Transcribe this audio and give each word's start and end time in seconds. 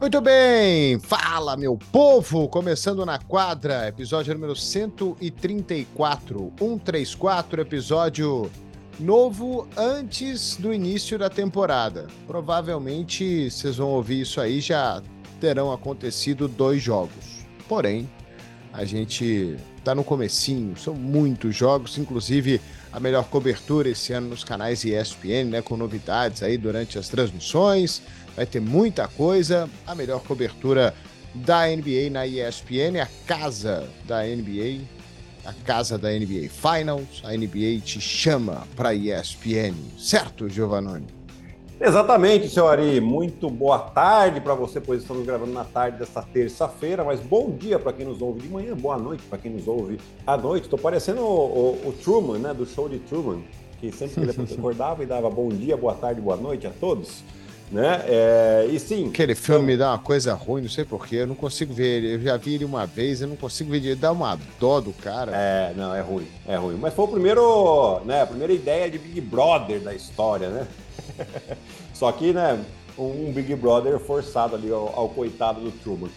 Muito 0.00 0.18
bem, 0.22 0.98
fala 0.98 1.58
meu 1.58 1.76
povo, 1.76 2.48
começando 2.48 3.04
na 3.04 3.18
quadra, 3.18 3.86
episódio 3.86 4.32
número 4.32 4.56
134, 4.56 6.52
134, 6.58 7.60
episódio 7.60 8.50
novo 8.98 9.68
antes 9.76 10.56
do 10.56 10.72
início 10.72 11.18
da 11.18 11.28
temporada. 11.28 12.06
Provavelmente 12.26 13.50
vocês 13.50 13.76
vão 13.76 13.88
ouvir 13.88 14.22
isso 14.22 14.40
aí, 14.40 14.62
já 14.62 15.02
terão 15.38 15.70
acontecido 15.70 16.48
dois 16.48 16.82
jogos. 16.82 17.44
Porém, 17.68 18.08
a 18.72 18.86
gente 18.86 19.58
tá 19.84 19.94
no 19.94 20.02
comecinho, 20.02 20.78
são 20.78 20.94
muitos 20.94 21.54
jogos, 21.54 21.98
inclusive 21.98 22.58
a 22.90 22.98
melhor 22.98 23.24
cobertura 23.24 23.90
esse 23.90 24.14
ano 24.14 24.30
nos 24.30 24.44
canais 24.44 24.82
ESPN, 24.82 25.50
né, 25.50 25.62
com 25.62 25.76
novidades 25.76 26.42
aí 26.42 26.56
durante 26.56 26.98
as 26.98 27.10
transmissões 27.10 28.02
vai 28.36 28.46
ter 28.46 28.60
muita 28.60 29.08
coisa. 29.08 29.68
A 29.86 29.94
melhor 29.94 30.20
cobertura 30.22 30.94
da 31.34 31.66
NBA 31.66 32.10
na 32.10 32.26
ESPN, 32.26 33.00
a 33.00 33.08
casa 33.26 33.88
da 34.04 34.22
NBA, 34.22 34.84
a 35.44 35.52
casa 35.64 35.96
da 35.96 36.10
NBA 36.10 36.48
Finals. 36.50 37.22
A 37.24 37.32
NBA 37.32 37.80
te 37.84 38.00
chama 38.00 38.66
para 38.76 38.94
ESPN, 38.94 39.74
certo, 39.98 40.48
Giovannone? 40.48 41.06
Exatamente, 41.80 42.46
seu 42.50 42.68
Ari. 42.68 43.00
Muito 43.00 43.48
boa 43.48 43.78
tarde 43.78 44.38
para 44.38 44.54
você, 44.54 44.78
pois 44.80 45.00
estamos 45.00 45.24
gravando 45.24 45.52
na 45.52 45.64
tarde 45.64 45.98
desta 45.98 46.20
terça-feira, 46.20 47.02
mas 47.02 47.20
bom 47.20 47.50
dia 47.50 47.78
para 47.78 47.90
quem 47.90 48.04
nos 48.04 48.20
ouve 48.20 48.40
de 48.40 48.48
manhã, 48.50 48.76
boa 48.76 48.98
noite 48.98 49.22
para 49.22 49.38
quem 49.38 49.50
nos 49.50 49.66
ouve 49.66 49.98
à 50.26 50.36
noite. 50.36 50.64
Estou 50.64 50.78
parecendo 50.78 51.22
o, 51.22 51.78
o, 51.84 51.88
o, 51.88 51.92
Truman, 52.04 52.38
né, 52.38 52.52
do 52.52 52.66
show 52.66 52.86
de 52.86 52.98
Truman, 52.98 53.40
que 53.80 53.90
sempre 53.92 54.24
ele 54.24 54.30
acordava 54.52 55.02
e 55.02 55.06
dava 55.06 55.30
bom 55.30 55.48
dia, 55.48 55.74
boa 55.74 55.94
tarde, 55.94 56.20
boa 56.20 56.36
noite 56.36 56.66
a 56.66 56.70
todos 56.70 57.24
né? 57.70 58.02
É, 58.06 58.68
e 58.70 58.80
sim. 58.80 59.08
Aquele 59.08 59.34
filme 59.34 59.60
então... 59.60 59.66
me 59.66 59.76
dá 59.76 59.90
uma 59.90 59.98
coisa 59.98 60.34
ruim, 60.34 60.62
não 60.62 60.68
sei 60.68 60.84
porquê, 60.84 61.16
eu 61.16 61.26
não 61.26 61.34
consigo 61.34 61.72
ver 61.72 61.98
ele. 61.98 62.14
Eu 62.14 62.20
já 62.20 62.36
vi 62.36 62.54
ele 62.54 62.64
uma 62.64 62.84
vez, 62.84 63.22
eu 63.22 63.28
não 63.28 63.36
consigo 63.36 63.70
ver 63.70 63.78
ele. 63.78 63.94
Dá 63.94 64.10
uma 64.10 64.38
dó 64.58 64.80
do 64.80 64.92
cara. 64.92 65.32
É, 65.34 65.72
não, 65.76 65.94
é 65.94 66.00
ruim, 66.00 66.26
é 66.46 66.56
ruim. 66.56 66.76
Mas 66.76 66.92
foi 66.94 67.04
o 67.04 67.08
primeiro, 67.08 68.00
né? 68.04 68.22
A 68.22 68.26
primeira 68.26 68.52
ideia 68.52 68.90
de 68.90 68.98
Big 68.98 69.20
Brother 69.20 69.80
da 69.80 69.94
história, 69.94 70.48
né? 70.48 70.66
Só 71.94 72.10
que, 72.10 72.32
né? 72.32 72.58
Um 72.98 73.32
Big 73.32 73.54
Brother 73.54 73.98
forçado 73.98 74.56
ali 74.56 74.70
ao, 74.70 74.92
ao 74.94 75.08
coitado 75.08 75.60
do 75.60 75.70
Truman. 75.70 76.10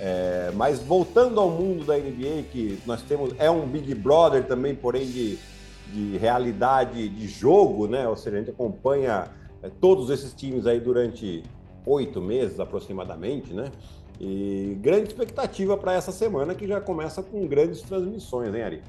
É, 0.00 0.52
mas 0.54 0.78
voltando 0.78 1.40
ao 1.40 1.50
mundo 1.50 1.84
da 1.84 1.96
NBA, 1.96 2.44
que 2.52 2.78
nós 2.86 3.02
temos, 3.02 3.34
é 3.38 3.50
um 3.50 3.66
Big 3.66 3.94
Brother 3.94 4.44
também, 4.44 4.74
porém 4.74 5.06
de, 5.06 5.38
de 5.92 6.16
realidade 6.18 7.08
de 7.08 7.26
jogo, 7.26 7.88
né? 7.88 8.06
Ou 8.06 8.16
seja, 8.16 8.36
a 8.36 8.38
gente 8.40 8.50
acompanha 8.50 9.28
todos 9.80 10.10
esses 10.10 10.32
times 10.34 10.66
aí 10.66 10.80
durante 10.80 11.42
oito 11.84 12.20
meses 12.20 12.60
aproximadamente, 12.60 13.52
né? 13.52 13.70
E 14.20 14.76
grande 14.80 15.08
expectativa 15.08 15.76
para 15.76 15.94
essa 15.94 16.12
semana 16.12 16.54
que 16.54 16.66
já 16.66 16.80
começa 16.80 17.22
com 17.22 17.46
grandes 17.46 17.82
transmissões, 17.82 18.54
hein, 18.54 18.62
Ari? 18.62 18.82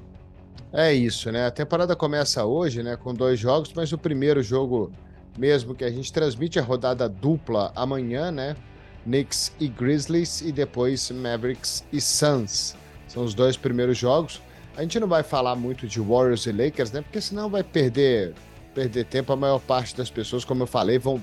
É 0.74 0.94
isso, 0.94 1.32
né? 1.32 1.46
A 1.48 1.52
temporada 1.52 1.96
começa 1.96 2.46
hoje, 2.46 2.84
né, 2.84 2.96
com 2.96 3.14
dois 3.14 3.40
jogos, 3.40 3.72
mas 3.74 3.92
o 3.92 3.98
primeiro 3.98 4.42
jogo 4.44 4.92
mesmo 5.38 5.74
que 5.74 5.84
a 5.84 5.92
gente 5.92 6.12
transmite 6.12 6.60
a 6.60 6.62
rodada 6.62 7.08
dupla 7.08 7.72
amanhã, 7.76 8.32
né? 8.32 8.56
Knicks 9.04 9.54
e 9.60 9.68
Grizzlies 9.68 10.42
e 10.42 10.52
depois 10.52 11.10
Mavericks 11.10 11.84
e 11.92 12.02
Suns. 12.02 12.76
São 13.08 13.24
os 13.24 13.34
dois 13.34 13.56
primeiros 13.56 13.98
jogos. 13.98 14.42
A 14.76 14.82
gente 14.82 15.00
não 15.00 15.08
vai 15.08 15.24
falar 15.24 15.56
muito 15.56 15.88
de 15.88 16.00
Warriors 16.00 16.46
e 16.46 16.52
Lakers, 16.52 16.92
né? 16.92 17.02
Porque 17.02 17.22
senão 17.22 17.50
vai 17.50 17.64
perder 17.64 18.34
perder 18.80 19.04
tempo. 19.04 19.34
A 19.34 19.36
maior 19.36 19.60
parte 19.60 19.96
das 19.96 20.10
pessoas, 20.10 20.46
como 20.46 20.64
eu 20.64 20.68
falei, 20.68 20.98
vão, 20.98 21.22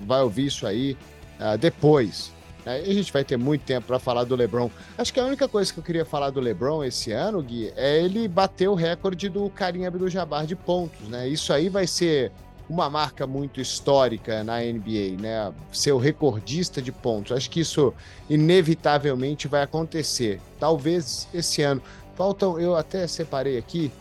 vai 0.00 0.22
ouvir 0.22 0.46
isso 0.46 0.66
aí 0.66 0.96
uh, 1.38 1.58
depois. 1.58 2.32
Né? 2.64 2.82
E 2.86 2.90
a 2.90 2.94
gente 2.94 3.12
vai 3.12 3.22
ter 3.22 3.36
muito 3.36 3.62
tempo 3.62 3.88
para 3.88 3.98
falar 3.98 4.24
do 4.24 4.34
LeBron. 4.34 4.70
Acho 4.96 5.12
que 5.12 5.20
a 5.20 5.24
única 5.24 5.46
coisa 5.46 5.70
que 5.70 5.78
eu 5.78 5.84
queria 5.84 6.04
falar 6.06 6.30
do 6.30 6.40
LeBron 6.40 6.82
esse 6.82 7.12
ano, 7.12 7.42
Gui, 7.42 7.70
é 7.76 8.02
ele 8.02 8.26
bater 8.26 8.68
o 8.68 8.74
recorde 8.74 9.28
do 9.28 9.50
Karim 9.50 9.84
Abdul-Jabbar 9.84 10.46
de 10.46 10.56
pontos, 10.56 11.06
né? 11.08 11.28
Isso 11.28 11.52
aí 11.52 11.68
vai 11.68 11.86
ser 11.86 12.32
uma 12.70 12.88
marca 12.88 13.26
muito 13.26 13.60
histórica 13.60 14.42
na 14.42 14.60
NBA, 14.60 15.20
né? 15.20 15.52
Ser 15.70 15.92
o 15.92 15.98
recordista 15.98 16.80
de 16.80 16.90
pontos. 16.90 17.32
Acho 17.32 17.50
que 17.50 17.60
isso 17.60 17.92
inevitavelmente 18.30 19.46
vai 19.46 19.62
acontecer. 19.62 20.40
Talvez 20.58 21.28
esse 21.34 21.60
ano. 21.60 21.82
Faltam, 22.14 22.58
eu 22.60 22.76
até 22.76 23.06
separei 23.08 23.58
aqui 23.58 23.92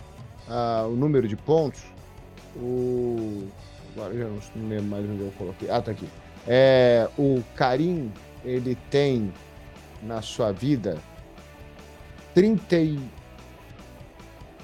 uh, 0.48 0.88
o 0.88 0.96
número 0.96 1.28
de 1.28 1.36
pontos. 1.36 1.93
O. 2.56 3.48
Agora 3.96 4.18
já 4.18 4.26
não 4.56 4.70
lembro 4.70 4.86
mais 4.86 5.06
onde 5.06 5.22
eu 5.22 5.32
coloquei. 5.38 5.70
Ah, 5.70 5.82
tá 5.82 5.92
aqui. 5.92 6.08
É, 6.48 7.08
o 7.18 7.44
Karim, 7.56 8.12
ele 8.44 8.76
tem 8.90 9.32
na 10.02 10.22
sua 10.22 10.52
vida 10.52 10.98
30 12.34 12.76
e... 12.78 13.00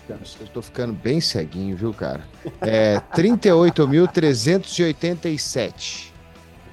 Eu 0.09 0.17
estou 0.44 0.61
ficando 0.63 0.91
bem 0.91 1.22
ceguinho, 1.22 1.77
viu, 1.77 1.94
cara? 1.94 2.23
É 2.61 3.00
38.387 3.16 6.07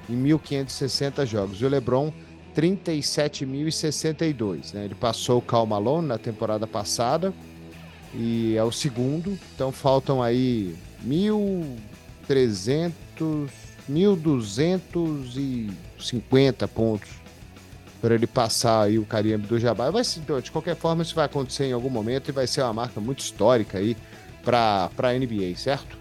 em 0.09 0.23
1.560 0.23 1.23
jogos. 1.27 1.61
E 1.61 1.65
o 1.65 1.69
LeBron, 1.69 2.11
37.062. 2.55 4.73
Né? 4.73 4.85
Ele 4.85 4.95
passou 4.95 5.37
o 5.37 5.41
Cal 5.41 5.67
Malone 5.67 6.07
na 6.07 6.17
temporada 6.17 6.65
passada 6.65 7.31
e 8.11 8.55
é 8.57 8.63
o 8.63 8.71
segundo. 8.71 9.37
Então 9.53 9.71
faltam 9.71 10.23
aí 10.23 10.75
1.300, 11.05 13.49
1.250 13.89 16.67
pontos 16.67 17.09
para 18.01 18.15
ele 18.15 18.27
passar 18.27 18.83
aí 18.83 18.99
o 18.99 19.05
Karim 19.05 19.37
do 19.37 19.59
Jabbar. 19.59 19.91
Vai, 19.91 20.03
de 20.41 20.51
qualquer 20.51 20.75
forma, 20.75 21.03
isso 21.03 21.15
vai 21.15 21.25
acontecer 21.25 21.65
em 21.65 21.73
algum 21.73 21.89
momento 21.89 22.29
e 22.29 22.31
vai 22.31 22.47
ser 22.47 22.61
uma 22.61 22.73
marca 22.73 23.01
muito 23.01 23.19
histórica 23.19 23.79
aí 23.79 23.97
para 24.43 24.89
a 24.97 25.13
NBA, 25.13 25.55
certo? 25.57 25.97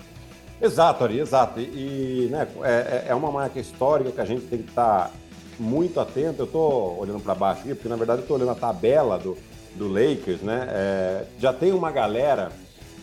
Exato, 0.60 1.04
Ari, 1.04 1.20
exato. 1.20 1.60
E, 1.60 2.26
e 2.26 2.28
né, 2.30 2.46
é, 2.62 2.70
é, 2.70 3.06
é 3.08 3.14
uma 3.14 3.30
marca 3.30 3.58
histórica 3.58 4.10
que 4.10 4.20
a 4.20 4.24
gente 4.24 4.46
tem 4.46 4.62
que 4.62 4.70
estar 4.70 5.06
tá 5.06 5.10
muito 5.58 6.00
atento. 6.00 6.42
Eu 6.42 6.46
estou 6.46 6.98
olhando 6.98 7.20
para 7.20 7.34
baixo 7.34 7.62
aqui, 7.62 7.74
porque 7.74 7.88
na 7.88 7.96
verdade 7.96 8.20
eu 8.20 8.22
estou 8.22 8.36
olhando 8.36 8.52
a 8.52 8.54
tabela 8.54 9.18
do, 9.18 9.36
do 9.74 9.88
Lakers, 9.88 10.40
né? 10.40 10.66
É, 10.70 11.24
já 11.38 11.52
tem 11.52 11.72
uma 11.72 11.90
galera 11.90 12.50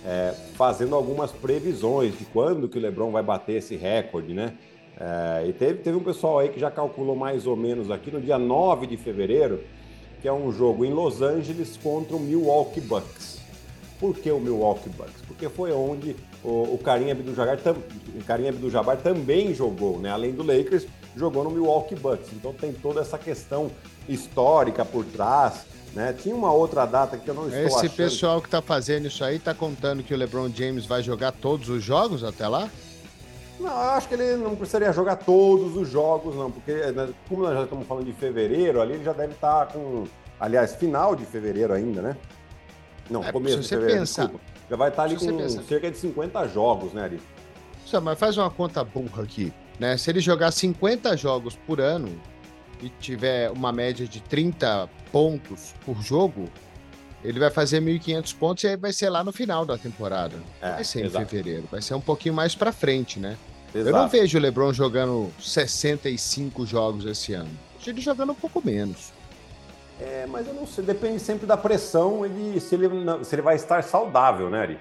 é, 0.05 0.33
fazendo 0.55 0.95
algumas 0.95 1.31
previsões 1.31 2.17
de 2.17 2.25
quando 2.25 2.67
que 2.67 2.77
o 2.77 2.81
LeBron 2.81 3.11
vai 3.11 3.23
bater 3.23 3.57
esse 3.57 3.75
recorde, 3.75 4.33
né? 4.33 4.53
É, 4.99 5.47
e 5.47 5.53
teve, 5.53 5.79
teve 5.79 5.97
um 5.97 6.03
pessoal 6.03 6.39
aí 6.39 6.49
que 6.49 6.59
já 6.59 6.69
calculou 6.69 7.15
mais 7.15 7.47
ou 7.47 7.55
menos 7.55 7.89
aqui 7.89 8.11
no 8.11 8.21
dia 8.21 8.37
9 8.37 8.85
de 8.85 8.97
fevereiro, 8.97 9.61
que 10.21 10.27
é 10.27 10.33
um 10.33 10.51
jogo 10.51 10.85
em 10.85 10.93
Los 10.93 11.21
Angeles 11.21 11.77
contra 11.81 12.15
o 12.15 12.19
Milwaukee 12.19 12.81
Bucks. 12.81 13.41
Por 13.99 14.15
que 14.15 14.29
o 14.31 14.39
Milwaukee 14.39 14.89
Bucks? 14.89 15.21
Porque 15.27 15.47
foi 15.49 15.71
onde 15.71 16.15
o, 16.43 16.73
o 16.73 16.79
Karim 16.83 17.09
Abdul-Jabbar 17.11 17.57
tam, 18.97 19.15
também 19.15 19.53
jogou, 19.53 19.99
né? 19.99 20.11
Além 20.11 20.33
do 20.33 20.43
Lakers, 20.43 20.85
jogou 21.15 21.43
no 21.43 21.51
Milwaukee 21.51 21.95
Bucks. 21.95 22.29
Então 22.33 22.53
tem 22.53 22.73
toda 22.73 23.01
essa 23.01 23.17
questão 23.17 23.71
histórica 24.07 24.83
por 24.83 25.05
trás, 25.05 25.65
né? 25.93 26.13
Tinha 26.13 26.35
uma 26.35 26.51
outra 26.51 26.85
data 26.85 27.17
que 27.17 27.27
eu 27.27 27.33
não 27.33 27.47
estou 27.47 27.59
Esse 27.59 27.75
achando. 27.77 27.91
pessoal 27.91 28.41
que 28.41 28.47
está 28.47 28.61
fazendo 28.61 29.07
isso 29.07 29.23
aí 29.23 29.35
está 29.35 29.53
contando 29.53 30.03
que 30.03 30.13
o 30.13 30.17
LeBron 30.17 30.49
James 30.49 30.85
vai 30.85 31.03
jogar 31.03 31.31
todos 31.31 31.69
os 31.69 31.83
jogos 31.83 32.23
até 32.23 32.47
lá? 32.47 32.69
Não, 33.59 33.69
eu 33.69 33.91
acho 33.91 34.07
que 34.07 34.15
ele 34.15 34.35
não 34.37 34.55
precisaria 34.55 34.91
jogar 34.91 35.17
todos 35.17 35.77
os 35.77 35.87
jogos, 35.87 36.35
não, 36.35 36.51
porque 36.51 36.73
né, 36.73 37.09
como 37.29 37.43
nós 37.43 37.53
já 37.53 37.63
estamos 37.63 37.87
falando 37.87 38.05
de 38.05 38.13
fevereiro, 38.13 38.81
ali 38.81 38.93
ele 38.93 39.03
já 39.03 39.13
deve 39.13 39.33
estar 39.33 39.67
tá 39.67 39.73
com, 39.73 40.05
aliás, 40.39 40.75
final 40.75 41.15
de 41.15 41.23
fevereiro 41.25 41.71
ainda, 41.71 42.01
né? 42.01 42.17
Não, 43.09 43.23
é, 43.23 43.31
começo 43.31 43.59
de 43.59 43.67
fevereiro, 43.67 43.99
pensar, 43.99 44.23
desculpa. 44.23 44.45
Já 44.69 44.75
vai 44.75 44.89
estar 44.89 45.03
tá 45.03 45.09
ali 45.09 45.15
com 45.15 45.49
cerca 45.63 45.91
de 45.91 45.97
50 45.97 46.47
jogos, 46.47 46.93
né, 46.93 47.03
ali. 47.03 47.21
Mas 48.01 48.17
faz 48.17 48.37
uma 48.37 48.49
conta 48.49 48.83
burra 48.83 49.21
aqui, 49.21 49.53
né? 49.79 49.95
Se 49.97 50.09
ele 50.09 50.19
jogar 50.19 50.51
50 50.51 51.15
jogos 51.15 51.55
por 51.55 51.79
ano, 51.79 52.09
e 52.81 52.89
tiver 52.99 53.49
uma 53.51 53.71
média 53.71 54.07
de 54.07 54.21
30 54.21 54.89
pontos 55.11 55.73
por 55.85 56.01
jogo, 56.01 56.49
ele 57.23 57.39
vai 57.39 57.49
fazer 57.49 57.81
1.500 57.81 58.35
pontos 58.35 58.63
e 58.63 58.67
aí 58.67 58.75
vai 58.77 58.91
ser 58.91 59.09
lá 59.09 59.23
no 59.23 59.31
final 59.31 59.65
da 59.65 59.77
temporada. 59.77 60.35
É, 60.61 60.71
vai 60.71 60.83
ser 60.83 61.05
exato. 61.05 61.23
em 61.23 61.27
fevereiro, 61.27 61.67
vai 61.71 61.81
ser 61.81 61.93
um 61.93 62.01
pouquinho 62.01 62.35
mais 62.35 62.53
para 62.53 62.71
frente, 62.71 63.19
né? 63.19 63.37
Exato. 63.73 63.89
Eu 63.89 64.01
não 64.01 64.07
vejo 64.07 64.37
o 64.37 64.41
LeBron 64.41 64.71
jogando 64.73 65.31
65 65.39 66.65
jogos 66.65 67.05
esse 67.05 67.33
ano. 67.33 67.49
Vejo 67.77 67.89
ele 67.89 68.01
jogando 68.01 68.31
um 68.31 68.35
pouco 68.35 68.61
menos. 68.63 69.11
É, 69.99 70.25
mas 70.27 70.47
eu 70.47 70.53
não 70.53 70.67
sei, 70.67 70.83
depende 70.83 71.19
sempre 71.19 71.45
da 71.45 71.55
pressão, 71.55 72.25
ele, 72.25 72.59
se, 72.59 72.75
ele, 72.75 72.89
se 73.23 73.35
ele 73.35 73.41
vai 73.41 73.55
estar 73.55 73.83
saudável, 73.83 74.49
né, 74.49 74.59
Ari? 74.59 74.79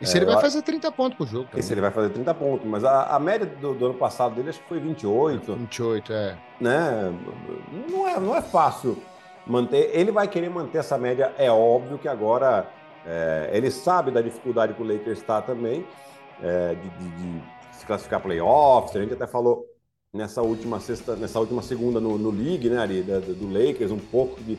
E 0.00 0.06
se 0.06 0.14
é, 0.14 0.18
ele 0.18 0.26
vai 0.26 0.40
fazer 0.40 0.62
30 0.62 0.90
pontos 0.92 1.18
por 1.18 1.26
jogo. 1.26 1.44
Também. 1.44 1.60
E 1.60 1.62
se 1.62 1.72
ele 1.72 1.80
vai 1.80 1.90
fazer 1.90 2.10
30 2.10 2.34
pontos. 2.34 2.66
Mas 2.66 2.84
a, 2.84 3.14
a 3.14 3.18
média 3.18 3.46
do, 3.46 3.74
do, 3.74 3.86
ano 3.86 3.94
passado 3.94 4.34
dele 4.34 4.48
acho 4.48 4.60
que 4.60 4.68
foi 4.68 4.80
28. 4.80 5.54
28, 5.54 6.12
é. 6.12 6.38
Né? 6.60 7.14
Não 7.90 8.08
é, 8.08 8.18
não 8.18 8.36
é 8.36 8.40
fácil 8.40 8.96
manter. 9.46 9.90
Ele 9.92 10.10
vai 10.10 10.26
querer 10.26 10.48
manter 10.48 10.78
essa 10.78 10.96
média, 10.96 11.34
é 11.36 11.50
óbvio 11.50 11.98
que 11.98 12.08
agora 12.08 12.66
é, 13.04 13.50
ele 13.52 13.70
sabe 13.70 14.10
da 14.10 14.22
dificuldade 14.22 14.74
que 14.74 14.82
o 14.82 14.86
Lakers 14.86 15.18
está 15.18 15.42
também, 15.42 15.86
é, 16.42 16.74
de, 16.74 16.88
de, 16.88 17.10
de, 17.10 17.42
se 17.72 17.84
classificar 17.84 18.20
playoffs. 18.20 18.96
A 18.96 19.00
gente 19.00 19.12
até 19.12 19.26
falou 19.26 19.66
nessa 20.12 20.42
última 20.42 20.80
sexta, 20.80 21.14
nessa 21.14 21.38
última 21.38 21.62
segunda 21.62 22.00
no, 22.00 22.16
no 22.16 22.30
League, 22.30 22.68
né, 22.68 22.78
ali, 22.78 23.02
do, 23.02 23.34
do 23.34 23.52
Lakers, 23.52 23.90
um 23.90 23.98
pouco 23.98 24.42
de 24.42 24.58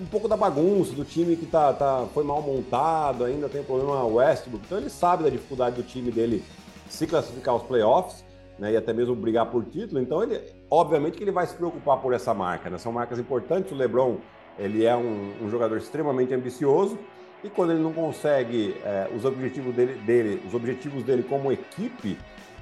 um 0.00 0.06
pouco 0.06 0.28
da 0.28 0.36
bagunça 0.36 0.92
do 0.92 1.04
time 1.04 1.36
que 1.36 1.46
tá, 1.46 1.72
tá, 1.72 2.06
foi 2.12 2.22
mal 2.22 2.40
montado, 2.42 3.24
ainda 3.24 3.48
tem 3.48 3.62
problema 3.62 4.04
Westbrook. 4.04 4.64
Então 4.66 4.78
ele 4.78 4.90
sabe 4.90 5.24
da 5.24 5.30
dificuldade 5.30 5.76
do 5.76 5.82
time 5.82 6.10
dele 6.10 6.44
se 6.88 7.06
classificar 7.06 7.54
aos 7.54 7.62
playoffs, 7.62 8.24
né, 8.58 8.72
e 8.72 8.76
até 8.76 8.92
mesmo 8.92 9.14
brigar 9.14 9.46
por 9.46 9.64
título. 9.64 10.00
Então 10.00 10.22
ele, 10.22 10.40
obviamente 10.70 11.16
que 11.16 11.24
ele 11.24 11.32
vai 11.32 11.46
se 11.46 11.54
preocupar 11.54 11.98
por 11.98 12.12
essa 12.12 12.32
marca, 12.32 12.70
né? 12.70 12.78
São 12.78 12.92
marcas 12.92 13.18
importantes. 13.18 13.72
O 13.72 13.74
LeBron, 13.74 14.18
ele 14.58 14.84
é 14.84 14.94
um, 14.94 15.32
um 15.42 15.50
jogador 15.50 15.76
extremamente 15.78 16.32
ambicioso 16.32 16.98
e 17.42 17.50
quando 17.50 17.72
ele 17.72 17.82
não 17.82 17.92
consegue 17.92 18.74
é, 18.84 19.08
os 19.14 19.24
objetivos 19.24 19.74
dele, 19.74 19.94
dele, 20.00 20.42
os 20.46 20.54
objetivos 20.54 21.02
dele 21.02 21.22
como 21.22 21.52
equipe, 21.52 22.16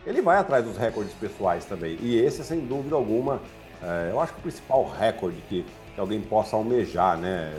ele 0.05 0.21
vai 0.21 0.39
atrás 0.39 0.65
dos 0.65 0.77
recordes 0.77 1.15
pessoais 1.15 1.65
também. 1.65 1.97
E 2.01 2.19
esse, 2.19 2.43
sem 2.43 2.61
dúvida 2.61 2.97
alguma, 2.97 3.41
é, 3.83 4.11
eu 4.11 4.21
acho 4.21 4.33
que 4.33 4.41
o 4.41 4.43
principal 4.43 4.89
recorde 4.89 5.41
que, 5.49 5.65
que 5.95 6.01
alguém 6.01 6.21
possa 6.21 6.57
almejar, 6.57 7.19
né? 7.19 7.53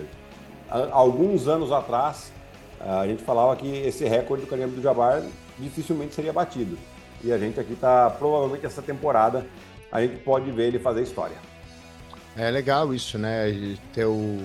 alguns 0.92 1.48
anos 1.48 1.72
atrás, 1.72 2.32
a 2.80 3.06
gente 3.06 3.24
falava 3.24 3.56
que 3.56 3.68
esse 3.68 4.06
recorde 4.06 4.44
do 4.44 4.50
Kareem 4.50 4.68
do 4.68 4.82
Jabbar 4.82 5.24
dificilmente 5.60 6.16
seria 6.16 6.34
batido. 6.34 6.78
E 7.24 7.32
a 7.32 7.38
gente 7.38 7.60
aqui 7.60 7.74
está, 7.74 8.10
provavelmente 8.10 8.66
essa 8.66 8.82
temporada, 8.82 9.46
a 9.92 10.02
gente 10.02 10.18
pode 10.18 10.50
ver 10.52 10.68
ele 10.68 10.80
fazer 10.80 11.04
história. 11.04 11.38
É 12.36 12.50
legal 12.50 12.94
isso, 12.94 13.18
né? 13.18 13.78
Ter 13.94 14.06
o, 14.06 14.40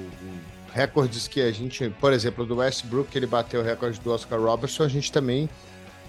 recordes 0.73 1.27
que 1.27 1.41
a 1.41 1.51
gente, 1.51 1.89
por 1.99 2.13
exemplo, 2.13 2.45
do 2.45 2.57
Westbrook, 2.57 3.11
que 3.11 3.19
ele 3.19 3.27
bateu 3.27 3.61
o 3.61 3.65
recorde 3.65 3.99
do 4.01 4.13
Oscar 4.13 4.41
Robertson, 4.41 4.85
a 4.85 4.89
gente 4.89 5.11
também 5.11 5.49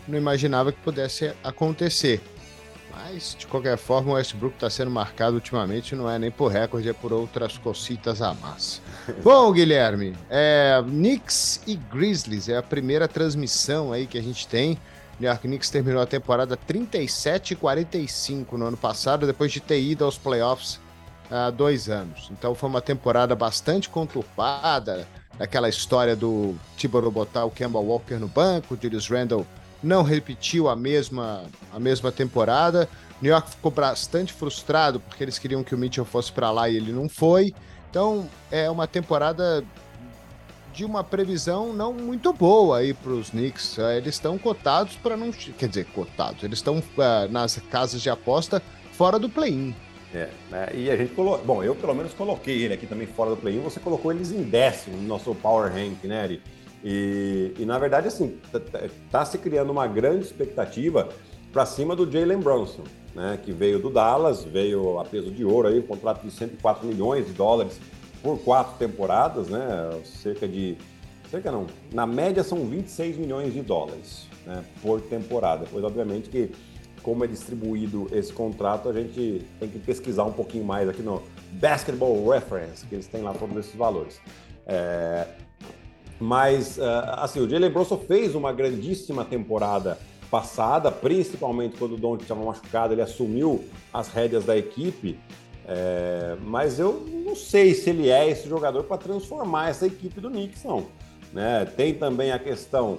não 0.07 0.17
imaginava 0.17 0.71
que 0.71 0.79
pudesse 0.81 1.33
acontecer. 1.43 2.21
Mas, 3.03 3.35
de 3.37 3.47
qualquer 3.47 3.77
forma, 3.77 4.11
o 4.11 4.13
Westbrook 4.15 4.55
está 4.55 4.69
sendo 4.69 4.91
marcado 4.91 5.35
ultimamente, 5.35 5.95
não 5.95 6.09
é 6.09 6.19
nem 6.19 6.29
por 6.29 6.51
recorde, 6.51 6.89
é 6.89 6.93
por 6.93 7.13
outras 7.13 7.57
cocitas 7.57 8.21
a 8.21 8.33
mais. 8.33 8.81
Bom, 9.23 9.51
Guilherme, 9.53 10.15
é, 10.29 10.81
Knicks 10.85 11.61
e 11.65 11.75
Grizzlies 11.75 12.49
é 12.49 12.57
a 12.57 12.63
primeira 12.63 13.07
transmissão 13.07 13.93
aí 13.93 14.05
que 14.05 14.17
a 14.17 14.21
gente 14.21 14.45
tem. 14.47 14.77
New 15.17 15.29
York 15.29 15.47
Knicks 15.47 15.69
terminou 15.69 16.01
a 16.01 16.05
temporada 16.05 16.57
37 16.57 17.53
e 17.53 17.55
45 17.55 18.57
no 18.57 18.65
ano 18.65 18.77
passado, 18.77 19.25
depois 19.25 19.51
de 19.51 19.61
ter 19.61 19.81
ido 19.81 20.03
aos 20.03 20.17
playoffs 20.17 20.79
há 21.31 21.49
dois 21.49 21.89
anos. 21.89 22.29
Então 22.31 22.53
foi 22.53 22.69
uma 22.69 22.81
temporada 22.81 23.33
bastante 23.33 23.87
conturbada, 23.87 25.07
aquela 25.39 25.69
história 25.69 26.15
do 26.15 26.53
Thibodeau 26.75 27.11
botar 27.11 27.45
o 27.45 27.51
Kemba 27.51 27.79
Walker 27.79 28.15
no 28.15 28.27
banco, 28.27 28.73
o 28.73 28.77
Julius 28.81 29.07
Randle 29.07 29.47
não 29.81 30.03
repetiu 30.03 30.67
a 30.69 30.75
mesma, 30.75 31.43
a 31.73 31.79
mesma 31.79 32.11
temporada. 32.11 32.89
New 33.21 33.31
York 33.31 33.49
ficou 33.51 33.71
bastante 33.71 34.31
frustrado 34.31 34.99
porque 34.99 35.23
eles 35.23 35.37
queriam 35.37 35.63
que 35.63 35.75
o 35.75 35.77
Mitchell 35.77 36.05
fosse 36.05 36.31
para 36.31 36.51
lá 36.51 36.69
e 36.69 36.77
ele 36.77 36.91
não 36.91 37.09
foi. 37.09 37.53
Então 37.89 38.29
é 38.51 38.69
uma 38.69 38.87
temporada 38.87 39.63
de 40.73 40.85
uma 40.85 41.03
previsão 41.03 41.73
não 41.73 41.91
muito 41.93 42.31
boa 42.31 42.79
aí 42.79 42.93
para 42.93 43.11
os 43.11 43.31
Knicks. 43.31 43.77
É, 43.79 43.97
eles 43.97 44.15
estão 44.15 44.37
cotados 44.37 44.95
para 44.95 45.17
não. 45.17 45.31
Quer 45.31 45.67
dizer, 45.67 45.85
cotados. 45.87 46.43
Eles 46.43 46.59
estão 46.59 46.77
uh, 46.77 47.31
nas 47.31 47.57
casas 47.69 48.01
de 48.01 48.09
aposta 48.09 48.61
fora 48.93 49.19
do 49.19 49.29
play-in. 49.29 49.75
É, 50.13 50.29
né? 50.49 50.69
E 50.73 50.89
a 50.89 50.95
gente 50.95 51.13
colocou. 51.13 51.45
Bom, 51.45 51.63
eu 51.63 51.75
pelo 51.75 51.93
menos 51.93 52.13
coloquei 52.13 52.63
ele 52.63 52.73
aqui 52.73 52.87
também 52.87 53.07
fora 53.07 53.31
do 53.31 53.37
play-in. 53.37 53.59
Você 53.61 53.79
colocou 53.79 54.11
eles 54.11 54.31
em 54.31 54.41
décimo 54.43 54.97
no 54.97 55.07
nosso 55.07 55.33
Power 55.35 55.71
Rank, 55.71 56.03
né, 56.05 56.21
Ari? 56.21 56.41
E, 56.83 57.53
e 57.57 57.65
na 57.65 57.77
verdade, 57.77 58.07
assim, 58.07 58.37
tá, 58.51 58.59
tá, 58.59 58.79
tá 59.11 59.25
se 59.25 59.37
criando 59.37 59.71
uma 59.71 59.87
grande 59.87 60.23
expectativa 60.23 61.09
para 61.51 61.65
cima 61.65 61.95
do 61.95 62.09
Jalen 62.09 62.39
Brunson, 62.39 62.83
né? 63.13 63.39
Que 63.43 63.51
veio 63.51 63.79
do 63.79 63.89
Dallas, 63.89 64.43
veio 64.43 64.99
a 64.99 65.05
peso 65.05 65.31
de 65.31 65.43
ouro 65.43 65.67
aí, 65.67 65.79
um 65.79 65.83
contrato 65.83 66.23
de 66.23 66.31
104 66.31 66.87
milhões 66.87 67.25
de 67.25 67.33
dólares 67.33 67.79
por 68.21 68.39
quatro 68.39 68.77
temporadas, 68.77 69.49
né? 69.49 69.99
Cerca 70.05 70.47
de. 70.47 70.77
Cerca 71.29 71.51
não. 71.51 71.67
Na 71.93 72.07
média 72.07 72.43
são 72.43 72.65
26 72.65 73.17
milhões 73.17 73.53
de 73.53 73.61
dólares 73.61 74.27
né, 74.45 74.63
por 74.81 74.99
temporada. 75.01 75.65
Pois, 75.71 75.83
obviamente, 75.83 76.29
que 76.29 76.51
como 77.03 77.23
é 77.23 77.27
distribuído 77.27 78.07
esse 78.11 78.33
contrato, 78.33 78.89
a 78.89 78.93
gente 78.93 79.45
tem 79.59 79.69
que 79.69 79.79
pesquisar 79.79 80.23
um 80.23 80.31
pouquinho 80.31 80.65
mais 80.65 80.89
aqui 80.89 81.01
no 81.01 81.21
Basketball 81.53 82.27
Reference, 82.29 82.85
que 82.85 82.95
eles 82.95 83.07
têm 83.07 83.21
lá 83.21 83.33
todos 83.33 83.55
esses 83.57 83.75
valores. 83.75 84.19
É... 84.65 85.27
Mas, 86.19 86.79
ah, 86.79 87.21
assim, 87.23 87.39
o 87.39 87.49
Jalen 87.49 87.69
Bronson 87.69 87.97
fez 87.97 88.35
uma 88.35 88.51
grandíssima 88.51 89.23
temporada 89.23 89.97
passada, 90.29 90.91
principalmente 90.91 91.77
quando 91.77 91.93
o 91.93 91.97
Doncic 91.97 92.23
estava 92.23 92.43
machucado, 92.43 92.93
ele 92.93 93.01
assumiu 93.01 93.63
as 93.93 94.09
rédeas 94.09 94.45
da 94.45 94.57
equipe. 94.57 95.17
É... 95.67 96.35
Mas 96.43 96.79
eu 96.79 97.05
não 97.25 97.35
sei 97.35 97.73
se 97.73 97.89
ele 97.89 98.09
é 98.09 98.29
esse 98.29 98.47
jogador 98.47 98.83
para 98.83 98.97
transformar 98.97 99.69
essa 99.69 99.87
equipe 99.87 100.19
do 100.19 100.29
Knicks, 100.29 100.63
não. 100.63 100.85
Né? 101.33 101.65
Tem 101.65 101.93
também 101.93 102.31
a 102.31 102.39
questão 102.39 102.97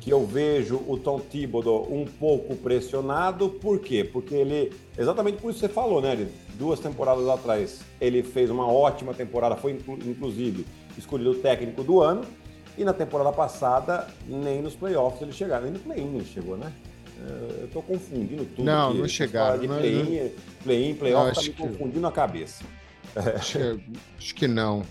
que 0.00 0.10
eu 0.10 0.26
vejo 0.26 0.82
o 0.88 0.98
Tom 0.98 1.20
Thibodeau 1.20 1.86
um 1.90 2.04
pouco 2.04 2.56
pressionado. 2.56 3.48
Por 3.48 3.78
quê? 3.78 4.02
Porque 4.02 4.34
ele, 4.34 4.72
exatamente 4.98 5.40
por 5.40 5.50
isso 5.50 5.60
que 5.60 5.66
você 5.66 5.72
falou, 5.72 6.00
né? 6.00 6.12
Ele, 6.12 6.28
duas 6.58 6.80
temporadas 6.80 7.26
atrás, 7.28 7.80
ele 8.00 8.22
fez 8.22 8.50
uma 8.50 8.66
ótima 8.66 9.14
temporada, 9.14 9.54
foi 9.56 9.78
inclusive 10.04 10.66
escolhido 10.98 11.30
o 11.30 11.34
técnico 11.36 11.84
do 11.84 12.00
ano. 12.00 12.22
E 12.76 12.84
na 12.84 12.92
temporada 12.92 13.32
passada, 13.32 14.06
nem 14.26 14.62
nos 14.62 14.74
playoffs 14.74 15.20
ele 15.20 15.32
chegou, 15.32 15.60
nem 15.60 15.72
no 15.72 15.78
play-in 15.78 16.16
ele 16.16 16.24
chegou, 16.24 16.56
né? 16.56 16.72
É, 17.20 17.62
eu 17.62 17.68
tô 17.72 17.82
confundindo 17.82 18.44
tudo. 18.46 18.64
Não, 18.64 18.90
aqui. 18.90 18.98
não 18.98 19.08
chegaram. 19.08 19.58
De 19.58 19.68
play-in, 19.68 20.32
play-in, 20.64 20.94
playoff, 20.94 21.34
tá 21.34 21.42
me 21.42 21.50
confundindo 21.50 22.00
que... 22.00 22.06
a 22.06 22.10
cabeça. 22.10 22.64
Acho, 23.14 23.58
acho 24.18 24.34
que 24.34 24.48
não. 24.48 24.82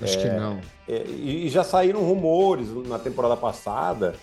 Acho 0.00 0.18
é, 0.18 0.22
que 0.22 0.28
não. 0.28 0.60
É, 0.88 1.02
e 1.06 1.48
já 1.48 1.62
saíram 1.62 2.00
rumores 2.00 2.68
na 2.86 2.98
temporada 2.98 3.36
passada 3.36 4.14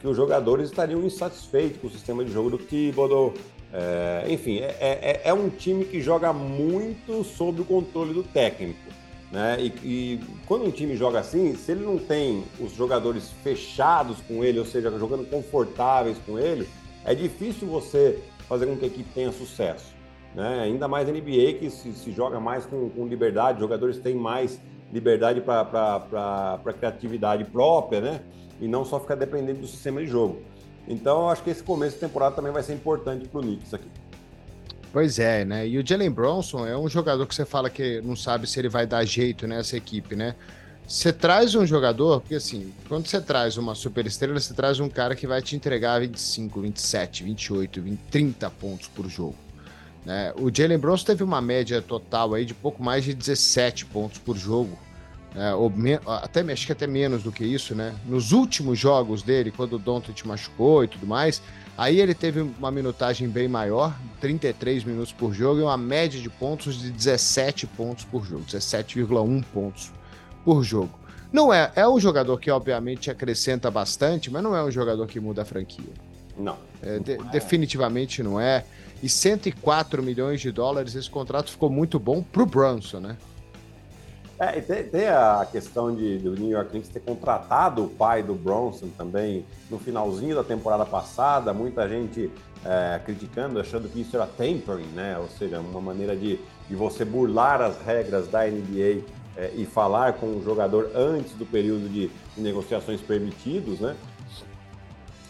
que 0.00 0.06
os 0.06 0.16
jogadores 0.16 0.70
estariam 0.70 1.02
insatisfeitos 1.02 1.80
com 1.80 1.86
o 1.86 1.90
sistema 1.90 2.24
de 2.24 2.32
jogo 2.32 2.50
do 2.50 2.58
Thibodeau. 2.58 3.34
É, 3.72 4.24
enfim, 4.28 4.60
é, 4.60 4.76
é, 4.80 5.20
é, 5.24 5.34
um 5.34 5.50
time 5.50 5.84
que 5.84 6.00
joga 6.00 6.32
muito 6.32 7.22
sob 7.22 7.60
o 7.60 7.64
controle 7.64 8.14
do 8.14 8.22
técnico. 8.22 8.80
Né? 9.30 9.58
E, 9.60 9.66
e, 9.84 10.20
quando 10.46 10.64
um 10.64 10.70
time 10.70 10.96
joga 10.96 11.20
assim, 11.20 11.54
se 11.54 11.72
ele 11.72 11.84
não 11.84 11.98
tem 11.98 12.44
os 12.58 12.72
jogadores 12.72 13.30
fechados 13.42 14.18
com 14.22 14.42
ele, 14.42 14.58
ou 14.58 14.64
seja, 14.64 14.90
jogando 14.98 15.28
confortáveis 15.28 16.16
com 16.26 16.38
ele, 16.38 16.66
é 17.04 17.14
difícil 17.14 17.68
você 17.68 18.22
fazer 18.48 18.66
com 18.66 18.76
que 18.76 18.84
a 18.84 18.88
equipe 18.88 19.10
tenha 19.14 19.30
sucesso. 19.30 19.94
Né? 20.34 20.60
Ainda 20.62 20.88
mais 20.88 21.06
na 21.06 21.12
NBA, 21.12 21.54
que 21.58 21.70
se, 21.70 21.92
se 21.92 22.12
joga 22.12 22.40
mais 22.40 22.64
com, 22.64 22.88
com 22.88 23.06
liberdade, 23.06 23.60
jogadores 23.60 23.98
têm 23.98 24.14
mais 24.14 24.58
liberdade 24.90 25.42
para 25.42 26.72
criatividade 26.78 27.44
própria, 27.44 28.00
né? 28.00 28.20
e 28.60 28.66
não 28.66 28.84
só 28.84 28.98
ficar 28.98 29.14
dependendo 29.14 29.60
do 29.60 29.66
sistema 29.66 30.00
de 30.00 30.06
jogo. 30.06 30.40
Então, 30.86 31.22
eu 31.22 31.28
acho 31.28 31.42
que 31.42 31.50
esse 31.50 31.62
começo 31.62 31.94
de 31.94 32.00
temporada 32.00 32.34
também 32.34 32.50
vai 32.50 32.62
ser 32.62 32.72
importante 32.72 33.28
para 33.28 33.40
o 33.40 33.42
Knicks 33.42 33.74
aqui. 33.74 33.88
Pois 34.92 35.18
é, 35.18 35.44
né? 35.44 35.68
E 35.68 35.78
o 35.78 35.86
Jalen 35.86 36.10
Bronson 36.10 36.66
é 36.66 36.76
um 36.76 36.88
jogador 36.88 37.26
que 37.26 37.34
você 37.34 37.44
fala 37.44 37.68
que 37.68 38.00
não 38.00 38.16
sabe 38.16 38.46
se 38.46 38.58
ele 38.58 38.68
vai 38.68 38.86
dar 38.86 39.04
jeito 39.04 39.46
nessa 39.46 39.76
equipe, 39.76 40.16
né? 40.16 40.34
Você 40.86 41.12
traz 41.12 41.54
um 41.54 41.66
jogador, 41.66 42.22
porque 42.22 42.36
assim, 42.36 42.72
quando 42.88 43.06
você 43.06 43.20
traz 43.20 43.58
uma 43.58 43.74
super 43.74 44.06
estrela, 44.06 44.40
você 44.40 44.54
traz 44.54 44.80
um 44.80 44.88
cara 44.88 45.14
que 45.14 45.26
vai 45.26 45.42
te 45.42 45.54
entregar 45.54 46.00
25, 46.00 46.62
27, 46.62 47.24
28, 47.24 47.82
20, 47.82 47.98
30 48.10 48.50
pontos 48.50 48.88
por 48.88 49.06
jogo. 49.06 49.36
Né? 50.06 50.32
O 50.36 50.50
Jalen 50.52 50.78
Bronson 50.78 51.04
teve 51.04 51.22
uma 51.22 51.42
média 51.42 51.82
total 51.82 52.32
aí 52.32 52.46
de 52.46 52.54
pouco 52.54 52.82
mais 52.82 53.04
de 53.04 53.12
17 53.12 53.84
pontos 53.84 54.18
por 54.18 54.38
jogo 54.38 54.78
é, 55.34 55.54
ou 55.54 55.70
me, 55.70 55.94
até, 56.06 56.40
acho 56.52 56.66
que 56.66 56.72
até 56.72 56.86
menos 56.86 57.22
do 57.22 57.30
que 57.30 57.44
isso, 57.44 57.74
né? 57.74 57.94
Nos 58.06 58.32
últimos 58.32 58.78
jogos 58.78 59.22
dele, 59.22 59.50
quando 59.50 59.74
o 59.74 59.78
Doncic 59.78 60.24
machucou 60.26 60.84
e 60.84 60.88
tudo 60.88 61.06
mais, 61.06 61.42
aí 61.76 62.00
ele 62.00 62.14
teve 62.14 62.40
uma 62.40 62.70
minutagem 62.70 63.28
bem 63.28 63.46
maior, 63.46 63.94
33 64.20 64.84
minutos 64.84 65.12
por 65.12 65.32
jogo 65.32 65.60
e 65.60 65.62
uma 65.62 65.76
média 65.76 66.20
de 66.20 66.30
pontos 66.30 66.80
de 66.80 66.90
17 66.90 67.66
pontos 67.66 68.04
por 68.04 68.24
jogo, 68.24 68.44
17,1 68.44 69.44
pontos 69.52 69.92
por 70.44 70.62
jogo. 70.62 70.98
Não 71.30 71.52
é, 71.52 71.70
é 71.76 71.86
um 71.86 72.00
jogador 72.00 72.40
que 72.40 72.50
obviamente 72.50 73.10
acrescenta 73.10 73.70
bastante, 73.70 74.30
mas 74.30 74.42
não 74.42 74.56
é 74.56 74.64
um 74.64 74.70
jogador 74.70 75.06
que 75.06 75.20
muda 75.20 75.42
a 75.42 75.44
franquia. 75.44 75.92
Não. 76.38 76.56
É, 76.82 76.98
de, 76.98 77.18
definitivamente 77.30 78.22
não 78.22 78.40
é. 78.40 78.64
E 79.02 79.08
104 79.08 80.02
milhões 80.02 80.40
de 80.40 80.50
dólares, 80.50 80.94
esse 80.94 81.10
contrato 81.10 81.50
ficou 81.50 81.68
muito 81.68 81.98
bom 81.98 82.22
pro 82.22 82.46
Brunson, 82.46 83.00
né? 83.00 83.16
É, 84.40 84.58
e 84.58 84.62
tem, 84.62 84.84
tem, 84.84 85.08
a 85.08 85.46
questão 85.50 85.92
de, 85.94 86.18
do 86.18 86.34
New 86.34 86.50
York 86.50 86.70
Knicks 86.70 86.88
ter 86.88 87.00
contratado 87.00 87.84
o 87.84 87.88
pai 87.88 88.22
do 88.22 88.34
Bronson 88.34 88.88
também 88.96 89.44
no 89.68 89.78
finalzinho 89.80 90.36
da 90.36 90.44
temporada 90.44 90.86
passada, 90.86 91.52
muita 91.52 91.88
gente 91.88 92.30
é, 92.64 93.00
criticando, 93.04 93.58
achando 93.58 93.88
que 93.88 94.00
isso 94.00 94.14
era 94.14 94.26
tempering, 94.26 94.86
né? 94.94 95.18
Ou 95.18 95.28
seja, 95.28 95.58
uma 95.58 95.80
maneira 95.80 96.16
de, 96.16 96.38
de 96.68 96.76
você 96.76 97.04
burlar 97.04 97.60
as 97.60 97.80
regras 97.82 98.28
da 98.28 98.46
NBA 98.46 99.02
é, 99.36 99.50
e 99.56 99.66
falar 99.66 100.12
com 100.14 100.26
o 100.26 100.42
jogador 100.44 100.92
antes 100.94 101.32
do 101.32 101.44
período 101.44 101.88
de, 101.88 102.08
de 102.08 102.40
negociações 102.40 103.00
permitidos, 103.00 103.80
né? 103.80 103.96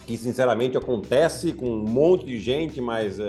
que 0.09 0.17
sinceramente 0.17 0.75
acontece 0.75 1.53
com 1.53 1.69
um 1.69 1.83
monte 1.83 2.25
de 2.25 2.39
gente, 2.39 2.81
mas 2.81 3.19
uh, 3.19 3.23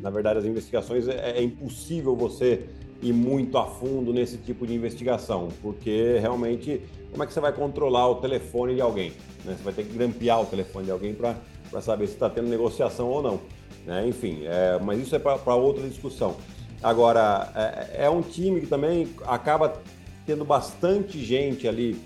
na 0.00 0.08
verdade 0.08 0.38
as 0.38 0.46
investigações 0.46 1.06
é, 1.06 1.32
é, 1.36 1.42
impossível 1.42 2.16
você 2.16 2.70
ir 3.02 3.12
muito 3.12 3.58
a 3.58 3.66
fundo 3.66 4.12
nesse 4.12 4.38
tipo 4.38 4.66
de 4.66 4.74
investigação, 4.74 5.48
porque 5.60 6.18
realmente 6.20 6.80
como 7.12 7.22
é 7.22 7.26
que 7.26 7.32
você 7.34 7.40
vai 7.40 7.52
controlar 7.52 8.08
o 8.08 8.14
telefone 8.16 8.74
de 8.74 8.80
alguém? 8.80 9.12
Né? 9.44 9.54
Você 9.56 9.62
vai 9.62 9.74
ter 9.74 9.84
que 9.84 9.92
grampear 9.92 10.40
o 10.40 10.46
telefone 10.46 10.86
de 10.86 10.90
alguém 10.90 11.14
para 11.14 11.36
saber 11.82 12.06
se 12.06 12.14
está 12.14 12.30
tendo 12.30 12.48
negociação 12.48 13.08
ou 13.08 13.22
não. 13.22 13.40
Né? 13.84 14.08
Enfim, 14.08 14.40
é, 14.44 14.78
mas 14.82 14.98
isso 14.98 15.14
é 15.14 15.18
para 15.18 15.54
outra 15.54 15.86
discussão. 15.86 16.36
Agora, 16.82 17.52
é, 17.54 18.04
é 18.06 18.10
um 18.10 18.22
time 18.22 18.62
que 18.62 18.66
também 18.66 19.08
acaba 19.26 19.74
tendo 20.24 20.44
bastante 20.44 21.22
gente 21.22 21.68
ali 21.68 22.00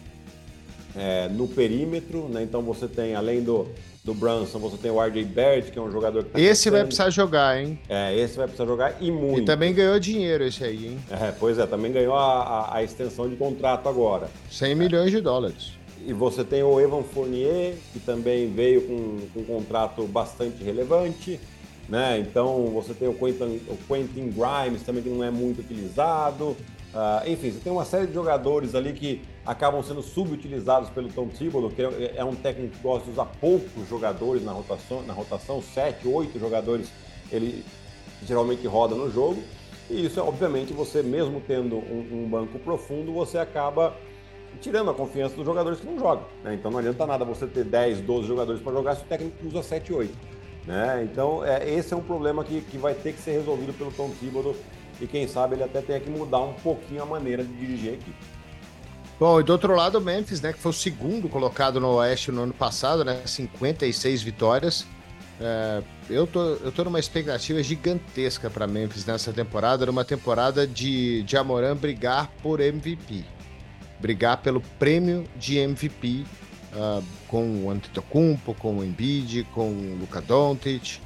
é, 0.96 1.28
no 1.28 1.46
perímetro, 1.46 2.28
né? 2.28 2.42
Então 2.42 2.62
você 2.62 2.88
tem, 2.88 3.14
além 3.14 3.42
do, 3.42 3.68
do 4.06 4.14
Brunson, 4.14 4.60
você 4.60 4.76
tem 4.76 4.88
o 4.88 5.02
RJ 5.02 5.24
Barrett, 5.24 5.72
que 5.72 5.78
é 5.78 5.82
um 5.82 5.90
jogador 5.90 6.22
que 6.22 6.30
tá 6.30 6.40
Esse 6.40 6.70
vai 6.70 6.84
precisar 6.84 7.10
jogar, 7.10 7.60
hein? 7.60 7.76
É, 7.88 8.16
esse 8.16 8.36
vai 8.36 8.46
precisar 8.46 8.64
jogar 8.64 8.96
e 9.00 9.10
muito. 9.10 9.40
E 9.40 9.44
também 9.44 9.74
ganhou 9.74 9.98
dinheiro 9.98 10.44
esse 10.44 10.62
aí, 10.62 10.86
hein? 10.86 10.98
É, 11.10 11.32
pois 11.32 11.58
é, 11.58 11.66
também 11.66 11.90
ganhou 11.90 12.14
a, 12.14 12.42
a, 12.42 12.76
a 12.76 12.84
extensão 12.84 13.28
de 13.28 13.34
contrato 13.34 13.88
agora. 13.88 14.28
100 14.48 14.76
milhões 14.76 15.10
de 15.10 15.20
dólares. 15.20 15.72
E 16.06 16.12
você 16.12 16.44
tem 16.44 16.62
o 16.62 16.78
Evan 16.78 17.02
Fournier, 17.02 17.74
que 17.92 17.98
também 17.98 18.48
veio 18.48 18.82
com, 18.82 19.18
com 19.34 19.40
um 19.40 19.44
contrato 19.44 20.04
bastante 20.04 20.62
relevante. 20.62 21.40
Né? 21.88 22.20
Então 22.20 22.66
você 22.66 22.94
tem 22.94 23.08
o 23.08 23.14
Quentin, 23.14 23.60
o 23.68 23.76
Quentin 23.88 24.30
Grimes 24.30 24.82
também 24.82 25.02
que 25.02 25.08
não 25.08 25.24
é 25.24 25.32
muito 25.32 25.62
utilizado. 25.62 26.56
Uh, 26.96 27.28
enfim, 27.28 27.50
você 27.50 27.60
tem 27.60 27.70
uma 27.70 27.84
série 27.84 28.06
de 28.06 28.14
jogadores 28.14 28.74
ali 28.74 28.94
que 28.94 29.20
acabam 29.44 29.82
sendo 29.82 30.00
subutilizados 30.00 30.88
pelo 30.88 31.10
Tom 31.10 31.28
Thibodeau, 31.28 31.70
que 31.70 31.82
é, 31.82 32.14
é 32.16 32.24
um 32.24 32.34
técnico 32.34 32.74
que 32.74 32.82
gosta 32.82 33.04
de 33.04 33.10
usar 33.10 33.26
poucos 33.38 33.86
jogadores 33.86 34.42
na 34.42 34.52
rotação, 34.52 35.02
na 35.02 35.12
rotação 35.12 35.60
sete, 35.60 36.08
oito 36.08 36.38
jogadores 36.38 36.90
ele 37.30 37.62
geralmente 38.24 38.66
roda 38.66 38.94
no 38.94 39.10
jogo. 39.10 39.42
E 39.90 40.06
isso 40.06 40.18
é, 40.18 40.22
obviamente, 40.22 40.72
você 40.72 41.02
mesmo 41.02 41.42
tendo 41.46 41.76
um, 41.76 42.24
um 42.24 42.28
banco 42.30 42.58
profundo, 42.58 43.12
você 43.12 43.36
acaba 43.36 43.94
tirando 44.62 44.90
a 44.90 44.94
confiança 44.94 45.36
dos 45.36 45.44
jogadores 45.44 45.78
que 45.78 45.86
não 45.86 45.98
jogam. 45.98 46.24
Né? 46.42 46.54
Então 46.54 46.70
não 46.70 46.78
adianta 46.78 47.06
nada 47.06 47.26
você 47.26 47.46
ter 47.46 47.64
10, 47.64 48.00
12 48.00 48.26
jogadores 48.26 48.62
para 48.62 48.72
jogar 48.72 48.94
se 48.94 49.02
o 49.02 49.06
técnico 49.06 49.46
usa 49.46 49.62
7, 49.62 49.92
8. 49.92 50.14
Né? 50.66 51.06
Então 51.12 51.44
é, 51.44 51.68
esse 51.68 51.92
é 51.92 51.96
um 51.96 52.02
problema 52.02 52.42
que, 52.42 52.62
que 52.62 52.78
vai 52.78 52.94
ter 52.94 53.12
que 53.12 53.20
ser 53.20 53.32
resolvido 53.32 53.76
pelo 53.76 53.92
Tom 53.92 54.08
Thibodeau 54.18 54.56
e 55.00 55.06
quem 55.06 55.26
sabe 55.28 55.54
ele 55.54 55.64
até 55.64 55.80
tenha 55.80 56.00
que 56.00 56.10
mudar 56.10 56.40
um 56.40 56.54
pouquinho 56.54 57.02
a 57.02 57.06
maneira 57.06 57.44
de 57.44 57.52
dirigir 57.52 57.90
a 57.90 57.94
equipe. 57.94 58.36
Bom, 59.18 59.40
e 59.40 59.42
do 59.42 59.52
outro 59.52 59.74
lado, 59.74 59.96
o 59.96 60.00
Memphis, 60.00 60.42
né, 60.42 60.52
que 60.52 60.58
foi 60.58 60.70
o 60.70 60.74
segundo 60.74 61.28
colocado 61.28 61.80
no 61.80 61.88
Oeste 61.94 62.30
no 62.30 62.42
ano 62.42 62.52
passado, 62.52 63.02
né, 63.02 63.22
56 63.24 64.22
vitórias. 64.22 64.86
É, 65.40 65.82
eu, 66.08 66.26
tô, 66.26 66.40
eu 66.40 66.72
tô 66.72 66.84
numa 66.84 66.98
expectativa 66.98 67.62
gigantesca 67.62 68.50
para 68.50 68.66
Memphis 68.66 69.04
nessa 69.06 69.32
temporada, 69.32 69.86
numa 69.86 70.04
temporada 70.04 70.66
de, 70.66 71.22
de 71.22 71.36
Amoran 71.36 71.76
brigar 71.76 72.30
por 72.42 72.60
MVP. 72.60 73.24
Brigar 74.00 74.38
pelo 74.38 74.60
prêmio 74.78 75.24
de 75.36 75.58
MVP 75.58 76.24
uh, 76.74 77.02
com 77.26 77.64
o 77.64 77.70
Antetokounmpo, 77.70 78.54
com 78.54 78.78
o 78.78 78.84
Embiid, 78.84 79.44
com 79.54 79.70
o 79.70 79.96
Luka 79.98 80.20
Doncic. 80.20 81.00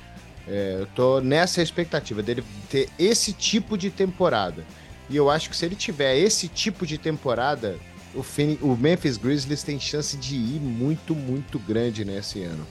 É, 0.48 0.78
eu 0.80 0.86
tô 0.94 1.20
nessa 1.20 1.62
expectativa 1.62 2.22
dele 2.22 2.42
ter 2.68 2.88
esse 2.98 3.32
tipo 3.32 3.76
de 3.76 3.90
temporada. 3.90 4.64
E 5.08 5.16
eu 5.16 5.28
acho 5.28 5.50
que 5.50 5.56
se 5.56 5.64
ele 5.64 5.74
tiver 5.74 6.16
esse 6.16 6.48
tipo 6.48 6.86
de 6.86 6.96
temporada, 6.96 7.76
o, 8.14 8.24
o 8.62 8.76
Memphis 8.76 9.16
Grizzlies 9.16 9.62
tem 9.62 9.78
chance 9.78 10.16
de 10.16 10.36
ir 10.36 10.60
muito, 10.60 11.14
muito 11.14 11.58
grande 11.58 12.04
nesse 12.04 12.42
ano. 12.42 12.66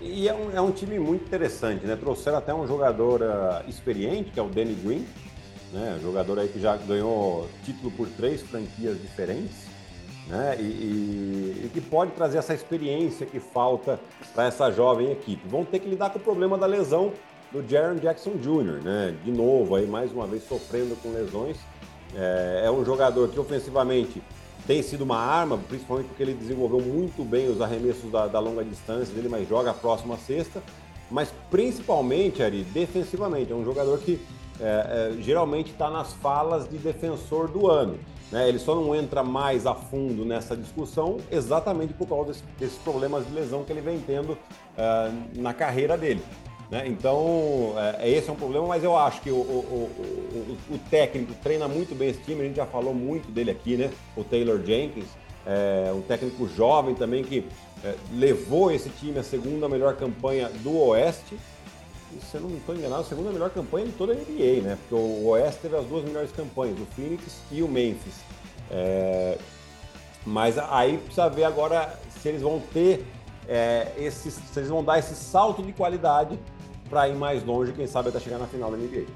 E 0.00 0.26
é 0.26 0.34
um, 0.34 0.50
é 0.56 0.60
um 0.60 0.72
time 0.72 0.98
muito 0.98 1.24
interessante, 1.24 1.86
né? 1.86 1.94
Trouxeram 1.94 2.38
até 2.38 2.54
um 2.54 2.66
jogador 2.66 3.20
uh, 3.20 3.68
experiente, 3.68 4.30
que 4.30 4.40
é 4.40 4.42
o 4.42 4.48
Danny 4.48 4.74
Green, 4.74 5.06
né? 5.72 5.98
Jogador 6.02 6.38
aí 6.38 6.48
que 6.48 6.58
já 6.58 6.76
ganhou 6.76 7.48
título 7.64 7.90
por 7.90 8.08
três 8.08 8.40
franquias 8.40 9.00
diferentes 9.00 9.69
né? 10.30 10.56
E, 10.58 10.62
e, 10.62 11.62
e, 11.64 11.70
que 11.74 11.80
pode 11.80 12.12
trazer 12.12 12.38
essa 12.38 12.54
experiência 12.54 13.26
que 13.26 13.40
falta 13.40 13.98
para 14.32 14.46
essa 14.46 14.70
jovem 14.70 15.10
equipe. 15.10 15.46
Vão 15.48 15.64
ter 15.64 15.80
que 15.80 15.88
lidar 15.88 16.10
com 16.10 16.18
o 16.18 16.22
problema 16.22 16.56
da 16.56 16.66
lesão 16.66 17.12
do 17.52 17.68
Jaron 17.68 17.96
Jackson 17.96 18.32
Jr., 18.36 18.82
né? 18.82 19.14
De 19.24 19.32
novo, 19.32 19.74
aí 19.74 19.86
mais 19.86 20.12
uma 20.12 20.26
vez 20.26 20.46
sofrendo 20.46 20.96
com 21.02 21.10
lesões. 21.10 21.56
É, 22.14 22.62
é 22.66 22.70
um 22.70 22.84
jogador 22.84 23.28
que 23.28 23.38
ofensivamente 23.38 24.22
tem 24.66 24.82
sido 24.82 25.02
uma 25.02 25.18
arma, 25.18 25.58
principalmente 25.58 26.06
porque 26.06 26.22
ele 26.22 26.34
desenvolveu 26.34 26.80
muito 26.80 27.24
bem 27.24 27.48
os 27.48 27.60
arremessos 27.60 28.10
da, 28.10 28.26
da 28.28 28.38
longa 28.38 28.64
distância 28.64 29.12
dele, 29.12 29.28
mas 29.28 29.48
joga 29.48 29.72
a 29.72 29.74
próxima 29.74 30.16
sexta. 30.16 30.62
Mas 31.10 31.34
principalmente, 31.50 32.40
Ari, 32.40 32.62
defensivamente, 32.62 33.50
é 33.50 33.54
um 33.54 33.64
jogador 33.64 33.98
que 33.98 34.20
é, 34.60 35.14
é, 35.18 35.22
geralmente 35.22 35.70
está 35.70 35.90
nas 35.90 36.12
falas 36.14 36.68
de 36.68 36.78
defensor 36.78 37.48
do 37.48 37.68
ano. 37.68 37.98
Né? 38.30 38.48
Ele 38.48 38.58
só 38.58 38.74
não 38.74 38.94
entra 38.94 39.22
mais 39.22 39.66
a 39.66 39.74
fundo 39.74 40.24
nessa 40.24 40.56
discussão 40.56 41.18
exatamente 41.30 41.92
por 41.94 42.08
causa 42.08 42.28
desse, 42.28 42.44
desses 42.58 42.78
problemas 42.78 43.26
de 43.26 43.32
lesão 43.32 43.64
que 43.64 43.72
ele 43.72 43.80
vem 43.80 43.98
tendo 43.98 44.32
uh, 44.32 45.12
na 45.34 45.52
carreira 45.52 45.96
dele. 45.96 46.22
Né? 46.70 46.84
Então, 46.86 47.74
é, 47.98 48.08
esse 48.08 48.28
é 48.28 48.32
um 48.32 48.36
problema, 48.36 48.66
mas 48.66 48.84
eu 48.84 48.96
acho 48.96 49.20
que 49.20 49.30
o, 49.30 49.34
o, 49.34 49.90
o, 49.98 50.74
o, 50.74 50.78
técnico 50.88 51.34
treina 51.42 51.66
muito 51.66 51.96
bem 51.96 52.10
esse 52.10 52.20
time, 52.20 52.42
a 52.42 52.44
gente 52.44 52.56
já 52.56 52.66
falou 52.66 52.94
muito 52.94 53.28
dele 53.32 53.50
aqui, 53.50 53.76
né? 53.76 53.90
O 54.16 54.22
Taylor 54.22 54.60
Jenkins, 54.64 55.08
é 55.46 55.90
um 55.92 56.02
técnico 56.02 56.46
jovem 56.48 56.94
também 56.94 57.24
que 57.24 57.44
é, 57.82 57.94
levou 58.12 58.70
esse 58.70 58.90
time 58.90 59.18
à 59.18 59.22
segunda 59.22 59.68
melhor 59.68 59.96
campanha 59.96 60.48
do 60.62 60.76
Oeste. 60.76 61.36
Se 62.18 62.36
eu 62.36 62.40
não 62.40 62.50
estou 62.56 62.74
enganado, 62.74 63.02
a 63.02 63.04
segunda 63.04 63.30
melhor 63.30 63.50
campanha 63.50 63.86
de 63.86 63.92
toda 63.92 64.12
a 64.12 64.16
NBA, 64.16 64.62
né? 64.62 64.78
Porque 64.80 64.94
o 64.94 65.28
Oeste 65.28 65.60
teve 65.60 65.76
as 65.76 65.86
duas 65.86 66.04
melhores 66.04 66.32
campanhas, 66.32 66.78
o 66.78 66.86
Phoenix 66.94 67.40
e 67.50 67.62
o 67.62 67.68
Memphis. 67.68 68.14
É... 68.70 69.38
Mas 70.26 70.58
aí 70.58 70.98
precisa 70.98 71.28
ver 71.28 71.44
agora 71.44 71.98
se 72.20 72.28
eles 72.28 72.42
vão 72.42 72.60
ter 72.72 73.06
é, 73.48 73.92
esses, 73.98 74.34
se 74.34 74.58
eles 74.58 74.68
vão 74.68 74.84
dar 74.84 74.98
esse 74.98 75.14
salto 75.14 75.62
de 75.62 75.72
qualidade 75.72 76.38
para 76.88 77.08
ir 77.08 77.14
mais 77.14 77.44
longe, 77.44 77.72
quem 77.72 77.86
sabe 77.86 78.08
até 78.08 78.20
chegar 78.20 78.38
na 78.38 78.46
final 78.46 78.70
da 78.70 78.76
NBA. 78.76 79.06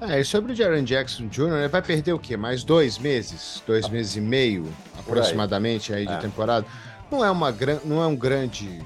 É, 0.00 0.20
e 0.20 0.24
sobre 0.24 0.52
o 0.52 0.54
Jaron 0.54 0.82
Jackson 0.82 1.28
Jr., 1.28 1.58
ele 1.58 1.68
vai 1.68 1.80
perder 1.80 2.12
o 2.12 2.18
quê? 2.18 2.36
Mais 2.36 2.64
dois 2.64 2.98
meses? 2.98 3.62
Dois 3.66 3.84
ah, 3.86 3.88
meses 3.88 4.16
e 4.16 4.20
meio, 4.20 4.66
aproximadamente, 4.98 5.92
aí, 5.92 6.00
aí 6.00 6.06
de 6.06 6.12
é. 6.14 6.18
temporada. 6.18 6.66
Não 7.10 7.24
é, 7.24 7.30
uma, 7.30 7.54
não 7.84 8.02
é 8.02 8.06
um 8.06 8.16
grande. 8.16 8.82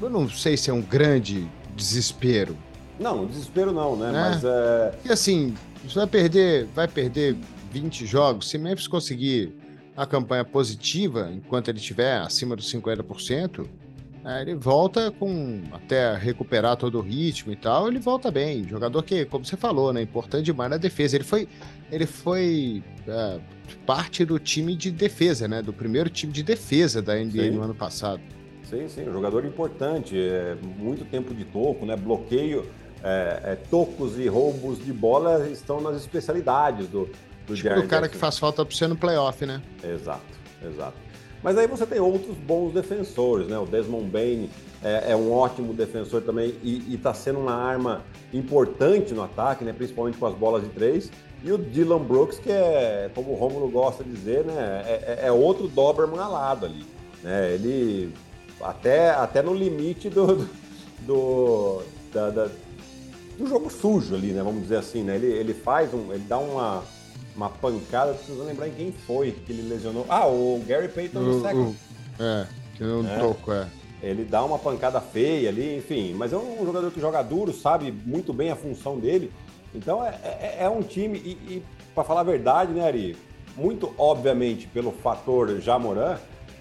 Eu 0.00 0.08
não 0.08 0.28
sei 0.28 0.56
se 0.56 0.70
é 0.70 0.72
um 0.72 0.80
grande 0.80 1.46
desespero. 1.78 2.56
Não, 2.98 3.26
desespero 3.26 3.72
não, 3.72 3.96
né? 3.96 4.08
É. 4.08 4.12
Mas 4.12 4.44
é. 4.44 4.94
E 5.04 5.12
assim, 5.12 5.54
você 5.84 6.00
vai 6.00 6.06
perder, 6.06 6.66
vai 6.74 6.88
perder 6.88 7.36
20 7.70 8.04
jogos. 8.04 8.50
Se 8.50 8.58
Memphis 8.58 8.88
conseguir 8.88 9.54
a 9.96 10.04
campanha 10.04 10.44
positiva, 10.44 11.30
enquanto 11.32 11.68
ele 11.68 11.78
estiver 11.78 12.18
acima 12.18 12.56
dos 12.56 12.72
50%, 12.72 13.66
é, 14.24 14.42
ele 14.42 14.54
volta 14.54 15.10
com 15.12 15.62
até 15.72 16.16
recuperar 16.16 16.76
todo 16.76 16.98
o 16.98 17.00
ritmo 17.00 17.52
e 17.52 17.56
tal, 17.56 17.88
ele 17.88 17.98
volta 17.98 18.30
bem. 18.30 18.66
Jogador 18.68 19.02
que, 19.02 19.24
como 19.24 19.44
você 19.44 19.56
falou, 19.56 19.92
né, 19.92 20.02
importante 20.02 20.44
demais 20.44 20.70
na 20.70 20.76
defesa. 20.76 21.16
Ele 21.16 21.24
foi, 21.24 21.48
ele 21.90 22.06
foi 22.06 22.82
é, 23.06 23.38
parte 23.86 24.24
do 24.24 24.38
time 24.38 24.74
de 24.74 24.90
defesa, 24.90 25.46
né, 25.46 25.62
do 25.62 25.72
primeiro 25.72 26.10
time 26.10 26.32
de 26.32 26.42
defesa 26.42 27.00
da 27.00 27.14
NBA 27.14 27.44
sim. 27.44 27.50
no 27.50 27.62
ano 27.62 27.74
passado. 27.74 28.20
Sim, 28.68 28.86
sim, 28.88 29.08
um 29.08 29.12
jogador 29.12 29.44
importante, 29.46 30.18
é, 30.18 30.56
muito 30.78 31.04
tempo 31.06 31.32
de 31.32 31.44
toco, 31.44 31.86
né, 31.86 31.96
bloqueio, 31.96 32.66
é, 33.02 33.40
é, 33.44 33.58
tocos 33.70 34.18
e 34.18 34.28
roubos 34.28 34.84
de 34.84 34.92
bola 34.92 35.48
estão 35.48 35.80
nas 35.80 35.96
especialidades 35.96 36.86
do, 36.88 37.08
do 37.46 37.54
tipo 37.54 37.78
o 37.78 37.88
cara 37.88 38.08
que 38.08 38.16
faz 38.16 38.38
falta 38.38 38.64
para 38.64 38.74
você 38.74 38.86
no 38.86 38.96
playoff, 38.96 39.46
né? 39.46 39.62
Exato, 39.82 40.20
exato. 40.62 40.96
Mas 41.42 41.56
aí 41.56 41.66
você 41.66 41.86
tem 41.86 42.00
outros 42.00 42.36
bons 42.36 42.74
defensores, 42.74 43.46
né? 43.46 43.56
O 43.56 43.64
Desmond 43.64 44.10
Bain 44.10 44.50
é, 44.82 45.12
é 45.12 45.16
um 45.16 45.32
ótimo 45.32 45.72
defensor 45.72 46.20
também 46.22 46.56
e 46.62 46.92
está 46.92 47.14
sendo 47.14 47.38
uma 47.38 47.54
arma 47.54 48.02
importante 48.34 49.14
no 49.14 49.22
ataque, 49.22 49.64
né? 49.64 49.72
Principalmente 49.72 50.18
com 50.18 50.26
as 50.26 50.34
bolas 50.34 50.64
de 50.64 50.68
três. 50.70 51.10
E 51.44 51.52
o 51.52 51.56
Dylan 51.56 52.02
Brooks, 52.02 52.40
que 52.40 52.50
é, 52.50 53.08
como 53.14 53.30
o 53.30 53.34
Romulo 53.36 53.70
gosta 53.70 54.02
de 54.02 54.10
dizer, 54.10 54.44
né? 54.44 54.82
É, 54.84 55.20
é, 55.22 55.26
é 55.28 55.32
outro 55.32 55.68
Doberman 55.68 56.18
alado 56.18 56.66
ali. 56.66 56.84
Né? 57.22 57.54
Ele 57.54 58.12
até, 58.60 59.10
até 59.10 59.42
no 59.42 59.54
limite 59.54 60.08
do, 60.08 60.48
do, 61.00 61.82
da, 62.12 62.30
da, 62.30 62.48
do 63.38 63.46
jogo 63.46 63.70
sujo 63.70 64.14
ali, 64.14 64.32
né? 64.32 64.42
Vamos 64.42 64.62
dizer 64.62 64.76
assim, 64.76 65.02
né? 65.02 65.16
Ele, 65.16 65.26
ele 65.26 65.54
faz 65.54 65.92
um. 65.94 66.12
ele 66.12 66.24
dá 66.28 66.38
uma 66.38 66.82
uma 67.38 67.48
pancada, 67.48 68.12
preciso 68.14 68.42
lembrar 68.42 68.66
em 68.66 68.72
quem 68.72 68.92
foi 68.92 69.30
que 69.30 69.52
ele 69.52 69.68
lesionou. 69.68 70.04
Ah, 70.08 70.26
o 70.26 70.60
Gary 70.66 70.88
Payton 70.88 71.20
no 71.20 71.40
second. 71.40 71.76
É, 72.18 72.46
que 72.74 72.82
não 72.82 73.08
é. 73.08 73.18
toco, 73.20 73.52
é. 73.52 73.68
Ele 74.02 74.24
dá 74.24 74.44
uma 74.44 74.58
pancada 74.58 75.00
feia 75.00 75.48
ali, 75.48 75.76
enfim. 75.76 76.14
Mas 76.14 76.32
é 76.32 76.36
um 76.36 76.64
jogador 76.66 76.90
que 76.90 77.00
joga 77.00 77.22
duro, 77.22 77.52
sabe 77.52 77.92
muito 77.92 78.32
bem 78.32 78.50
a 78.50 78.56
função 78.56 78.98
dele. 78.98 79.32
Então 79.72 80.04
é, 80.04 80.18
é, 80.24 80.56
é 80.62 80.68
um 80.68 80.82
time, 80.82 81.18
e, 81.18 81.30
e 81.30 81.62
para 81.94 82.02
falar 82.02 82.20
a 82.20 82.24
verdade, 82.24 82.72
né, 82.72 82.84
Ari? 82.84 83.16
Muito 83.56 83.92
obviamente 83.96 84.66
pelo 84.66 84.90
fator 84.90 85.60
Jamoran, 85.60 86.16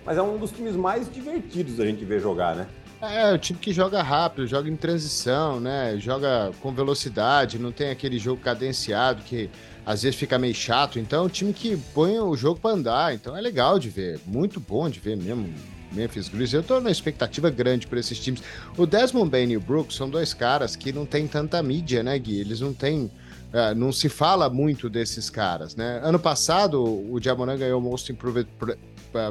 mas 0.08 0.18
é 0.18 0.22
um 0.22 0.38
dos 0.38 0.52
times 0.52 0.74
mais 0.78 1.12
divertidos 1.12 1.76
da 1.76 1.86
gente 1.86 2.06
ver 2.06 2.22
jogar, 2.22 2.56
né? 2.56 2.66
É, 3.02 3.34
o 3.34 3.38
time 3.38 3.60
que 3.60 3.74
joga 3.74 4.02
rápido, 4.02 4.48
joga 4.48 4.70
em 4.70 4.76
transição, 4.78 5.60
né? 5.60 5.98
Joga 6.00 6.52
com 6.62 6.72
velocidade, 6.72 7.60
não 7.60 7.74
tem 7.74 7.90
aquele 7.90 8.18
jogo 8.18 8.42
cadenciado 8.42 9.22
que 9.24 9.50
às 9.86 10.04
vezes 10.04 10.18
fica 10.18 10.40
meio 10.40 10.56
chato. 10.56 10.98
Então, 10.98 11.24
é 11.24 11.26
um 11.26 11.30
time 11.30 11.52
que 11.52 11.76
põe 11.94 12.18
o 12.20 12.36
jogo 12.38 12.58
para 12.58 12.72
andar. 12.72 13.14
Então, 13.14 13.36
é 13.36 13.42
legal 13.42 13.78
de 13.78 13.90
ver, 13.90 14.18
muito 14.26 14.62
bom 14.62 14.90
de 14.90 15.02
ver 15.02 15.18
mesmo. 15.18 15.54
Memphis 15.92 16.30
Grizzlies, 16.30 16.54
eu 16.54 16.64
tô 16.64 16.80
na 16.80 16.90
expectativa 16.90 17.50
grande 17.50 17.86
por 17.86 17.98
esses 17.98 18.18
times. 18.18 18.42
O 18.78 18.86
Desmond 18.86 19.30
Bain 19.30 19.52
e 19.52 19.58
o 19.58 19.62
Brooks 19.62 19.96
são 19.98 20.10
dois 20.10 20.34
caras 20.34 20.76
que 20.76 20.94
não 20.94 21.06
tem 21.06 21.28
tanta 21.28 21.62
mídia, 21.62 22.02
né, 22.02 22.18
Gui? 22.18 22.40
Eles 22.40 22.62
não 22.62 22.74
têm. 22.74 23.12
Uh, 23.48 23.74
não 23.76 23.94
se 23.94 24.10
fala 24.10 24.50
muito 24.50 24.90
desses 24.90 25.30
caras, 25.30 25.76
né? 25.76 26.02
Ano 26.04 26.20
passado, 26.20 26.84
o 26.84 27.18
Diamoran 27.20 27.58
ganhou 27.58 27.80
o 27.80 27.82
Most 27.82 28.12
Improved, 28.12 28.50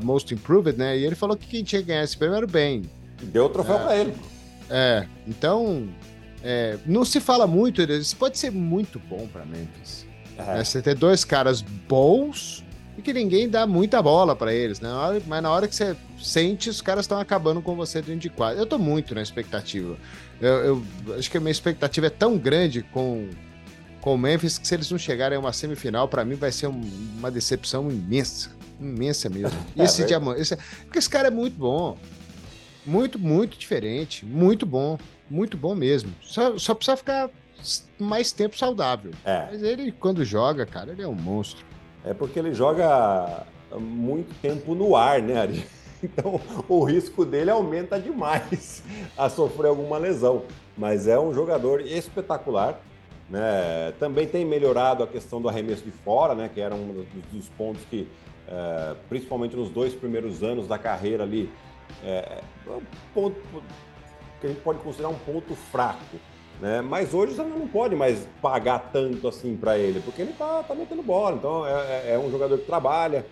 Most 0.02 0.32
Improved, 0.32 0.78
né? 0.78 0.98
E 0.98 1.04
ele 1.04 1.14
falou 1.14 1.36
que 1.36 1.46
quem 1.46 1.62
tinha 1.62 1.80
que 1.80 1.88
ganhar 1.88 2.02
esse 2.02 2.16
prêmio 2.16 2.36
era 2.36 2.46
o. 2.46 2.82
Deu 3.22 3.46
o 3.46 3.48
troféu 3.48 3.76
é, 3.76 3.78
para 3.78 3.96
ele. 3.96 4.14
É, 4.70 5.06
então. 5.26 5.88
É, 6.42 6.78
não 6.86 7.04
se 7.04 7.18
fala 7.18 7.44
muito, 7.46 7.82
isso 7.82 8.16
pode 8.16 8.38
ser 8.38 8.52
muito 8.52 9.00
bom 9.00 9.26
para 9.26 9.44
Memphis. 9.44 10.06
É. 10.38 10.62
Você 10.62 10.80
ter 10.80 10.94
dois 10.94 11.24
caras 11.24 11.60
bons 11.60 12.62
e 12.96 13.02
que 13.02 13.12
ninguém 13.12 13.48
dá 13.48 13.66
muita 13.66 14.00
bola 14.00 14.34
para 14.34 14.54
eles, 14.54 14.80
né? 14.80 14.88
Mas 15.26 15.42
na 15.42 15.50
hora 15.50 15.68
que 15.68 15.74
você 15.74 15.96
sente, 16.18 16.70
os 16.70 16.80
caras 16.80 17.04
estão 17.04 17.18
acabando 17.18 17.60
com 17.60 17.74
você 17.74 18.00
dentro 18.00 18.20
de 18.20 18.30
quadra. 18.30 18.60
Eu 18.60 18.66
tô 18.66 18.78
muito 18.78 19.14
na 19.14 19.22
expectativa. 19.22 19.96
Eu, 20.40 20.82
eu, 21.06 21.14
acho 21.18 21.30
que 21.30 21.36
a 21.36 21.40
minha 21.40 21.50
expectativa 21.50 22.06
é 22.06 22.10
tão 22.10 22.38
grande 22.38 22.82
com, 22.82 23.28
com 24.00 24.14
o 24.14 24.18
Memphis 24.18 24.56
que 24.56 24.66
se 24.66 24.74
eles 24.74 24.90
não 24.90 24.98
chegarem 24.98 25.36
a 25.36 25.40
uma 25.40 25.52
semifinal, 25.52 26.08
para 26.08 26.24
mim 26.24 26.36
vai 26.36 26.52
ser 26.52 26.68
um, 26.68 26.80
uma 27.18 27.30
decepção 27.30 27.90
imensa. 27.90 28.50
Imensa 28.80 29.28
mesmo. 29.28 29.58
E 29.76 29.82
esse 29.82 30.02
é 30.02 30.06
diamante. 30.06 30.40
Esse, 30.40 30.56
porque 30.84 30.98
esse 30.98 31.10
cara 31.10 31.28
é 31.28 31.30
muito 31.30 31.56
bom. 31.56 31.96
Muito, 32.84 33.18
muito 33.18 33.58
diferente. 33.58 34.24
Muito 34.24 34.64
bom. 34.64 34.98
Muito 35.28 35.56
bom 35.56 35.74
mesmo. 35.74 36.12
Só, 36.22 36.58
só 36.58 36.74
precisa 36.74 36.96
ficar 36.96 37.30
mais 37.98 38.32
tempo 38.32 38.56
saudável. 38.56 39.12
É. 39.24 39.48
Mas 39.50 39.62
ele, 39.62 39.92
quando 39.92 40.24
joga, 40.24 40.64
cara, 40.66 40.92
ele 40.92 41.02
é 41.02 41.08
um 41.08 41.14
monstro. 41.14 41.64
É 42.04 42.14
porque 42.14 42.38
ele 42.38 42.54
joga 42.54 43.44
muito 43.78 44.32
tempo 44.40 44.74
no 44.74 44.94
ar, 44.94 45.20
né, 45.20 45.40
Ari? 45.40 45.66
Então 46.02 46.38
o 46.68 46.84
risco 46.84 47.24
dele 47.24 47.50
aumenta 47.50 47.98
demais 47.98 48.82
a 49.16 49.30
sofrer 49.30 49.68
alguma 49.68 49.96
lesão. 49.96 50.44
Mas 50.76 51.08
é 51.08 51.18
um 51.18 51.32
jogador 51.32 51.80
espetacular. 51.80 52.78
Né? 53.30 53.92
Também 53.98 54.28
tem 54.28 54.44
melhorado 54.44 55.02
a 55.02 55.06
questão 55.06 55.40
do 55.40 55.48
arremesso 55.48 55.82
de 55.82 55.90
fora, 55.90 56.34
né? 56.34 56.50
que 56.52 56.60
era 56.60 56.74
um 56.74 57.04
dos 57.32 57.48
pontos 57.48 57.82
que, 57.90 58.06
é, 58.48 58.94
principalmente 59.08 59.56
nos 59.56 59.70
dois 59.70 59.94
primeiros 59.94 60.42
anos 60.42 60.66
da 60.66 60.78
carreira 60.78 61.24
ali, 61.24 61.50
é, 62.04 62.42
é 62.66 62.70
um 62.70 62.82
ponto 63.14 63.40
que 64.40 64.46
a 64.46 64.50
gente 64.50 64.60
pode 64.60 64.78
considerar 64.80 65.08
um 65.08 65.18
ponto 65.18 65.54
fraco. 65.54 66.16
Né? 66.60 66.80
Mas 66.80 67.12
hoje 67.12 67.34
você 67.34 67.42
não 67.42 67.68
pode 67.68 67.94
mais 67.94 68.26
pagar 68.40 68.90
tanto 68.92 69.28
assim 69.28 69.56
para 69.56 69.78
ele, 69.78 70.00
porque 70.00 70.22
ele 70.22 70.32
tá, 70.32 70.62
tá 70.62 70.74
metendo 70.74 71.02
bola. 71.02 71.36
Então 71.36 71.66
é, 71.66 71.72
é, 71.72 72.12
é 72.14 72.18
um 72.18 72.30
jogador 72.30 72.58
que 72.58 72.64
trabalha. 72.64 73.26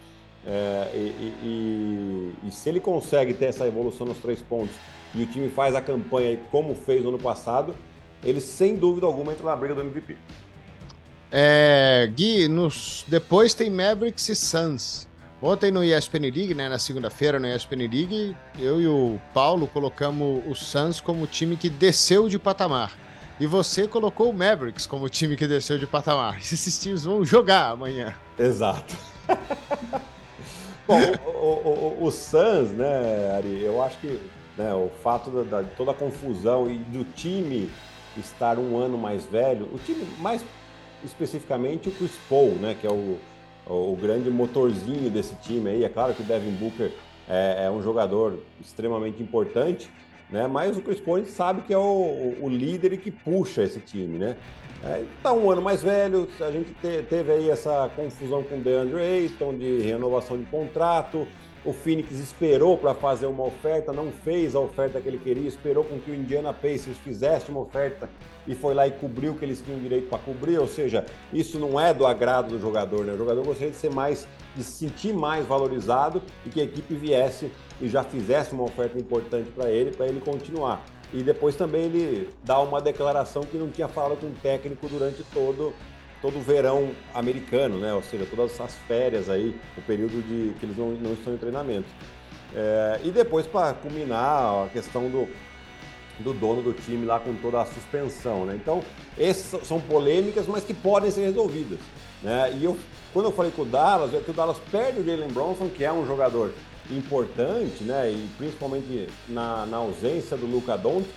É, 0.47 0.91
e, 0.93 1.35
e, 1.43 2.49
e, 2.49 2.53
se 2.53 2.69
ele 2.69 2.79
consegue 2.79 3.33
ter 3.33 3.47
essa 3.47 3.67
evolução 3.67 4.07
nos 4.07 4.19
três 4.19 4.43
pontos 4.43 4.77
e 5.15 5.23
o 5.23 5.27
time 5.27 5.49
faz 5.49 5.75
a 5.75 5.81
campanha 5.81 6.39
como 6.51 6.75
fez 6.75 7.03
no 7.03 7.09
ano 7.09 7.19
passado, 7.19 7.75
ele 8.23 8.43
sem 8.43 8.77
dúvida 8.77 9.07
alguma 9.07 9.33
entra 9.33 9.47
na 9.47 9.57
briga 9.57 9.75
do 9.75 9.81
MVP. 9.81 10.19
É, 11.37 12.09
Gui, 12.15 12.47
nos, 12.47 13.05
depois 13.09 13.55
tem 13.55 13.69
Mavericks 13.69 14.29
e 14.29 14.37
Suns. 14.37 15.09
Ontem 15.43 15.73
no 15.73 15.83
ESPN 15.83 16.31
League, 16.33 16.55
né, 16.55 16.69
na 16.69 16.79
segunda-feira 16.79 17.41
no 17.41 17.49
ESPN 17.49 17.89
League, 17.91 18.37
eu 18.57 18.81
e 18.81 18.87
o 18.87 19.21
Paulo 19.35 19.67
colocamos 19.67 20.45
o 20.47 20.55
Suns 20.55 21.01
como 21.01 21.27
time 21.27 21.57
que 21.57 21.69
desceu 21.69 22.29
de 22.29 22.39
patamar. 22.39 22.93
E 23.41 23.49
você 23.49 23.89
colocou 23.89 24.31
o 24.31 24.33
Mavericks 24.33 24.87
como 24.87 25.09
time 25.09 25.37
que 25.37 25.49
desceu 25.49 25.77
de 25.77 25.89
patamar. 25.89 26.39
Esses 26.41 26.79
times 26.79 27.03
vão 27.03 27.25
jogar 27.25 27.73
amanhã. 27.73 28.15
Exato. 28.39 28.97
Bom, 30.87 31.01
o, 31.27 31.31
o, 31.31 31.99
o, 32.01 32.05
o, 32.05 32.11
Suns, 32.13 32.71
né, 32.71 33.35
Ari, 33.37 33.61
eu 33.61 33.83
acho 33.83 33.99
que 33.99 34.21
né, 34.57 34.73
o 34.73 34.89
fato 35.03 35.43
da, 35.43 35.65
toda 35.65 35.91
a 35.91 35.95
confusão 35.95 36.71
e 36.71 36.79
do 36.79 37.03
time 37.03 37.69
estar 38.17 38.57
um 38.57 38.79
ano 38.79 38.97
mais 38.97 39.25
velho, 39.25 39.69
o 39.73 39.79
time 39.79 40.07
mais 40.21 40.45
especificamente 41.05 41.89
o 41.89 41.93
Chris 41.93 42.19
Paul, 42.29 42.53
né, 42.55 42.77
que 42.81 42.87
é 42.87 42.91
o, 42.91 43.19
o 43.67 43.97
grande 43.97 44.31
motorzinho 44.31 45.11
desse 45.11 45.35
time 45.37 45.71
aí. 45.71 45.85
É 45.85 45.89
claro 45.89 46.15
que 46.15 46.23
o 46.23 46.25
Devin 46.25 46.53
Booker 46.53 46.93
é, 47.29 47.65
é 47.67 47.71
um 47.71 47.83
jogador 47.83 48.39
extremamente 48.61 49.23
importante, 49.23 49.91
né? 50.31 50.47
Mas 50.47 50.77
o 50.77 50.81
Chris 50.81 51.01
Paul 51.01 51.25
sabe 51.27 51.63
que 51.63 51.73
é 51.73 51.79
o, 51.79 52.37
o 52.41 52.49
líder 52.49 52.97
que 52.99 53.11
puxa 53.11 53.63
esse 53.63 53.81
time, 53.81 54.19
né? 54.19 54.37
É, 54.83 55.03
tá 55.23 55.33
um 55.33 55.51
ano 55.51 55.63
mais 55.63 55.83
velho, 55.83 56.29
a 56.41 56.51
gente 56.51 56.73
te, 56.75 57.03
teve 57.09 57.33
aí 57.33 57.49
essa 57.49 57.91
confusão 57.97 58.43
com 58.43 58.57
o 58.57 58.61
DeAndre 58.61 59.01
Ayton 59.01 59.57
de 59.57 59.81
renovação 59.81 60.37
de 60.37 60.45
contrato. 60.45 61.27
O 61.65 61.73
Phoenix 61.73 62.13
esperou 62.13 62.77
para 62.77 62.95
fazer 62.95 63.25
uma 63.25 63.45
oferta, 63.45 63.91
não 63.91 64.13
fez 64.13 64.55
a 64.55 64.61
oferta 64.61 65.01
que 65.01 65.09
ele 65.09 65.19
queria, 65.19 65.49
esperou 65.49 65.83
com 65.83 65.99
que 65.99 66.11
o 66.11 66.15
Indiana 66.15 66.53
Pacers 66.53 66.99
fizesse 66.99 67.51
uma 67.51 67.61
oferta 67.61 68.09
e 68.47 68.55
foi 68.55 68.75
lá 68.75 68.87
e 68.87 68.91
cobriu 68.91 69.33
o 69.33 69.35
que 69.35 69.47
eles 69.47 69.63
tinham 69.63 69.81
direito 69.81 70.11
para 70.11 70.19
cobrir, 70.19 70.59
ou 70.59 70.69
seja, 70.69 71.07
isso 71.33 71.59
não 71.59 71.81
é 71.81 71.95
do 71.95 72.07
agrado 72.07 72.51
do 72.51 72.61
jogador, 72.61 73.07
né? 73.07 73.15
O 73.15 73.17
jogador 73.17 73.43
gostaria 73.43 73.71
de 73.71 73.79
ser 73.79 73.91
mais, 73.91 74.29
de 74.55 74.63
se 74.63 74.73
sentir 74.73 75.15
mais 75.15 75.47
valorizado 75.47 76.21
e 76.45 76.51
que 76.51 76.61
a 76.61 76.65
equipe 76.65 76.95
viesse 76.95 77.51
e 77.81 77.89
já 77.89 78.05
fizesse 78.05 78.53
uma 78.53 78.65
oferta 78.65 78.99
importante 78.99 79.51
para 79.51 79.71
ele, 79.71 79.91
para 79.91 80.07
ele 80.07 80.21
continuar. 80.21 80.85
E 81.15 81.23
depois 81.23 81.57
também 81.57 81.85
ele 81.85 82.29
dá 82.43 82.61
uma 82.61 82.81
declaração 82.81 83.43
que 83.45 83.57
não 83.57 83.71
tinha 83.71 83.89
falado 83.89 84.19
com 84.19 84.27
o 84.27 84.35
técnico 84.43 84.87
durante 84.87 85.23
todo 85.33 85.73
todo 86.25 86.39
o 86.39 86.41
verão 86.41 86.93
americano, 87.13 87.77
né? 87.77 87.93
Ou 87.93 88.03
seja, 88.03 88.25
todas 88.25 88.53
essas 88.53 88.75
férias 88.89 89.29
aí, 89.29 89.55
o 89.77 89.83
período 89.83 90.23
de 90.23 90.59
que 90.59 90.65
eles 90.65 90.75
não, 90.75 90.93
não 90.93 91.13
estão 91.13 91.35
em 91.35 91.37
treinamento. 91.37 91.87
É, 92.55 93.01
e 93.05 93.11
depois 93.11 93.47
para 93.47 93.75
culminar 93.75 94.65
a 94.65 94.69
questão 94.73 95.11
do, 95.11 95.29
do 96.21 96.33
dono 96.33 96.63
do 96.63 96.73
time 96.73 97.05
lá 97.05 97.21
com 97.21 97.35
toda 97.35 97.61
a 97.61 97.67
suspensão, 97.67 98.47
né? 98.47 98.55
Então, 98.57 98.83
essas 99.19 99.69
são 99.69 99.79
polêmicas, 99.79 100.47
mas 100.47 100.65
que 100.65 100.73
podem 100.73 101.11
ser 101.11 101.25
resolvidas, 101.25 101.79
né? 102.23 102.57
E 102.59 102.65
eu, 102.65 102.79
quando 103.13 103.27
eu 103.27 103.33
falei 103.33 103.53
com 103.53 103.61
o 103.61 103.67
Dallas, 103.67 104.15
é 104.15 104.21
que 104.21 104.31
o 104.31 104.35
Dallas 104.35 104.57
perde 104.73 105.01
o 105.01 105.05
Jalen 105.05 105.29
Bronson, 105.29 105.69
que 105.69 105.85
é 105.85 105.93
um 105.93 106.07
jogador 106.07 106.55
importante, 106.91 107.85
né? 107.85 108.11
E 108.11 108.29
principalmente 108.39 109.11
na, 109.29 109.67
na 109.67 109.77
ausência 109.77 110.39
do 110.39 110.47
Luca 110.47 110.75
Doncic, 110.79 111.13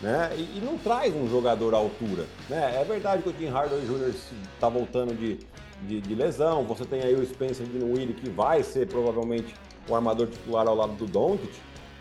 né? 0.00 0.30
E, 0.36 0.58
e, 0.58 0.62
não 0.64 0.78
traz 0.78 1.14
um 1.14 1.28
jogador 1.28 1.74
à 1.74 1.78
altura, 1.78 2.24
né? 2.48 2.80
É 2.80 2.84
verdade 2.84 3.22
que 3.22 3.28
o 3.28 3.32
Tim 3.32 3.46
Hardaway 3.46 3.84
Jr. 3.84 4.14
está 4.54 4.68
voltando 4.68 5.14
de, 5.14 5.38
de, 5.82 6.00
de, 6.00 6.14
lesão. 6.14 6.64
Você 6.64 6.84
tem 6.84 7.02
aí 7.02 7.14
o 7.14 7.26
Spencer 7.26 7.66
Dinwiddie 7.66 8.14
que 8.14 8.30
vai 8.30 8.62
ser 8.62 8.86
provavelmente 8.86 9.54
o 9.88 9.94
armador 9.94 10.28
titular 10.28 10.68
ao 10.68 10.76
lado 10.76 10.92
do 10.92 11.06
Doncic, 11.06 11.52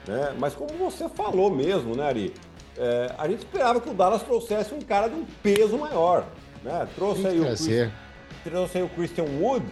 né? 0.08 0.36
Mas 0.38 0.54
como 0.54 0.70
você 0.78 1.10
falou 1.10 1.50
mesmo, 1.50 1.96
né, 1.96 2.08
Ari? 2.08 2.34
É, 2.78 3.16
a 3.18 3.28
gente 3.28 3.40
esperava 3.40 3.82
que 3.82 3.90
o 3.90 3.94
Dallas 3.94 4.22
trouxesse 4.22 4.74
um 4.74 4.82
cara 4.82 5.08
de 5.08 5.16
um 5.16 5.26
peso 5.42 5.78
maior, 5.78 6.28
né? 6.64 6.88
Trouxe 6.96 7.26
aí, 7.26 7.40
o 7.40 7.46
Chris, 7.46 7.92
trouxe 8.44 8.78
aí 8.78 8.84
o 8.84 8.90
Christian 8.90 9.24
Wood, 9.24 9.66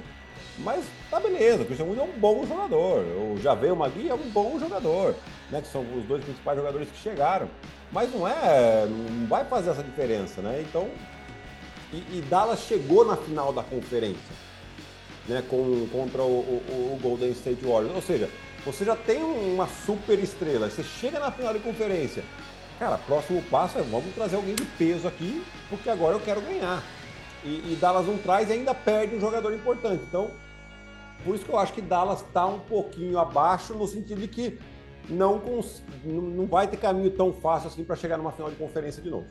mas 0.57 0.83
tá 1.11 1.19
beleza, 1.19 1.61
o 1.61 1.65
Christian 1.65 1.85
Wood 1.85 1.99
é 1.99 2.03
um 2.03 2.19
bom 2.19 2.43
jogador. 2.47 3.01
O 3.01 3.38
Javel 3.39 3.75
Magui 3.75 4.09
é 4.09 4.13
um 4.15 4.29
bom 4.29 4.57
jogador, 4.57 5.13
né? 5.51 5.61
Que 5.61 5.67
são 5.67 5.81
os 5.81 6.03
dois 6.05 6.23
principais 6.23 6.57
jogadores 6.57 6.89
que 6.89 6.97
chegaram. 6.97 7.47
Mas 7.95 8.13
não 8.13 8.27
é. 8.27 8.86
Não 8.86 9.25
vai 9.25 9.45
fazer 9.45 9.69
essa 9.69 9.81
diferença, 9.81 10.41
né? 10.41 10.62
Então. 10.67 10.89
E, 11.93 12.17
e 12.17 12.25
Dallas 12.29 12.60
chegou 12.60 13.05
na 13.05 13.15
final 13.15 13.53
da 13.53 13.63
conferência. 13.63 14.36
Né, 15.27 15.41
com, 15.49 15.88
contra 15.91 16.21
o, 16.21 16.39
o, 16.39 16.93
o 16.93 16.99
Golden 17.01 17.31
State 17.31 17.65
Warriors. 17.65 17.95
Ou 17.95 18.01
seja, 18.01 18.29
você 18.63 18.86
já 18.86 18.95
tem 18.95 19.23
uma 19.23 19.67
super 19.67 20.19
estrela, 20.19 20.69
você 20.69 20.84
chega 20.84 21.19
na 21.19 21.31
final 21.31 21.51
de 21.51 21.60
conferência. 21.60 22.23
Cara, 22.77 22.97
próximo 22.99 23.41
passo 23.43 23.79
é 23.79 23.81
vamos 23.81 24.13
trazer 24.13 24.36
alguém 24.36 24.53
de 24.53 24.65
peso 24.65 25.08
aqui, 25.08 25.43
porque 25.67 25.89
agora 25.89 26.15
eu 26.15 26.19
quero 26.19 26.41
ganhar. 26.41 26.84
E, 27.43 27.73
e 27.73 27.77
Dallas 27.81 28.05
não 28.05 28.19
traz 28.19 28.49
e 28.49 28.53
ainda 28.53 28.75
perde 28.75 29.15
um 29.15 29.19
jogador 29.19 29.51
importante. 29.51 30.03
Então, 30.08 30.29
por 31.23 31.34
isso 31.34 31.45
que 31.45 31.51
eu 31.51 31.58
acho 31.58 31.73
que 31.73 31.81
Dallas 31.81 32.21
está 32.21 32.45
um 32.45 32.60
pouquinho 32.60 33.17
abaixo, 33.17 33.73
no 33.73 33.88
sentido 33.88 34.21
de 34.21 34.27
que 34.27 34.60
não, 35.09 35.41
não 36.03 36.45
vai 36.45 36.67
ter 36.67 36.77
caminho 36.77 37.11
tão 37.11 37.33
fácil 37.33 37.69
assim 37.69 37.83
para 37.83 37.95
chegar 37.95 38.17
numa 38.17 38.31
final 38.31 38.49
de 38.49 38.55
conferência 38.55 39.01
de 39.01 39.09
novo. 39.09 39.25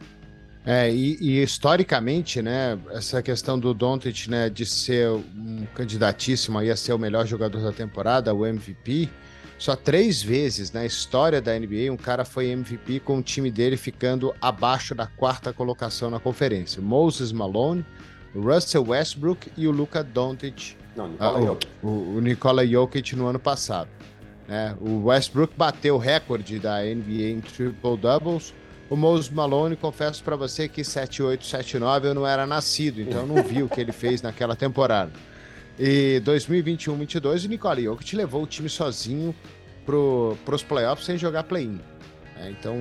É, 0.67 0.91
e, 0.91 1.19
e, 1.21 1.43
historicamente, 1.43 2.41
né, 2.41 2.79
essa 2.91 3.23
questão 3.23 3.59
do 3.59 3.75
Doncic, 3.75 4.29
né, 4.29 4.49
de 4.49 4.65
ser 4.65 5.11
um 5.11 5.67
candidatíssimo 5.75 6.59
a 6.59 6.77
ser 6.77 6.95
o 6.95 6.99
melhor 6.99 7.27
jogador 7.27 7.61
da 7.61 7.71
temporada, 7.71 8.35
o 8.35 8.47
MVP, 8.47 9.11
só 9.59 9.77
três 9.77 10.23
vezes 10.23 10.73
na 10.73 10.87
história 10.87 11.41
da 11.41 11.59
NBA 11.59 11.93
um 11.93 11.97
cara 11.97 12.25
foi 12.25 12.49
MVP 12.49 13.01
com 13.01 13.19
o 13.19 13.23
time 13.23 13.51
dele 13.51 13.77
ficando 13.77 14.35
abaixo 14.41 14.95
da 14.95 15.07
quarta 15.07 15.53
colocação 15.53 16.11
na 16.11 16.19
conferência. 16.19 16.81
Moses 16.81 17.31
Malone, 17.31 17.85
Russell 18.35 18.89
Westbrook 18.89 19.53
e 19.57 19.69
o 19.69 19.71
Luka 19.71 20.03
Doncic 20.03 20.77
não, 20.97 21.09
Nikola 21.09 21.39
ah, 21.39 21.57
o, 21.83 21.89
o, 21.89 22.17
o 22.17 22.21
Nikola 22.21 22.67
Jokic 22.67 23.15
no 23.17 23.27
ano 23.27 23.39
passado. 23.39 23.89
Né? 24.47 24.77
O 24.81 25.07
Westbrook 25.07 25.55
bateu 25.57 25.95
o 25.95 25.99
recorde 25.99 26.59
da 26.59 26.83
NBA 26.83 27.31
em 27.31 27.41
triple 27.41 27.97
doubles. 27.97 28.55
O 28.91 28.97
Mose 28.97 29.33
Malone, 29.33 29.77
confesso 29.77 30.23
para 30.23 30.37
você 30.37 30.69
que 30.69 30.85
78, 30.85 31.45
79 31.45 32.09
eu 32.09 32.15
não 32.15 32.27
era 32.27 32.47
nascido, 32.47 33.01
então 33.01 33.23
eu 33.23 33.27
não 33.27 33.43
vi 33.43 33.63
o 33.63 33.69
que 33.69 33.81
ele 33.81 33.93
fez 33.93 34.21
naquela 34.21 34.55
temporada. 34.55 35.13
E 35.79 36.21
2021-22 36.25 37.47
o 37.47 37.49
Nikola 37.49 37.81
Jokic 37.81 38.15
levou 38.15 38.43
o 38.43 38.47
time 38.47 38.69
sozinho 38.69 39.35
para 39.85 40.55
os 40.55 40.63
playoffs 40.63 41.07
sem 41.07 41.19
jogar 41.19 41.45
play-in. 41.45 41.81
É, 42.37 42.51
então, 42.51 42.77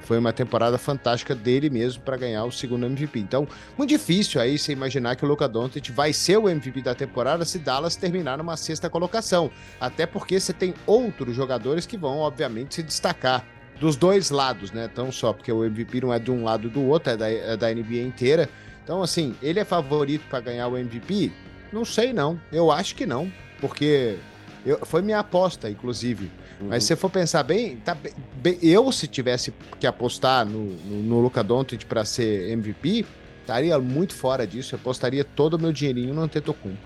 foi 0.00 0.18
uma 0.18 0.32
temporada 0.32 0.76
fantástica 0.76 1.34
dele 1.34 1.70
mesmo 1.70 2.02
para 2.02 2.16
ganhar 2.16 2.44
o 2.44 2.52
segundo 2.52 2.84
MVP. 2.84 3.18
Então, 3.20 3.48
muito 3.76 3.88
difícil 3.88 4.40
aí 4.40 4.58
você 4.58 4.72
imaginar 4.72 5.16
que 5.16 5.24
o 5.24 5.28
Luca 5.28 5.48
Doncic 5.48 5.90
vai 5.90 6.12
ser 6.12 6.36
o 6.36 6.48
MVP 6.48 6.82
da 6.82 6.94
temporada 6.94 7.44
se 7.44 7.58
Dallas 7.58 7.96
terminar 7.96 8.36
numa 8.36 8.56
sexta 8.56 8.90
colocação. 8.90 9.50
Até 9.80 10.04
porque 10.04 10.38
você 10.38 10.52
tem 10.52 10.74
outros 10.86 11.34
jogadores 11.34 11.86
que 11.86 11.96
vão, 11.96 12.18
obviamente, 12.18 12.74
se 12.74 12.82
destacar 12.82 13.46
dos 13.80 13.96
dois 13.96 14.30
lados, 14.30 14.72
né? 14.72 14.88
Tão 14.88 15.10
só 15.10 15.32
porque 15.32 15.52
o 15.52 15.64
MVP 15.64 16.02
não 16.02 16.12
é 16.12 16.18
de 16.18 16.30
um 16.30 16.44
lado 16.44 16.68
do 16.68 16.84
outro, 16.84 17.12
é 17.12 17.16
da, 17.16 17.30
é 17.30 17.56
da 17.56 17.72
NBA 17.72 18.02
inteira. 18.02 18.48
Então, 18.84 19.02
assim, 19.02 19.34
ele 19.40 19.60
é 19.60 19.64
favorito 19.64 20.24
para 20.28 20.40
ganhar 20.40 20.68
o 20.68 20.76
MVP? 20.76 21.32
Não 21.72 21.84
sei, 21.84 22.12
não. 22.12 22.40
Eu 22.52 22.70
acho 22.70 22.94
que 22.94 23.06
não, 23.06 23.30
porque 23.60 24.16
eu, 24.64 24.84
foi 24.84 25.02
minha 25.02 25.18
aposta, 25.18 25.70
inclusive. 25.70 26.30
Uhum. 26.60 26.68
Mas 26.68 26.84
se 26.84 26.88
você 26.88 26.96
for 26.96 27.10
pensar 27.10 27.42
bem, 27.42 27.76
tá 27.76 27.96
bem, 28.36 28.58
eu 28.62 28.90
se 28.92 29.06
tivesse 29.06 29.52
que 29.78 29.86
apostar 29.86 30.44
no, 30.44 30.64
no, 30.64 31.02
no 31.02 31.20
Luca 31.20 31.42
Doncic 31.42 31.84
para 31.84 32.04
ser 32.04 32.50
MVP, 32.50 33.06
estaria 33.40 33.78
muito 33.78 34.14
fora 34.14 34.46
disso. 34.46 34.74
Eu 34.74 34.78
apostaria 34.78 35.24
todo 35.24 35.54
o 35.54 35.58
meu 35.58 35.72
dinheirinho 35.72 36.14
no 36.14 36.22
Antetokounmpo. 36.22 36.78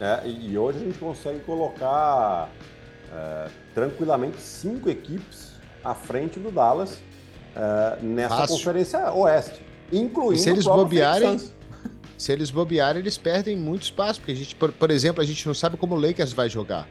É, 0.00 0.26
e 0.26 0.56
hoje 0.56 0.78
a 0.78 0.80
gente 0.82 0.98
consegue 0.98 1.40
colocar 1.40 2.50
é, 3.12 3.48
tranquilamente 3.74 4.40
cinco 4.40 4.88
equipes 4.88 5.52
à 5.84 5.94
frente 5.94 6.40
do 6.40 6.50
Dallas 6.50 6.98
é, 7.54 8.02
nessa 8.02 8.36
Fácil. 8.36 8.56
conferência 8.56 9.12
oeste, 9.12 9.60
incluindo 9.92 10.34
e 10.34 10.38
se 10.38 10.50
eles 10.50 10.64
bobearem, 10.64 11.38
se 12.16 12.32
eles 12.32 12.50
bobearem, 12.50 13.00
eles 13.00 13.18
perdem 13.18 13.56
muito 13.56 13.82
espaço, 13.82 14.20
porque 14.20 14.32
a 14.32 14.36
gente, 14.36 14.54
por, 14.54 14.72
por 14.72 14.90
exemplo, 14.90 15.22
a 15.22 15.24
gente 15.24 15.46
não 15.46 15.54
sabe 15.54 15.76
como 15.76 15.94
o 15.94 16.00
Lakers 16.00 16.32
vai 16.32 16.48
jogar. 16.48 16.88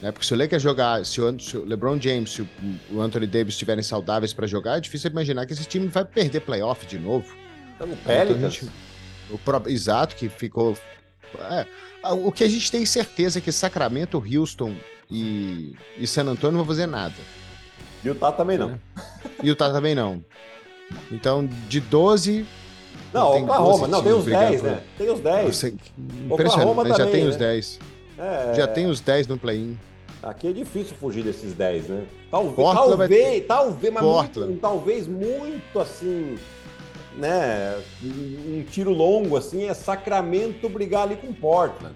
Né? 0.00 0.12
Porque 0.12 0.26
se 0.26 0.32
o 0.32 0.36
Lakers 0.36 0.62
jogar, 0.62 1.04
se 1.04 1.20
o, 1.20 1.40
se 1.40 1.56
o 1.56 1.64
LeBron 1.64 2.00
James, 2.00 2.30
se 2.32 2.48
o 2.90 3.00
Anthony 3.00 3.26
Davis 3.26 3.54
estiverem 3.54 3.82
saudáveis 3.82 4.32
para 4.32 4.46
jogar, 4.46 4.78
é 4.78 4.80
difícil 4.80 5.10
imaginar 5.10 5.46
que 5.46 5.52
esse 5.52 5.64
time 5.64 5.88
vai 5.88 6.04
perder 6.04 6.40
playoff 6.40 6.86
de 6.86 6.98
novo. 6.98 7.34
Então, 7.74 7.88
Pelicans. 8.04 8.54
Gente, 8.54 8.70
o, 9.30 9.68
exato, 9.68 10.14
que 10.14 10.28
ficou. 10.28 10.76
É, 11.50 11.66
o 12.12 12.30
que 12.32 12.44
a 12.44 12.48
gente 12.48 12.70
tem 12.70 12.86
certeza 12.86 13.38
é 13.38 13.42
que 13.42 13.50
Sacramento, 13.50 14.22
Houston 14.22 14.74
e, 15.10 15.76
e 15.96 16.06
San 16.06 16.22
Antonio 16.22 16.58
não 16.58 16.64
vão 16.64 16.66
fazer 16.66 16.86
nada. 16.86 17.14
Utah 18.04 18.32
também 18.32 18.56
não. 18.56 18.68
Né? 18.70 18.78
Utah 19.42 19.72
também 19.72 19.94
não. 19.94 20.24
Então, 21.10 21.48
de 21.68 21.80
12. 21.80 22.46
Não, 23.12 23.42
Oklahoma, 23.42 23.88
não, 23.88 24.02
tem 24.02 24.12
os 24.12 24.24
10, 24.24 24.62
né? 24.62 24.82
Tem 24.96 25.10
os 25.10 25.20
10. 25.20 25.64
Impressionante, 26.30 26.88
já 26.96 27.06
tem 27.06 27.24
né? 27.24 27.30
os 27.30 27.36
10. 27.36 27.78
É... 28.18 28.54
Já 28.54 28.66
tem 28.66 28.86
os 28.86 29.00
10 29.00 29.26
no 29.26 29.38
play-in. 29.38 29.78
Aqui 30.22 30.48
é 30.48 30.52
difícil 30.52 30.96
fugir 30.96 31.22
desses 31.22 31.54
10, 31.54 31.88
né? 31.88 32.06
Talvez, 32.30 32.56
talvez, 32.56 33.46
talvez, 33.46 33.94
mas 33.94 34.02
muito, 34.02 34.58
talvez 34.60 35.06
muito 35.06 35.78
assim, 35.78 36.36
né? 37.16 37.80
Um 38.02 38.64
tiro 38.64 38.90
longo 38.90 39.36
assim 39.36 39.68
é 39.68 39.74
Sacramento 39.74 40.68
brigar 40.68 41.02
ali 41.02 41.16
com 41.16 41.32
Portland, 41.32 41.94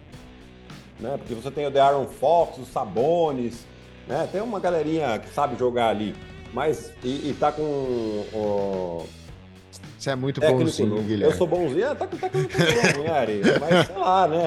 né? 1.00 1.16
Porque 1.18 1.35
você 1.35 1.50
tem 1.50 1.66
o 1.66 1.70
De'Aaron 1.70 2.06
Fox, 2.06 2.58
os 2.58 2.68
Sabonis, 2.68 3.66
né? 4.06 4.28
Tem 4.30 4.40
uma 4.40 4.61
galerinha 4.61 5.18
que 5.18 5.28
sabe 5.35 5.58
jogar 5.58 5.88
ali, 5.88 6.14
mas 6.52 6.92
e, 7.02 7.30
e 7.30 7.37
tá 7.38 7.50
com 7.50 7.62
o, 7.62 9.04
você 10.02 10.10
é 10.10 10.16
muito 10.16 10.40
técnico 10.40 10.64
bonzinho, 10.64 11.02
Guilherme. 11.02 11.24
Eu 11.32 11.32
sou 11.32 11.46
bonzinho, 11.46 11.86
é, 11.86 11.94
tá 11.94 12.06
com 12.08 12.16
técnico 12.16 12.52
bom, 12.96 13.12
Ari. 13.12 13.40
Mas 13.60 13.86
sei 13.86 13.96
lá, 13.96 14.26
né? 14.26 14.38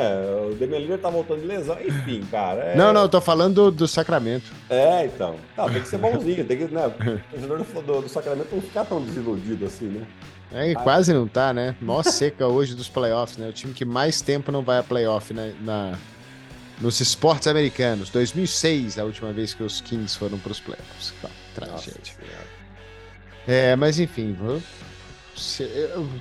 O 0.49 0.55
Demeliner 0.55 0.99
tá 0.99 1.09
voltando 1.09 1.39
de 1.39 1.47
lesão, 1.47 1.77
enfim, 1.81 2.23
cara. 2.29 2.61
É... 2.61 2.75
Não, 2.75 2.91
não, 2.91 3.03
eu 3.03 3.09
tô 3.09 3.21
falando 3.21 3.55
do, 3.55 3.71
do 3.71 3.87
Sacramento. 3.87 4.51
É, 4.69 5.05
então. 5.05 5.37
Tá, 5.55 5.69
tem 5.69 5.81
que 5.81 5.87
ser 5.87 5.97
bonzinho, 5.97 6.43
tem 6.43 6.57
que, 6.57 6.65
né? 6.65 6.87
O 6.87 7.47
torcedor 7.47 7.83
do, 7.83 8.01
do, 8.01 8.09
Sacramento 8.09 8.53
não 8.53 8.61
ficar 8.61 8.83
tão 8.83 9.01
desiludido 9.01 9.65
assim, 9.65 9.85
né? 9.85 10.05
É, 10.53 10.73
quase 10.75 11.13
não 11.13 11.27
tá, 11.27 11.53
né? 11.53 11.75
Mó 11.81 12.03
seca 12.03 12.47
hoje 12.47 12.75
dos 12.75 12.89
playoffs, 12.89 13.37
né? 13.37 13.47
O 13.47 13.53
time 13.53 13.73
que 13.73 13.85
mais 13.85 14.21
tempo 14.21 14.51
não 14.51 14.61
vai 14.61 14.79
a 14.79 14.83
playoff 14.83 15.33
né? 15.33 15.53
na, 15.61 15.97
nos 16.81 16.99
esportes 16.99 17.47
americanos. 17.47 18.09
2006, 18.09 18.99
a 18.99 19.05
última 19.05 19.31
vez 19.31 19.53
que 19.53 19.63
os 19.63 19.79
Kings 19.79 20.17
foram 20.17 20.37
para 20.37 20.51
os 20.51 20.59
playoffs. 20.59 21.13
tragédia. 21.53 22.13
É, 23.47 23.75
mas 23.75 23.99
enfim, 23.99 24.35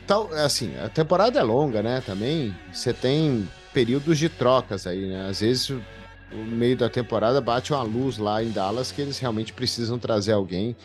tal, 0.07 0.33
assim, 0.35 0.77
a 0.79 0.89
temporada 0.89 1.39
é 1.39 1.43
longa, 1.43 1.83
né? 1.83 2.03
Também 2.05 2.55
você 2.73 2.93
tem 2.93 3.49
períodos 3.73 4.19
de 4.19 4.29
trocas 4.29 4.87
aí, 4.87 5.09
né? 5.09 5.29
Às 5.29 5.41
vezes 5.41 5.71
no 6.31 6.45
meio 6.45 6.77
da 6.77 6.89
temporada 6.89 7.41
bate 7.41 7.73
uma 7.73 7.83
luz 7.83 8.19
lá 8.19 8.43
em 8.43 8.51
Dallas 8.51 8.91
que 8.91 9.01
eles 9.01 9.19
realmente 9.19 9.53
precisam 9.53 9.99
trazer 9.99 10.33
alguém 10.33 10.77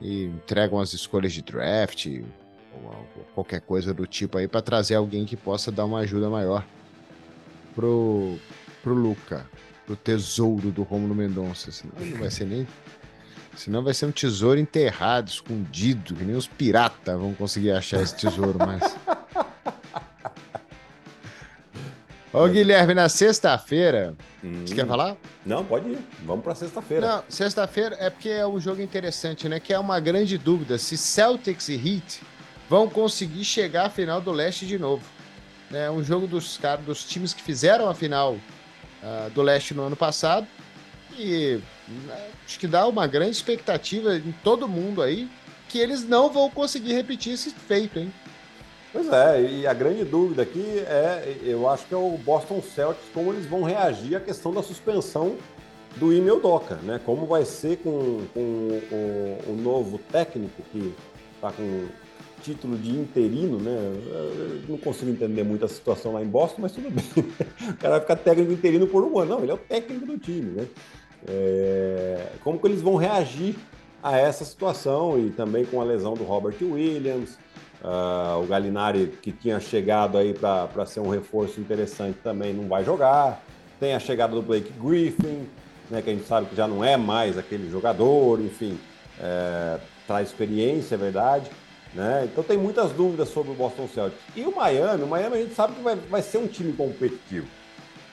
e 0.00 0.24
entregam 0.24 0.80
as 0.80 0.92
escolhas 0.92 1.32
de 1.32 1.42
draft 1.42 2.06
ou 2.82 3.06
qualquer 3.34 3.60
coisa 3.60 3.92
do 3.92 4.06
tipo 4.06 4.38
aí 4.38 4.46
para 4.46 4.62
trazer 4.62 4.94
alguém 4.94 5.24
que 5.24 5.36
possa 5.36 5.72
dar 5.72 5.84
uma 5.84 6.00
ajuda 6.00 6.28
maior 6.28 6.64
pro 7.74 8.36
pro 8.82 8.94
Luca, 8.94 9.44
pro 9.84 9.96
tesouro 9.96 10.70
do 10.70 10.84
Romulo 10.84 11.14
Mendonça, 11.14 11.72
senão 11.72 11.92
não 11.98 12.18
vai 12.18 12.30
ser 12.30 12.44
nem 12.44 12.66
Senão 13.56 13.82
vai 13.82 13.94
ser 13.94 14.06
um 14.06 14.12
tesouro 14.12 14.60
enterrado, 14.60 15.28
escondido, 15.28 16.14
que 16.14 16.24
nem 16.24 16.36
os 16.36 16.46
piratas 16.46 17.18
vão 17.18 17.34
conseguir 17.34 17.72
achar 17.72 18.02
esse 18.02 18.14
tesouro, 18.14 18.58
mas. 18.58 18.96
Ô, 22.32 22.46
Guilherme, 22.48 22.92
na 22.92 23.08
sexta-feira. 23.08 24.14
Hum. 24.44 24.64
Você 24.66 24.74
quer 24.74 24.86
falar? 24.86 25.16
Não, 25.44 25.64
pode 25.64 25.88
ir. 25.88 25.98
Vamos 26.22 26.44
para 26.44 26.54
sexta-feira. 26.54 27.06
Não, 27.06 27.24
sexta-feira 27.30 27.96
é 27.98 28.10
porque 28.10 28.28
é 28.28 28.46
um 28.46 28.60
jogo 28.60 28.82
interessante, 28.82 29.48
né? 29.48 29.58
Que 29.58 29.72
é 29.72 29.78
uma 29.78 29.98
grande 29.98 30.36
dúvida 30.36 30.76
se 30.76 30.98
Celtics 30.98 31.70
e 31.70 31.74
Heat 31.74 32.20
vão 32.68 32.90
conseguir 32.90 33.42
chegar 33.42 33.86
à 33.86 33.90
final 33.90 34.20
do 34.20 34.32
leste 34.32 34.66
de 34.66 34.78
novo. 34.78 35.02
É 35.72 35.90
um 35.90 36.04
jogo 36.04 36.26
dos, 36.26 36.58
caras, 36.58 36.84
dos 36.84 37.04
times 37.04 37.32
que 37.32 37.42
fizeram 37.42 37.88
a 37.88 37.94
final 37.94 38.34
uh, 38.34 39.30
do 39.30 39.40
leste 39.40 39.72
no 39.72 39.84
ano 39.84 39.96
passado. 39.96 40.46
E 41.18 41.60
acho 42.44 42.58
que 42.58 42.66
dá 42.66 42.86
uma 42.86 43.06
grande 43.06 43.32
expectativa 43.32 44.16
em 44.16 44.32
todo 44.44 44.68
mundo 44.68 45.02
aí 45.02 45.28
que 45.68 45.78
eles 45.78 46.04
não 46.04 46.30
vão 46.30 46.48
conseguir 46.50 46.92
repetir 46.92 47.32
esse 47.32 47.50
feito, 47.50 47.98
hein? 47.98 48.12
Pois 48.92 49.12
é, 49.12 49.42
e 49.42 49.66
a 49.66 49.74
grande 49.74 50.04
dúvida 50.04 50.42
aqui 50.42 50.78
é, 50.86 51.36
eu 51.42 51.68
acho 51.68 51.86
que 51.86 51.92
é 51.92 51.96
o 51.96 52.16
Boston 52.16 52.62
Celtics, 52.62 53.10
como 53.12 53.32
eles 53.32 53.44
vão 53.44 53.62
reagir 53.62 54.16
à 54.16 54.20
questão 54.20 54.54
da 54.54 54.62
suspensão 54.62 55.36
do 55.96 56.12
Emil 56.12 56.40
Doca, 56.40 56.76
né? 56.76 57.00
Como 57.04 57.26
vai 57.26 57.44
ser 57.44 57.78
com, 57.78 58.22
com 58.32 58.40
o, 58.40 59.38
o, 59.48 59.56
novo 59.56 59.98
técnico 59.98 60.62
que 60.70 60.94
está 61.34 61.50
com 61.52 61.88
título 62.42 62.76
de 62.78 62.90
interino, 62.90 63.58
né? 63.58 63.76
Eu 64.06 64.68
não 64.68 64.78
consigo 64.78 65.10
entender 65.10 65.42
muito 65.42 65.64
a 65.64 65.68
situação 65.68 66.12
lá 66.12 66.22
em 66.22 66.26
Boston, 66.26 66.62
mas 66.62 66.72
tudo 66.72 66.90
bem. 66.90 67.04
O 67.68 67.76
cara 67.76 67.98
vai 67.98 68.00
ficar 68.00 68.16
técnico 68.16 68.52
interino 68.52 68.86
por 68.86 69.02
um 69.04 69.18
ano. 69.18 69.36
Não, 69.36 69.42
ele 69.42 69.50
é 69.50 69.54
o 69.54 69.58
técnico 69.58 70.06
do 70.06 70.18
time, 70.18 70.52
né? 70.52 70.66
É, 71.28 72.26
como 72.42 72.58
que 72.58 72.66
eles 72.66 72.82
vão 72.82 72.96
reagir 72.96 73.56
a 74.02 74.16
essa 74.16 74.44
situação 74.44 75.18
e 75.18 75.30
também 75.30 75.64
com 75.64 75.80
a 75.80 75.84
lesão 75.84 76.14
do 76.14 76.22
Robert 76.22 76.56
Williams, 76.62 77.36
uh, 77.82 78.40
o 78.42 78.46
Galinari 78.46 79.08
que 79.20 79.32
tinha 79.32 79.58
chegado 79.58 80.16
aí 80.16 80.32
para 80.32 80.86
ser 80.86 81.00
um 81.00 81.08
reforço 81.08 81.60
interessante 81.60 82.18
também 82.22 82.54
não 82.54 82.68
vai 82.68 82.84
jogar, 82.84 83.42
tem 83.80 83.94
a 83.94 83.98
chegada 83.98 84.34
do 84.34 84.42
Blake 84.42 84.72
Griffin, 84.80 85.48
né, 85.90 86.00
que 86.02 86.10
a 86.10 86.12
gente 86.12 86.26
sabe 86.26 86.46
que 86.46 86.54
já 86.54 86.68
não 86.68 86.84
é 86.84 86.96
mais 86.96 87.36
aquele 87.36 87.68
jogador, 87.70 88.40
enfim, 88.40 88.78
é, 89.20 89.78
traz 90.06 90.28
experiência, 90.28 90.94
é 90.94 90.98
verdade. 90.98 91.50
Né? 91.94 92.28
Então 92.30 92.44
tem 92.44 92.58
muitas 92.58 92.92
dúvidas 92.92 93.30
sobre 93.30 93.52
o 93.52 93.54
Boston 93.54 93.88
Celtics. 93.88 94.22
E 94.36 94.42
o 94.42 94.54
Miami, 94.54 95.02
o 95.02 95.06
Miami 95.06 95.36
a 95.36 95.40
gente 95.40 95.54
sabe 95.54 95.74
que 95.74 95.82
vai, 95.82 95.96
vai 95.96 96.22
ser 96.22 96.38
um 96.38 96.46
time 96.46 96.72
competitivo 96.74 97.46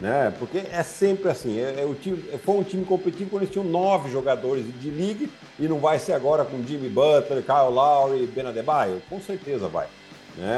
né? 0.03 0.33
Porque 0.37 0.57
é 0.57 0.83
sempre 0.83 1.29
assim, 1.31 1.57
é, 1.57 1.79
é 1.79 1.85
o 1.85 1.95
time, 1.95 2.17
foi 2.39 2.55
um 2.55 2.63
time 2.63 2.83
competitivo 2.83 3.29
quando 3.29 3.43
eles 3.43 3.53
tinham 3.53 3.63
nove 3.63 4.11
jogadores 4.11 4.65
de 4.81 4.89
liga 4.89 5.29
e 5.57 5.65
não 5.65 5.79
vai 5.79 5.97
ser 5.97 6.11
agora 6.11 6.43
com 6.43 6.61
Jimmy 6.61 6.89
Butler, 6.89 7.41
Kyle 7.41 7.73
Lowry, 7.73 8.27
Ben 8.27 8.45
Adebayo? 8.45 9.01
Com 9.09 9.21
certeza 9.21 9.69
vai. 9.69 9.87
Né? 10.35 10.57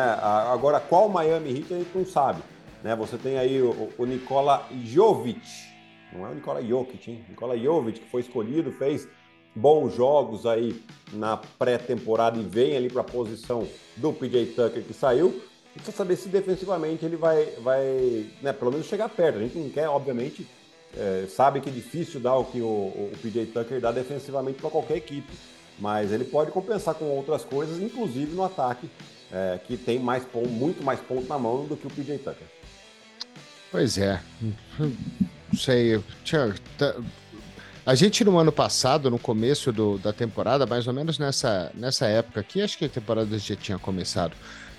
Agora, 0.52 0.80
qual 0.80 1.08
Miami 1.10 1.60
Heat 1.60 1.74
a 1.76 1.78
gente 1.78 1.92
não 1.94 2.08
sabe. 2.08 2.42
Né? 2.84 2.96
Você 2.96 3.18
tem 3.18 3.38
aí 3.38 3.62
o, 3.62 3.92
o 4.00 4.06
Nikola 4.08 4.68
Jovic, 4.84 5.48
não 6.12 6.26
é 6.26 6.32
o 6.32 6.34
Nikola 6.34 6.64
Jokic, 6.64 7.12
hein? 7.12 7.24
Nikola 7.30 7.56
Jovic, 7.56 8.00
que 8.00 8.10
foi 8.10 8.22
escolhido, 8.22 8.72
fez 8.72 9.08
bons 9.56 9.94
jogos 9.94 10.48
aí 10.48 10.82
na 11.14 11.38
pré-temporada 11.38 12.40
e 12.40 12.44
vem 12.44 12.76
ali 12.76 12.90
para 12.90 13.02
a 13.02 13.06
posição 13.06 13.68
do 13.96 14.12
PJ 14.12 14.48
Tucker 14.56 14.82
que 14.82 14.94
saiu 14.94 15.40
precisa 15.76 15.96
saber 15.96 16.16
se 16.16 16.30
defensivamente 16.30 17.06
ele 17.06 17.18
vai, 17.18 17.46
vai 17.62 18.26
né, 18.42 18.54
pelo 18.54 18.72
menos 18.72 18.88
chegar 18.88 19.10
perto. 19.10 19.40
A 19.40 19.42
gente 19.42 19.58
não 19.58 19.70
quer, 19.70 19.90
obviamente, 19.90 20.48
é, 20.96 21.28
sabe 21.28 21.60
que 21.60 21.70
é 21.70 21.72
difícil 21.72 22.20
dar 22.20 22.36
o 22.36 22.46
que 22.46 22.62
o, 22.62 22.66
o 22.66 23.12
PJ 23.22 23.48
Tucker 23.48 23.82
dá 23.82 23.92
defensivamente 23.92 24.60
para 24.60 24.70
qualquer 24.70 24.98
equipe, 24.98 25.32
mas 25.78 26.12
ele 26.12 26.24
pode 26.24 26.52
compensar 26.52 26.96
com 26.96 27.06
outras 27.06 27.44
coisas, 27.44 27.82
inclusive 27.82 28.34
no 28.34 28.44
ataque, 28.44 28.90
é, 29.32 29.60
que 29.66 29.76
tem 29.76 30.00
mais 30.00 30.24
ponto, 30.24 30.48
muito 30.48 30.84
mais 30.84 31.00
ponto 31.02 31.28
na 31.28 31.38
mão 31.38 31.66
do 31.66 31.76
que 31.76 31.86
o 31.86 31.90
PJ 31.90 32.18
Tucker. 32.20 32.48
Pois 33.72 33.98
é. 33.98 34.22
Não 34.80 35.60
sei. 35.60 36.02
Tá, 36.78 36.96
a 37.86 37.94
gente 37.94 38.24
no 38.24 38.40
ano 38.40 38.52
passado, 38.52 39.12
no 39.12 39.20
começo 39.20 39.74
do, 39.74 39.98
da 39.98 40.14
temporada, 40.14 40.66
mais 40.66 40.88
ou 40.88 40.94
menos 40.94 41.20
nessa, 41.20 41.72
nessa 41.76 42.08
época 42.08 42.40
aqui, 42.40 42.62
acho 42.62 42.78
que 42.78 42.86
a 42.86 42.90
temporada 42.90 43.38
já 43.38 43.56
tinha 43.56 43.78
começado 43.78 44.36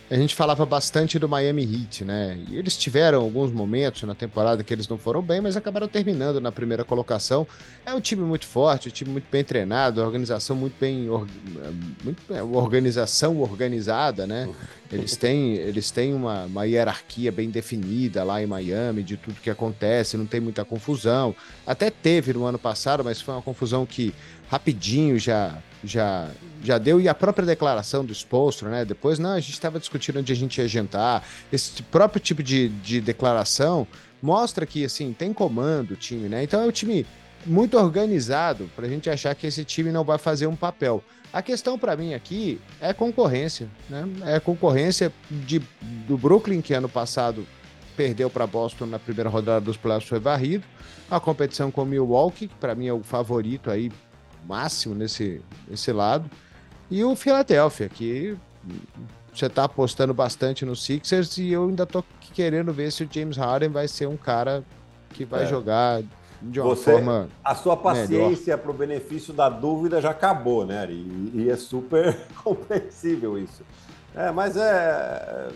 a 0.09 0.15
gente 0.15 0.35
falava 0.35 0.65
bastante 0.65 1.19
do 1.19 1.29
Miami 1.29 1.63
Heat, 1.63 2.05
né? 2.05 2.39
E 2.49 2.57
eles 2.57 2.77
tiveram 2.77 3.21
alguns 3.21 3.51
momentos 3.51 4.05
na 4.05 4.15
temporada 4.15 4.63
que 4.63 4.73
eles 4.73 4.87
não 4.87 4.97
foram 4.97 5.21
bem, 5.21 5.41
mas 5.41 5.57
acabaram 5.57 5.89
terminando 5.89 6.41
na 6.41 6.53
primeira 6.53 6.85
colocação. 6.85 7.47
É 7.85 7.93
um 7.93 8.01
time 8.01 8.23
muito 8.23 8.47
forte, 8.47 8.89
um 8.89 8.93
time 8.93 9.11
muito 9.11 9.27
bem 9.31 9.43
treinado, 9.43 10.01
organização 10.01 10.55
muito 10.55 10.75
bem, 10.79 11.09
muito 12.05 12.23
bem 12.29 12.41
organização 12.41 13.41
organizada, 13.41 14.27
né? 14.27 14.49
Eles 14.93 15.17
têm, 15.17 15.55
eles 15.55 15.91
têm 15.91 16.15
uma, 16.15 16.45
uma 16.45 16.65
hierarquia 16.65 17.33
bem 17.33 17.51
definida 17.51 18.23
lá 18.23 18.41
em 18.41 18.47
Miami 18.47 19.03
de 19.03 19.17
tudo 19.17 19.41
que 19.41 19.51
acontece, 19.51 20.17
não 20.17 20.27
tem 20.27 20.39
muita 20.39 20.65
confusão. 20.65 21.35
Até 21.67 21.91
teve 21.91 22.33
no 22.33 22.45
ano 22.45 22.57
passado, 22.57 23.03
mas 23.03 23.21
foi 23.21 23.35
uma 23.35 23.43
confusão 23.43 23.85
que 23.85 24.15
rapidinho 24.49 25.19
já 25.19 25.59
já 25.85 26.29
já 26.63 26.79
deu 26.79 27.01
e 27.01 27.09
a 27.09 27.15
própria 27.15 27.47
declaração 27.47 28.05
do 28.05 28.13
Spolstra, 28.13 28.69
né? 28.69 28.85
Depois, 28.85 29.19
não, 29.19 29.31
a 29.31 29.41
gente 29.41 29.53
estava 29.53 29.79
discutindo 29.79 30.19
onde 30.19 30.33
a 30.33 30.37
gente 30.37 30.61
ia 30.61 30.67
jantar. 30.67 31.25
Esse 31.53 31.83
próprio 31.85 32.21
tipo 32.21 32.43
de, 32.43 32.69
de 32.69 33.01
declaração 33.01 33.87
mostra 34.21 34.67
que, 34.67 34.85
assim, 34.85 35.13
tem 35.13 35.33
comando 35.33 35.93
o 35.93 35.97
time, 35.97 36.29
né? 36.29 36.43
Então 36.43 36.61
é 36.63 36.67
um 36.67 36.73
time 36.73 37.07
muito 37.45 37.79
organizado 37.79 38.69
para 38.75 38.87
a 38.87 38.89
gente 38.89 39.09
achar 39.09 39.35
que 39.35 39.47
esse 39.47 39.65
time 39.65 39.93
não 39.93 40.03
vai 40.03 40.19
fazer 40.19 40.47
um 40.47 40.57
papel. 40.57 41.05
A 41.33 41.43
questão 41.43 41.79
para 41.79 41.97
mim 41.97 42.15
aqui 42.15 42.61
é 42.81 42.93
concorrência, 42.93 43.69
né? 43.89 44.05
É 44.25 44.41
concorrência 44.41 45.13
de, 45.31 45.61
do 46.09 46.17
Brooklyn, 46.17 46.61
que 46.61 46.75
ano 46.75 46.89
passado 46.89 47.47
perdeu 47.97 48.29
para 48.29 48.47
Boston 48.47 48.87
na 48.87 48.99
primeira 48.99 49.31
rodada 49.31 49.61
dos 49.61 49.77
playoffs, 49.77 50.09
foi 50.09 50.19
varrido. 50.19 50.65
A 51.11 51.21
competição 51.21 51.71
com 51.71 51.83
o 51.83 51.87
Milwaukee, 51.87 52.49
que 52.49 52.55
para 52.57 52.75
mim 52.75 52.89
é 52.89 52.93
o 52.93 53.03
favorito 53.03 53.71
aí 53.71 53.93
máximo 54.47 54.95
nesse, 54.95 55.41
nesse 55.69 55.93
lado. 55.93 56.31
E 56.91 57.03
o 57.03 57.17
Philadelphia, 57.17 57.89
que 57.89 58.37
você 59.33 59.47
está 59.47 59.65
apostando 59.65 60.15
bastante 60.15 60.65
no 60.65 60.75
Sixers 60.75 61.37
e 61.39 61.53
eu 61.53 61.69
ainda 61.69 61.85
tô 61.85 62.03
querendo 62.33 62.73
ver 62.73 62.91
se 62.91 63.05
o 63.05 63.09
James 63.11 63.37
Harden 63.37 63.69
vai 63.69 63.89
ser 63.89 64.07
um 64.07 64.17
cara 64.17 64.65
que 65.11 65.25
vai 65.25 65.45
é. 65.45 65.47
jogar 65.47 66.03
de 66.41 66.61
uma 66.61 66.75
você, 66.75 66.93
forma. 66.93 67.29
A 67.45 67.55
sua 67.55 67.77
paciência 67.77 68.57
para 68.57 68.71
o 68.71 68.75
benefício 68.75 69.33
da 69.33 69.49
dúvida 69.49 70.01
já 70.01 70.11
acabou, 70.11 70.65
né? 70.65 70.87
E, 70.91 71.31
e 71.35 71.51
é 71.51 71.57
super 71.57 72.17
compreensível 72.43 73.39
isso. 73.39 73.63
É, 74.15 74.31
mas 74.31 74.57
é, 74.57 75.49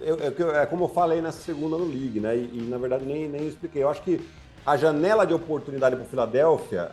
eu, 0.00 0.18
é, 0.20 0.62
é, 0.62 0.66
como 0.66 0.84
eu 0.84 0.88
falei 0.88 1.20
na 1.20 1.32
segunda 1.32 1.76
no 1.76 1.86
League, 1.86 2.20
né? 2.20 2.36
E, 2.36 2.58
e, 2.58 2.66
na 2.68 2.78
verdade 2.78 3.04
nem, 3.04 3.28
nem 3.28 3.46
expliquei. 3.46 3.82
Eu 3.82 3.88
acho 3.88 4.02
que 4.02 4.20
a 4.64 4.76
janela 4.76 5.26
de 5.26 5.34
oportunidade 5.34 5.96
para 5.96 6.04
o 6.04 6.08
Philadelphia 6.08 6.90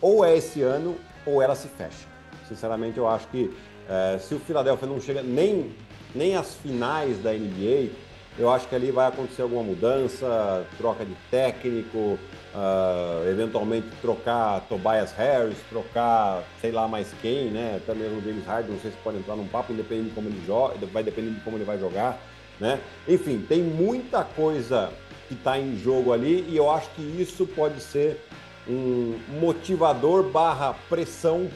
ou 0.00 0.24
é 0.24 0.36
esse 0.36 0.62
ano 0.62 0.96
ou 1.26 1.42
ela 1.42 1.54
se 1.54 1.68
fecha. 1.68 2.06
Sinceramente, 2.48 2.98
eu 2.98 3.08
acho 3.08 3.26
que 3.28 3.54
é, 3.88 4.18
se 4.18 4.34
o 4.34 4.40
Philadelphia 4.40 4.86
não 4.86 5.00
chega 5.00 5.22
nem, 5.22 5.74
nem 6.14 6.36
às 6.36 6.54
finais 6.54 7.18
da 7.22 7.32
NBA, 7.32 7.90
eu 8.38 8.50
acho 8.50 8.68
que 8.68 8.74
ali 8.74 8.90
vai 8.90 9.08
acontecer 9.08 9.42
alguma 9.42 9.64
mudança, 9.64 10.64
troca 10.76 11.04
de 11.04 11.14
técnico, 11.28 11.98
uh, 11.98 13.28
eventualmente 13.28 13.88
trocar 14.00 14.60
Tobias 14.68 15.12
Harris, 15.12 15.58
trocar 15.68 16.44
sei 16.60 16.70
lá 16.70 16.86
mais 16.86 17.08
quem, 17.20 17.50
né? 17.50 17.80
Até 17.82 17.94
mesmo 17.94 18.22
James 18.22 18.46
Harden, 18.46 18.74
não 18.74 18.80
sei 18.80 18.92
se 18.92 18.96
pode 18.98 19.18
entrar 19.18 19.34
num 19.34 19.48
papo, 19.48 19.72
independente 19.72 20.10
de 20.10 20.14
como 20.14 20.28
ele 20.28 20.40
joga, 20.46 20.74
vai 20.86 21.02
depender 21.02 21.30
de 21.30 21.40
como 21.40 21.56
ele 21.56 21.64
vai 21.64 21.80
jogar, 21.80 22.16
né? 22.60 22.78
Enfim, 23.08 23.44
tem 23.48 23.60
muita 23.60 24.22
coisa 24.22 24.90
que 25.26 25.34
está 25.34 25.58
em 25.58 25.76
jogo 25.76 26.12
ali 26.12 26.46
e 26.48 26.56
eu 26.56 26.70
acho 26.70 26.88
que 26.90 27.02
isso 27.02 27.44
pode 27.44 27.80
ser 27.80 28.20
um 28.68 29.18
motivador 29.40 30.22
barra 30.30 30.74
pressão 30.88 31.48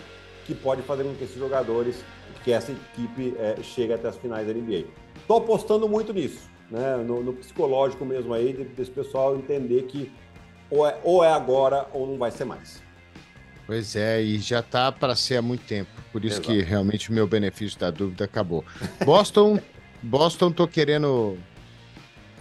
que 0.46 0.54
pode 0.54 0.82
fazer 0.82 1.04
com 1.04 1.14
que 1.14 1.24
esses 1.24 1.36
jogadores, 1.36 2.04
que 2.42 2.52
essa 2.52 2.72
equipe 2.72 3.34
é, 3.38 3.56
chegue 3.62 3.92
até 3.92 4.08
as 4.08 4.16
finais 4.16 4.46
da 4.46 4.52
NBA. 4.52 4.84
Estou 5.16 5.38
apostando 5.38 5.88
muito 5.88 6.12
nisso, 6.12 6.48
né? 6.70 6.96
no, 6.96 7.22
no 7.22 7.32
psicológico 7.34 8.04
mesmo 8.04 8.34
aí, 8.34 8.52
desse 8.52 8.90
pessoal 8.90 9.36
entender 9.36 9.82
que 9.84 10.10
ou 10.70 10.86
é, 10.86 10.98
ou 11.04 11.22
é 11.22 11.30
agora 11.30 11.86
ou 11.92 12.06
não 12.06 12.16
vai 12.16 12.30
ser 12.30 12.44
mais. 12.44 12.82
Pois 13.66 13.94
é, 13.94 14.20
e 14.20 14.38
já 14.38 14.62
tá 14.62 14.90
para 14.90 15.14
ser 15.14 15.36
há 15.36 15.42
muito 15.42 15.64
tempo. 15.64 15.90
Por 16.10 16.24
isso 16.24 16.40
Exato. 16.40 16.48
que 16.48 16.62
realmente 16.62 17.10
o 17.10 17.12
meu 17.12 17.26
benefício 17.26 17.78
da 17.78 17.90
dúvida 17.90 18.24
acabou. 18.24 18.64
Boston, 19.04 19.60
Boston, 20.02 20.50
tô 20.50 20.66
querendo. 20.66 21.38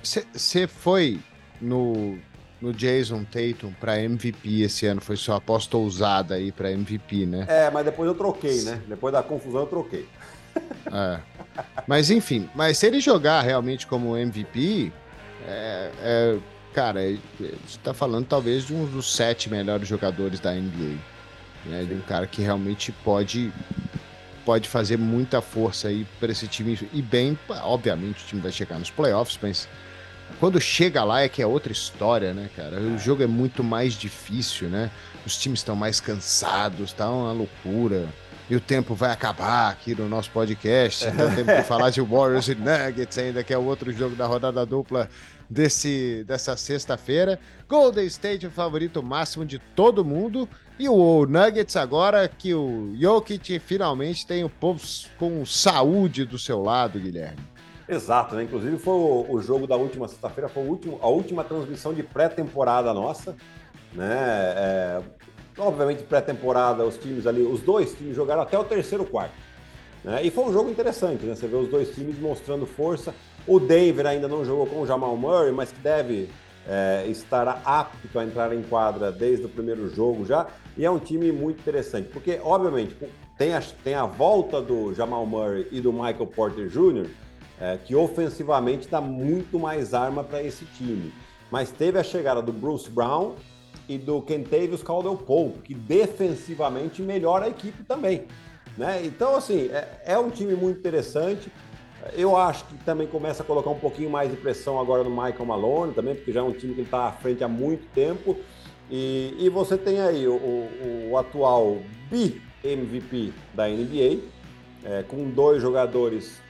Você 0.01 0.65
foi 0.65 1.19
no 1.61 2.17
no 2.61 2.71
Jason 2.71 3.23
Tatum 3.23 3.73
para 3.79 3.99
MVP 3.99 4.61
esse 4.61 4.85
ano. 4.85 5.01
Foi 5.01 5.15
sua 5.17 5.37
aposta 5.37 5.75
ousada 5.77 6.35
aí 6.35 6.51
para 6.51 6.71
MVP, 6.71 7.25
né? 7.25 7.45
É, 7.49 7.69
mas 7.71 7.83
depois 7.83 8.07
eu 8.07 8.15
troquei, 8.15 8.61
né? 8.61 8.81
Depois 8.87 9.11
da 9.11 9.23
confusão 9.23 9.61
eu 9.61 9.67
troquei. 9.67 10.07
É. 10.93 11.19
Mas 11.87 12.11
enfim, 12.11 12.49
mas 12.53 12.77
se 12.77 12.85
ele 12.85 12.99
jogar 12.99 13.41
realmente 13.41 13.87
como 13.87 14.17
MVP, 14.17 14.91
é, 15.47 15.91
é, 16.01 16.37
cara, 16.73 16.99
você 17.39 17.55
está 17.65 17.93
falando 17.93 18.25
talvez 18.25 18.65
de 18.65 18.73
um 18.73 18.85
dos 18.85 19.15
sete 19.15 19.49
melhores 19.49 19.87
jogadores 19.87 20.41
da 20.41 20.53
NBA. 20.53 20.97
Né? 21.65 21.85
De 21.87 21.93
um 21.93 22.01
cara 22.01 22.27
que 22.27 22.41
realmente 22.41 22.91
pode 22.91 23.53
pode 24.45 24.67
fazer 24.67 24.97
muita 24.97 25.41
força 25.41 25.87
aí 25.87 26.05
para 26.19 26.31
esse 26.31 26.47
time 26.47 26.77
e 26.91 27.01
bem, 27.01 27.37
obviamente 27.61 28.23
o 28.23 28.27
time 28.27 28.41
vai 28.41 28.51
chegar 28.51 28.79
nos 28.79 28.89
playoffs, 28.89 29.37
mas 29.41 29.69
quando 30.39 30.59
chega 30.59 31.03
lá 31.03 31.21
é 31.21 31.29
que 31.29 31.41
é 31.41 31.47
outra 31.47 31.71
história, 31.71 32.33
né, 32.33 32.49
cara? 32.55 32.79
O 32.79 32.97
jogo 32.97 33.23
é 33.23 33.27
muito 33.27 33.63
mais 33.63 33.93
difícil, 33.93 34.69
né? 34.69 34.91
Os 35.25 35.37
times 35.37 35.59
estão 35.59 35.75
mais 35.75 35.99
cansados, 35.99 36.93
tá 36.93 37.09
uma 37.09 37.31
loucura. 37.31 38.07
E 38.49 38.55
o 38.55 38.59
tempo 38.59 38.93
vai 38.93 39.11
acabar 39.11 39.69
aqui 39.69 39.95
no 39.95 40.09
nosso 40.09 40.29
podcast, 40.31 41.05
então 41.07 41.33
temos 41.33 41.53
que 41.53 41.63
falar 41.67 41.89
de 41.89 42.01
Warriors 42.01 42.49
e 42.49 42.55
Nuggets 42.55 43.17
ainda, 43.17 43.43
que 43.43 43.53
é 43.53 43.57
o 43.57 43.63
outro 43.63 43.93
jogo 43.93 44.15
da 44.15 44.25
rodada 44.25 44.65
dupla 44.65 45.07
desse, 45.49 46.23
dessa 46.25 46.57
sexta-feira. 46.57 47.39
Golden 47.67 48.05
State, 48.07 48.47
o 48.47 48.51
favorito 48.51 49.01
máximo 49.03 49.45
de 49.45 49.59
todo 49.59 50.03
mundo. 50.03 50.49
E 50.79 50.89
o 50.89 51.25
Nuggets 51.25 51.75
agora 51.75 52.27
que 52.27 52.53
o 52.53 52.93
Jokic 52.99 53.59
finalmente 53.59 54.25
tem 54.25 54.43
o 54.43 54.49
povo 54.49 54.81
com 55.19 55.45
saúde 55.45 56.25
do 56.25 56.39
seu 56.39 56.61
lado, 56.61 56.99
Guilherme. 56.99 57.39
Exato, 57.91 58.35
né? 58.35 58.43
Inclusive 58.43 58.77
foi 58.77 58.93
o, 58.93 59.25
o 59.29 59.41
jogo 59.41 59.67
da 59.67 59.75
última 59.75 60.07
sexta-feira, 60.07 60.47
foi 60.47 60.63
último, 60.63 60.97
a 61.01 61.09
última 61.09 61.43
transmissão 61.43 61.93
de 61.93 62.01
pré-temporada 62.01 62.93
nossa, 62.93 63.35
né? 63.93 64.15
É, 64.55 65.01
obviamente 65.57 66.03
pré-temporada, 66.03 66.85
os 66.85 66.97
times 66.97 67.27
ali, 67.27 67.41
os 67.41 67.59
dois 67.59 67.93
times 67.93 68.15
jogaram 68.15 68.43
até 68.43 68.57
o 68.57 68.63
terceiro 68.63 69.03
quarto. 69.03 69.33
Né? 70.05 70.23
E 70.23 70.31
foi 70.31 70.45
um 70.45 70.53
jogo 70.53 70.69
interessante, 70.69 71.25
né? 71.25 71.35
Você 71.35 71.47
vê 71.47 71.57
os 71.57 71.67
dois 71.67 71.93
times 71.93 72.17
mostrando 72.17 72.65
força. 72.65 73.13
O 73.45 73.59
Denver 73.59 74.05
ainda 74.05 74.25
não 74.25 74.45
jogou 74.45 74.65
com 74.67 74.81
o 74.81 74.87
Jamal 74.87 75.17
Murray, 75.17 75.51
mas 75.51 75.73
que 75.73 75.79
deve 75.81 76.29
é, 76.65 77.05
estar 77.07 77.61
apto 77.65 78.17
a 78.17 78.23
entrar 78.23 78.53
em 78.53 78.63
quadra 78.63 79.11
desde 79.11 79.47
o 79.47 79.49
primeiro 79.49 79.93
jogo 79.93 80.25
já. 80.25 80.47
E 80.77 80.85
é 80.85 80.89
um 80.89 80.97
time 80.97 81.29
muito 81.33 81.59
interessante, 81.59 82.07
porque, 82.07 82.39
obviamente, 82.41 82.95
tem 83.37 83.53
a, 83.53 83.61
tem 83.83 83.95
a 83.95 84.05
volta 84.05 84.61
do 84.61 84.93
Jamal 84.93 85.25
Murray 85.25 85.67
e 85.71 85.81
do 85.81 85.91
Michael 85.91 86.27
Porter 86.27 86.69
Jr., 86.69 87.07
é, 87.61 87.77
que 87.77 87.95
ofensivamente 87.95 88.87
dá 88.87 88.99
muito 88.99 89.59
mais 89.59 89.93
arma 89.93 90.23
para 90.23 90.41
esse 90.41 90.65
time. 90.65 91.13
Mas 91.51 91.71
teve 91.71 91.99
a 91.99 92.03
chegada 92.03 92.41
do 92.41 92.51
Bruce 92.51 92.89
Brown 92.89 93.35
e 93.87 93.99
do 93.99 94.19
Kentavious 94.21 94.81
Caldwell 94.81 95.17
Pope, 95.17 95.59
que 95.59 95.75
defensivamente 95.75 97.03
melhora 97.03 97.45
a 97.45 97.49
equipe 97.49 97.83
também. 97.83 98.25
Né? 98.75 99.01
Então, 99.05 99.35
assim, 99.35 99.69
é, 99.71 100.01
é, 100.05 100.17
um 100.17 100.31
time 100.31 100.55
muito 100.55 100.79
interessante. 100.79 101.51
Eu 102.13 102.35
acho 102.35 102.65
que 102.65 102.75
também 102.83 103.05
começa 103.05 103.43
a 103.43 103.45
colocar 103.45 103.69
um 103.69 103.77
pouquinho 103.77 104.09
mais 104.09 104.31
de 104.31 104.37
pressão 104.37 104.79
agora 104.79 105.03
no 105.03 105.11
Michael 105.11 105.45
Malone, 105.45 105.93
também, 105.93 106.15
porque 106.15 106.31
já 106.31 106.39
é 106.39 106.43
um 106.43 106.53
time 106.53 106.73
que 106.73 106.81
está 106.81 107.05
à 107.05 107.11
frente 107.11 107.43
há 107.43 107.47
muito 107.47 107.85
tempo. 107.93 108.35
E, 108.89 109.35
e 109.37 109.49
você 109.49 109.77
tem 109.77 110.01
aí 110.01 110.27
o, 110.27 110.33
o, 110.33 111.09
o 111.11 111.17
atual 111.17 111.77
bi-MVP 112.09 113.31
da 113.53 113.67
NBA, 113.67 114.19
é, 114.83 115.03
com 115.03 115.29
dois 115.29 115.61
jogadores 115.61 116.41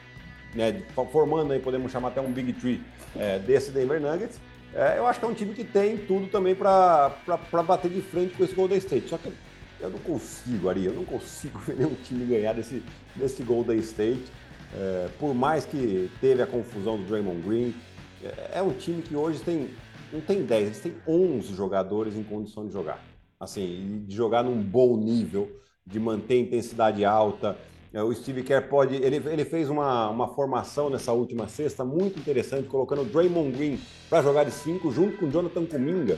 né, 0.53 0.81
formando 1.11 1.53
aí, 1.53 1.59
podemos 1.59 1.91
chamar 1.91 2.09
até 2.09 2.21
um 2.21 2.31
Big 2.31 2.53
Tree 2.53 2.81
é, 3.15 3.39
desse 3.39 3.71
Denver 3.71 4.01
Nuggets. 4.01 4.39
É, 4.73 4.97
eu 4.97 5.05
acho 5.05 5.19
que 5.19 5.25
é 5.25 5.29
um 5.29 5.33
time 5.33 5.53
que 5.53 5.63
tem 5.63 5.97
tudo 5.97 6.27
também 6.27 6.55
para 6.55 7.13
bater 7.65 7.91
de 7.91 8.01
frente 8.01 8.35
com 8.35 8.43
esse 8.43 8.53
Golden 8.53 8.77
State. 8.77 9.09
Só 9.09 9.17
que 9.17 9.31
eu 9.79 9.89
não 9.89 9.99
consigo, 9.99 10.69
Ari, 10.69 10.85
eu 10.85 10.93
não 10.93 11.05
consigo 11.05 11.59
ver 11.65 11.75
nenhum 11.75 11.95
time 11.95 12.25
ganhar 12.25 12.53
desse, 12.53 12.83
desse 13.15 13.43
Golden 13.43 13.79
State. 13.79 14.23
É, 14.73 15.09
por 15.19 15.33
mais 15.33 15.65
que 15.65 16.09
teve 16.21 16.41
a 16.41 16.47
confusão 16.47 16.97
do 16.97 17.03
Draymond 17.03 17.41
Green, 17.41 17.75
é, 18.23 18.59
é 18.59 18.61
um 18.61 18.71
time 18.71 19.01
que 19.01 19.15
hoje 19.15 19.41
tem 19.41 19.69
não 20.11 20.19
tem 20.19 20.43
10, 20.43 20.65
eles 20.65 20.79
têm 20.79 20.93
11 21.07 21.55
jogadores 21.55 22.15
em 22.15 22.23
condição 22.23 22.67
de 22.67 22.73
jogar. 22.73 23.01
Assim, 23.39 24.03
de 24.05 24.15
jogar 24.15 24.43
num 24.43 24.61
bom 24.61 24.97
nível, 24.97 25.49
de 25.85 25.99
manter 25.99 26.39
intensidade 26.39 27.03
alta. 27.05 27.57
É, 27.93 28.01
o 28.01 28.13
Steve 28.13 28.43
Kerr 28.43 28.69
pode. 28.69 28.95
Ele, 28.95 29.17
ele 29.17 29.43
fez 29.43 29.69
uma, 29.69 30.09
uma 30.09 30.27
formação 30.27 30.89
nessa 30.89 31.11
última 31.11 31.47
sexta 31.47 31.83
muito 31.83 32.19
interessante, 32.19 32.67
colocando 32.67 33.01
o 33.01 33.05
Draymond 33.05 33.51
Green 33.51 33.79
para 34.09 34.21
jogar 34.21 34.45
de 34.45 34.51
5, 34.51 34.89
junto 34.91 35.17
com 35.17 35.25
o 35.25 35.31
Jonathan 35.31 35.65
Kuminga, 35.65 36.17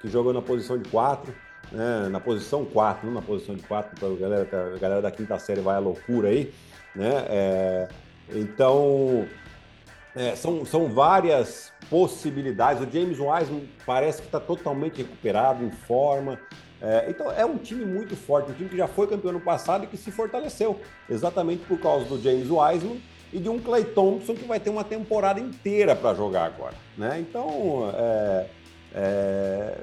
que 0.00 0.08
jogou 0.08 0.32
na 0.32 0.40
posição 0.40 0.78
de 0.78 0.88
4, 0.88 1.34
né, 1.72 2.08
na 2.08 2.20
posição 2.20 2.64
4, 2.64 3.06
não 3.06 3.14
na 3.14 3.22
posição 3.22 3.56
de 3.56 3.62
4, 3.62 3.98
para 3.98 4.08
a 4.08 4.16
galera, 4.16 4.74
a 4.76 4.78
galera 4.78 5.02
da 5.02 5.10
quinta 5.10 5.36
série 5.38 5.60
vai 5.60 5.76
à 5.76 5.80
loucura 5.80 6.28
aí. 6.28 6.52
Né? 6.94 7.10
É, 7.28 7.88
então, 8.32 9.26
é, 10.14 10.36
são, 10.36 10.64
são 10.64 10.88
várias 10.88 11.72
possibilidades. 11.88 12.82
O 12.82 12.90
James 12.90 13.18
Wiseman 13.18 13.68
parece 13.84 14.22
que 14.22 14.28
está 14.28 14.38
totalmente 14.38 14.98
recuperado, 14.98 15.64
em 15.64 15.70
forma. 15.72 16.38
É, 16.82 17.06
então 17.10 17.30
é 17.30 17.44
um 17.44 17.58
time 17.58 17.84
muito 17.84 18.16
forte, 18.16 18.50
um 18.50 18.54
time 18.54 18.70
que 18.70 18.76
já 18.76 18.88
foi 18.88 19.06
campeão 19.06 19.32
no 19.32 19.40
passado 19.40 19.84
e 19.84 19.86
que 19.86 19.98
se 19.98 20.10
fortaleceu, 20.10 20.80
exatamente 21.08 21.64
por 21.66 21.78
causa 21.78 22.06
do 22.06 22.20
James 22.20 22.48
Wiseman 22.50 23.00
e 23.32 23.38
de 23.38 23.48
um 23.48 23.58
Clay 23.58 23.84
Thompson 23.84 24.34
que 24.34 24.44
vai 24.44 24.58
ter 24.58 24.70
uma 24.70 24.82
temporada 24.82 25.38
inteira 25.38 25.94
para 25.94 26.14
jogar 26.14 26.46
agora. 26.46 26.74
Né? 26.96 27.20
Então, 27.20 27.92
é, 27.94 28.46
é, 28.94 29.78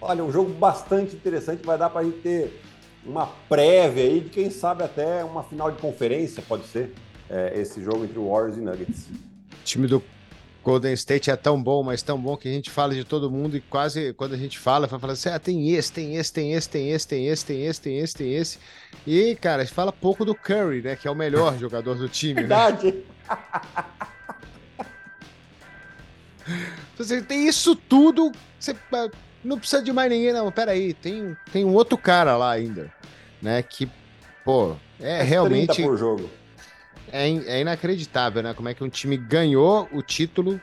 olha, 0.00 0.24
um 0.24 0.32
jogo 0.32 0.52
bastante 0.52 1.14
interessante, 1.14 1.64
vai 1.64 1.78
dar 1.78 1.90
para 1.90 2.00
a 2.00 2.04
gente 2.04 2.18
ter 2.18 2.60
uma 3.04 3.26
prévia 3.48 4.02
aí 4.02 4.20
de 4.20 4.30
quem 4.30 4.50
sabe 4.50 4.82
até 4.82 5.22
uma 5.22 5.44
final 5.44 5.70
de 5.70 5.80
conferência, 5.80 6.42
pode 6.46 6.66
ser, 6.66 6.92
é, 7.30 7.52
esse 7.54 7.80
jogo 7.82 8.04
entre 8.04 8.18
Warriors 8.18 8.56
e 8.56 8.60
Nuggets. 8.60 9.08
Time 9.64 9.86
do 9.86 10.02
Golden 10.66 10.94
State 10.94 11.30
é 11.30 11.36
tão 11.36 11.62
bom, 11.62 11.84
mas 11.84 12.02
tão 12.02 12.18
bom 12.18 12.36
que 12.36 12.48
a 12.48 12.50
gente 12.50 12.72
fala 12.72 12.92
de 12.92 13.04
todo 13.04 13.30
mundo 13.30 13.56
e 13.56 13.60
quase 13.60 14.12
quando 14.14 14.34
a 14.34 14.36
gente 14.36 14.58
fala, 14.58 14.88
vai 14.88 14.98
falar 14.98 15.12
assim: 15.12 15.28
ah, 15.28 15.38
tem 15.38 15.70
esse, 15.72 15.92
tem 15.92 16.16
esse, 16.16 16.32
tem 16.32 16.54
esse, 16.54 16.68
tem 16.68 16.90
esse, 16.90 17.06
tem 17.06 17.28
esse, 17.28 17.46
tem 17.46 17.66
esse, 17.66 17.80
tem 17.80 17.98
esse, 18.00 18.16
tem 18.16 18.34
esse. 18.34 18.58
E, 19.06 19.36
cara, 19.36 19.62
a 19.62 19.64
gente 19.64 19.72
fala 19.72 19.92
pouco 19.92 20.24
do 20.24 20.34
Curry, 20.34 20.82
né? 20.82 20.96
Que 20.96 21.06
é 21.06 21.10
o 21.10 21.14
melhor 21.14 21.56
jogador 21.60 21.94
do 21.94 22.08
time. 22.08 22.34
Né? 22.34 22.40
Verdade. 22.40 22.92
Né? 22.92 23.02
Você 26.98 27.22
tem 27.22 27.46
isso 27.46 27.76
tudo, 27.76 28.32
você 28.58 28.74
não 29.44 29.60
precisa 29.60 29.80
de 29.80 29.92
mais 29.92 30.10
ninguém, 30.10 30.32
não. 30.32 30.50
Peraí, 30.50 30.94
tem, 30.94 31.36
tem 31.52 31.64
um 31.64 31.74
outro 31.74 31.96
cara 31.96 32.36
lá 32.36 32.50
ainda, 32.50 32.92
né? 33.40 33.62
Que, 33.62 33.88
pô, 34.44 34.74
é, 34.98 35.20
é 35.20 35.22
realmente. 35.22 35.80
por 35.80 35.96
jogo 35.96 36.28
é, 37.12 37.28
é 37.28 37.60
inacreditável, 37.60 38.42
né? 38.42 38.54
Como 38.54 38.68
é 38.68 38.74
que 38.74 38.82
um 38.82 38.88
time 38.88 39.16
ganhou 39.16 39.88
o 39.92 40.02
título 40.02 40.60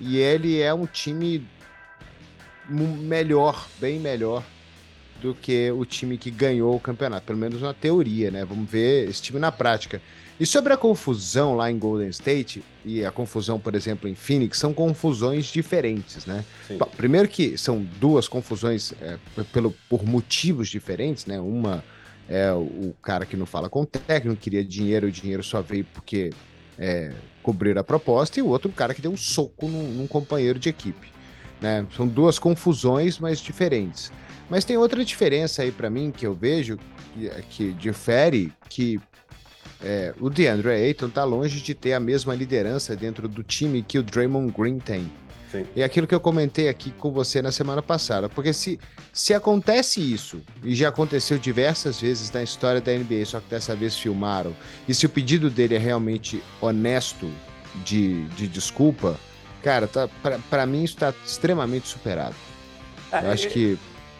e 0.00 0.18
ele 0.18 0.60
é 0.60 0.72
um 0.72 0.86
time 0.86 1.46
melhor, 2.68 3.68
bem 3.78 3.98
melhor 3.98 4.42
do 5.20 5.34
que 5.34 5.70
o 5.70 5.84
time 5.84 6.18
que 6.18 6.30
ganhou 6.30 6.74
o 6.74 6.80
campeonato, 6.80 7.26
pelo 7.26 7.38
menos 7.38 7.60
na 7.60 7.72
teoria, 7.72 8.30
né? 8.30 8.44
Vamos 8.44 8.68
ver 8.68 9.08
esse 9.08 9.22
time 9.22 9.38
na 9.38 9.52
prática. 9.52 10.00
E 10.38 10.44
sobre 10.44 10.72
a 10.72 10.76
confusão 10.76 11.54
lá 11.54 11.70
em 11.70 11.78
Golden 11.78 12.08
State 12.08 12.62
e 12.84 13.04
a 13.04 13.10
confusão, 13.12 13.58
por 13.60 13.74
exemplo, 13.74 14.08
em 14.08 14.16
Phoenix, 14.16 14.58
são 14.58 14.74
confusões 14.74 15.46
diferentes, 15.46 16.26
né? 16.26 16.44
Bom, 16.76 16.90
primeiro 16.96 17.28
que 17.28 17.56
são 17.56 17.86
duas 18.00 18.26
confusões 18.26 18.92
é, 19.00 19.16
pelo, 19.52 19.72
por 19.88 20.04
motivos 20.04 20.68
diferentes, 20.68 21.24
né? 21.24 21.38
Uma 21.38 21.84
é 22.28 22.52
o 22.52 22.94
cara 23.02 23.26
que 23.26 23.36
não 23.36 23.46
fala 23.46 23.68
com 23.68 23.82
o 23.82 23.86
técnico, 23.86 24.40
queria 24.40 24.64
dinheiro, 24.64 25.08
o 25.08 25.12
dinheiro 25.12 25.42
só 25.42 25.60
veio 25.60 25.84
porque 25.92 26.30
é, 26.78 27.12
cobriram 27.42 27.80
a 27.80 27.84
proposta, 27.84 28.38
e 28.38 28.42
o 28.42 28.48
outro 28.48 28.70
cara 28.70 28.94
que 28.94 29.02
deu 29.02 29.12
um 29.12 29.16
soco 29.16 29.68
num, 29.68 29.82
num 29.92 30.06
companheiro 30.06 30.58
de 30.58 30.68
equipe. 30.68 31.12
Né? 31.60 31.86
São 31.96 32.06
duas 32.06 32.38
confusões, 32.38 33.18
mas 33.18 33.40
diferentes. 33.40 34.10
Mas 34.48 34.64
tem 34.64 34.76
outra 34.76 35.04
diferença 35.04 35.62
aí 35.62 35.72
para 35.72 35.88
mim 35.88 36.10
que 36.10 36.26
eu 36.26 36.34
vejo 36.34 36.78
que, 37.14 37.30
que 37.50 37.72
difere 37.72 38.52
que 38.68 39.00
é, 39.82 40.14
o 40.18 40.30
DeAndre 40.30 40.70
Ayton 40.70 41.10
tá 41.10 41.24
longe 41.24 41.60
de 41.60 41.74
ter 41.74 41.92
a 41.92 42.00
mesma 42.00 42.34
liderança 42.34 42.96
dentro 42.96 43.28
do 43.28 43.42
time 43.42 43.82
que 43.82 43.98
o 43.98 44.02
Draymond 44.02 44.52
Green 44.56 44.78
tem. 44.78 45.10
Sim. 45.54 45.64
É 45.76 45.84
aquilo 45.84 46.04
que 46.04 46.14
eu 46.14 46.18
comentei 46.18 46.68
aqui 46.68 46.90
com 46.90 47.12
você 47.12 47.40
na 47.40 47.52
semana 47.52 47.80
passada. 47.80 48.28
Porque 48.28 48.52
se, 48.52 48.80
se 49.12 49.32
acontece 49.32 50.00
isso, 50.00 50.42
e 50.64 50.74
já 50.74 50.88
aconteceu 50.88 51.38
diversas 51.38 52.00
vezes 52.00 52.30
na 52.32 52.42
história 52.42 52.80
da 52.80 52.92
NBA, 52.92 53.24
só 53.24 53.38
que 53.38 53.48
dessa 53.48 53.76
vez 53.76 53.96
filmaram, 53.96 54.54
e 54.88 54.92
se 54.92 55.06
o 55.06 55.08
pedido 55.08 55.48
dele 55.48 55.76
é 55.76 55.78
realmente 55.78 56.42
honesto 56.60 57.30
de, 57.84 58.24
de 58.30 58.48
desculpa, 58.48 59.16
cara, 59.62 59.86
tá, 59.86 60.08
para 60.50 60.66
mim 60.66 60.82
isso 60.82 60.94
está 60.94 61.14
extremamente 61.24 61.86
superado. 61.86 62.34
É, 63.12 63.24
eu 63.24 63.30
acho 63.30 63.48
que 63.48 63.78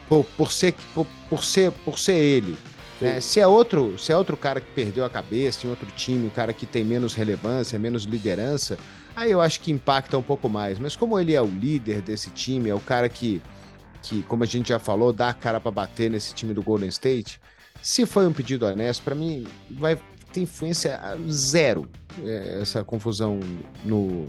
por, 0.09 0.25
por, 0.37 0.53
ser, 0.53 0.75
por, 0.94 1.05
por, 1.29 1.42
ser, 1.42 1.73
por 1.85 1.99
ser 1.99 2.14
ele. 2.14 2.57
Né? 3.01 3.20
Se, 3.20 3.40
é 3.40 3.47
outro, 3.47 3.99
se 3.99 4.12
é 4.12 4.16
outro 4.16 4.37
cara 4.37 4.61
que 4.61 4.70
perdeu 4.70 5.05
a 5.05 5.11
cabeça, 5.11 5.66
em 5.66 5.70
outro 5.70 5.88
time, 5.97 6.29
um 6.29 6.31
cara 6.31 6.53
que 6.53 6.64
tem 6.64 6.85
menos 6.85 7.12
relevância, 7.12 7.77
menos 7.77 8.05
liderança, 8.05 8.79
Aí 9.16 9.31
eu 9.31 9.40
acho 9.40 9.61
que 9.61 9.70
impacta 9.70 10.18
um 10.18 10.22
pouco 10.22 10.48
mais. 10.48 10.79
Mas 10.79 10.96
como 10.96 11.18
ele 11.18 11.35
é 11.35 11.40
o 11.40 11.46
líder 11.46 12.00
desse 12.00 12.31
time, 12.31 12.68
é 12.68 12.74
o 12.74 12.81
cara 12.81 13.09
que, 13.09 13.40
que 14.03 14.22
como 14.24 14.42
a 14.42 14.46
gente 14.46 14.68
já 14.68 14.79
falou, 14.79 15.12
dá 15.12 15.29
a 15.29 15.35
cara 15.35 15.61
para 15.61 15.70
bater 15.70 16.11
nesse 16.11 16.35
time 16.35 16.53
do 16.53 16.62
Golden 16.62 16.88
State, 16.88 17.40
se 17.81 18.07
foi 18.07 18.27
um 18.27 18.33
pedido 18.33 18.66
honesto, 18.66 19.03
para 19.03 19.14
mim 19.14 19.46
vai 19.70 19.98
ter 20.33 20.40
influência 20.40 20.98
zero 21.31 21.88
é, 22.24 22.61
essa 22.61 22.83
confusão 22.83 23.38
no, 23.85 24.27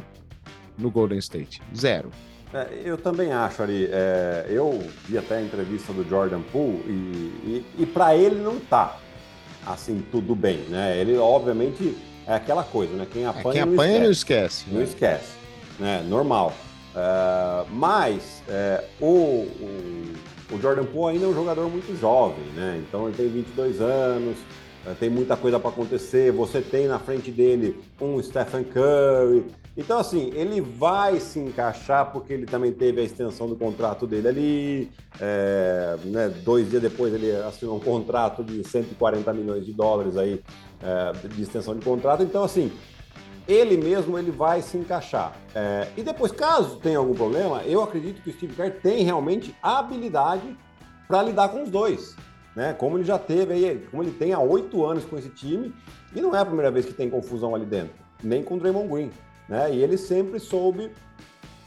no 0.77 0.91
Golden 0.91 1.17
State. 1.19 1.61
Zero. 1.75 2.11
É, 2.53 2.81
eu 2.85 2.97
também 2.97 3.33
acho, 3.33 3.63
Ari. 3.63 3.89
É, 3.91 4.45
eu 4.49 4.87
vi 5.07 5.17
até 5.17 5.37
a 5.37 5.41
entrevista 5.41 5.91
do 5.91 6.07
Jordan 6.07 6.41
Poole 6.51 6.83
e, 6.87 7.65
e, 7.77 7.83
e 7.83 7.85
para 7.85 8.15
ele 8.15 8.35
não 8.35 8.59
tá 8.59 8.99
assim 9.65 10.05
tudo 10.11 10.35
bem, 10.35 10.59
né? 10.69 10.97
Ele 10.97 11.17
obviamente 11.17 11.97
é 12.27 12.35
aquela 12.35 12.63
coisa, 12.63 12.95
né? 12.95 13.07
Quem 13.11 13.25
apanha, 13.25 13.47
é, 13.47 13.51
quem 13.51 13.61
apanha 13.61 13.99
não 13.99 14.11
esquece. 14.11 14.65
Não 14.71 14.81
esquece, 14.81 14.81
não 14.81 14.83
esquece 14.83 15.45
né? 15.79 16.03
Normal. 16.07 16.53
Uh, 16.95 17.67
mas 17.71 18.41
é, 18.47 18.83
o, 19.01 19.47
o, 20.49 20.61
Jordan 20.61 20.85
Poole 20.85 21.15
ainda 21.15 21.25
é 21.25 21.29
um 21.29 21.33
jogador 21.33 21.69
muito 21.69 21.99
jovem, 21.99 22.45
né? 22.55 22.81
Então 22.87 23.07
ele 23.07 23.17
tem 23.17 23.27
22 23.27 23.81
anos, 23.81 24.37
é, 24.85 24.93
tem 24.93 25.09
muita 25.09 25.35
coisa 25.35 25.59
para 25.59 25.69
acontecer. 25.69 26.31
Você 26.31 26.61
tem 26.61 26.87
na 26.87 26.99
frente 26.99 27.31
dele 27.31 27.77
um 27.99 28.21
Stephen 28.21 28.63
Curry. 28.63 29.45
Então, 29.77 29.99
assim, 29.99 30.31
ele 30.33 30.61
vai 30.61 31.19
se 31.19 31.37
encaixar 31.37 32.09
porque 32.13 32.31
ele 32.31 32.45
também 32.45 32.71
teve 32.71 33.01
a 33.01 33.03
extensão 33.03 33.45
do 33.49 33.57
contrato 33.57 34.07
dele 34.07 34.27
ali. 34.29 34.91
É, 35.19 35.97
né, 36.05 36.33
dois 36.45 36.69
dias 36.69 36.81
depois 36.81 37.13
ele 37.13 37.29
assinou 37.31 37.75
um 37.75 37.79
contrato 37.79 38.41
de 38.41 38.63
140 38.63 39.33
milhões 39.33 39.65
de 39.65 39.73
dólares 39.73 40.15
aí 40.15 40.41
é, 40.85 41.27
de 41.27 41.41
extensão 41.41 41.75
de 41.75 41.83
contrato. 41.83 42.23
Então, 42.23 42.43
assim, 42.43 42.71
ele 43.47 43.77
mesmo 43.77 44.17
ele 44.17 44.31
vai 44.31 44.61
se 44.61 44.77
encaixar. 44.77 45.35
É, 45.53 45.87
e 45.97 46.03
depois, 46.03 46.31
caso 46.31 46.77
tenha 46.77 46.97
algum 46.97 47.13
problema, 47.13 47.63
eu 47.63 47.81
acredito 47.81 48.21
que 48.21 48.29
o 48.29 48.33
Steve 48.33 48.55
Kerr 48.55 48.79
tem 48.81 49.03
realmente 49.03 49.55
habilidade 49.61 50.55
para 51.07 51.23
lidar 51.23 51.49
com 51.49 51.63
os 51.63 51.69
dois. 51.69 52.15
Né? 52.55 52.73
Como 52.73 52.97
ele 52.97 53.03
já 53.03 53.19
teve 53.19 53.53
aí, 53.53 53.87
como 53.91 54.03
ele 54.03 54.11
tem 54.11 54.33
há 54.33 54.39
oito 54.39 54.85
anos 54.85 55.03
com 55.05 55.17
esse 55.17 55.29
time, 55.29 55.73
e 56.15 56.21
não 56.21 56.35
é 56.35 56.39
a 56.39 56.45
primeira 56.45 56.71
vez 56.71 56.85
que 56.85 56.93
tem 56.93 57.09
confusão 57.09 57.53
ali 57.53 57.65
dentro, 57.65 57.93
nem 58.23 58.41
com 58.41 58.55
o 58.55 58.59
Draymond 58.59 58.87
Green. 58.87 59.11
Né? 59.49 59.75
E 59.75 59.83
ele 59.83 59.97
sempre 59.97 60.39
soube. 60.39 60.91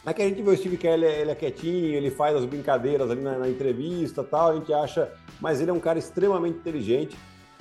É 0.07 0.12
que 0.14 0.22
a 0.22 0.28
gente 0.28 0.40
vê 0.40 0.50
o 0.50 0.57
Steve 0.57 0.78
Kerr, 0.78 0.94
ele 0.94 1.04
é, 1.04 1.20
ele 1.20 1.31
é 1.31 1.35
quietinho, 1.35 1.94
ele 1.94 2.11
faz 2.11 2.35
as 2.35 2.46
brincadeiras 2.46 3.11
ali 3.11 3.20
na, 3.20 3.37
na 3.38 3.48
entrevista 3.48 4.24
tal, 4.24 4.52
a 4.52 4.54
gente 4.54 4.72
acha. 4.72 5.12
Mas 5.38 5.61
ele 5.61 5.70
é 5.70 5.74
um 5.74 5.78
cara 5.78 5.98
extremamente 5.98 6.57
inteligente 6.57 7.14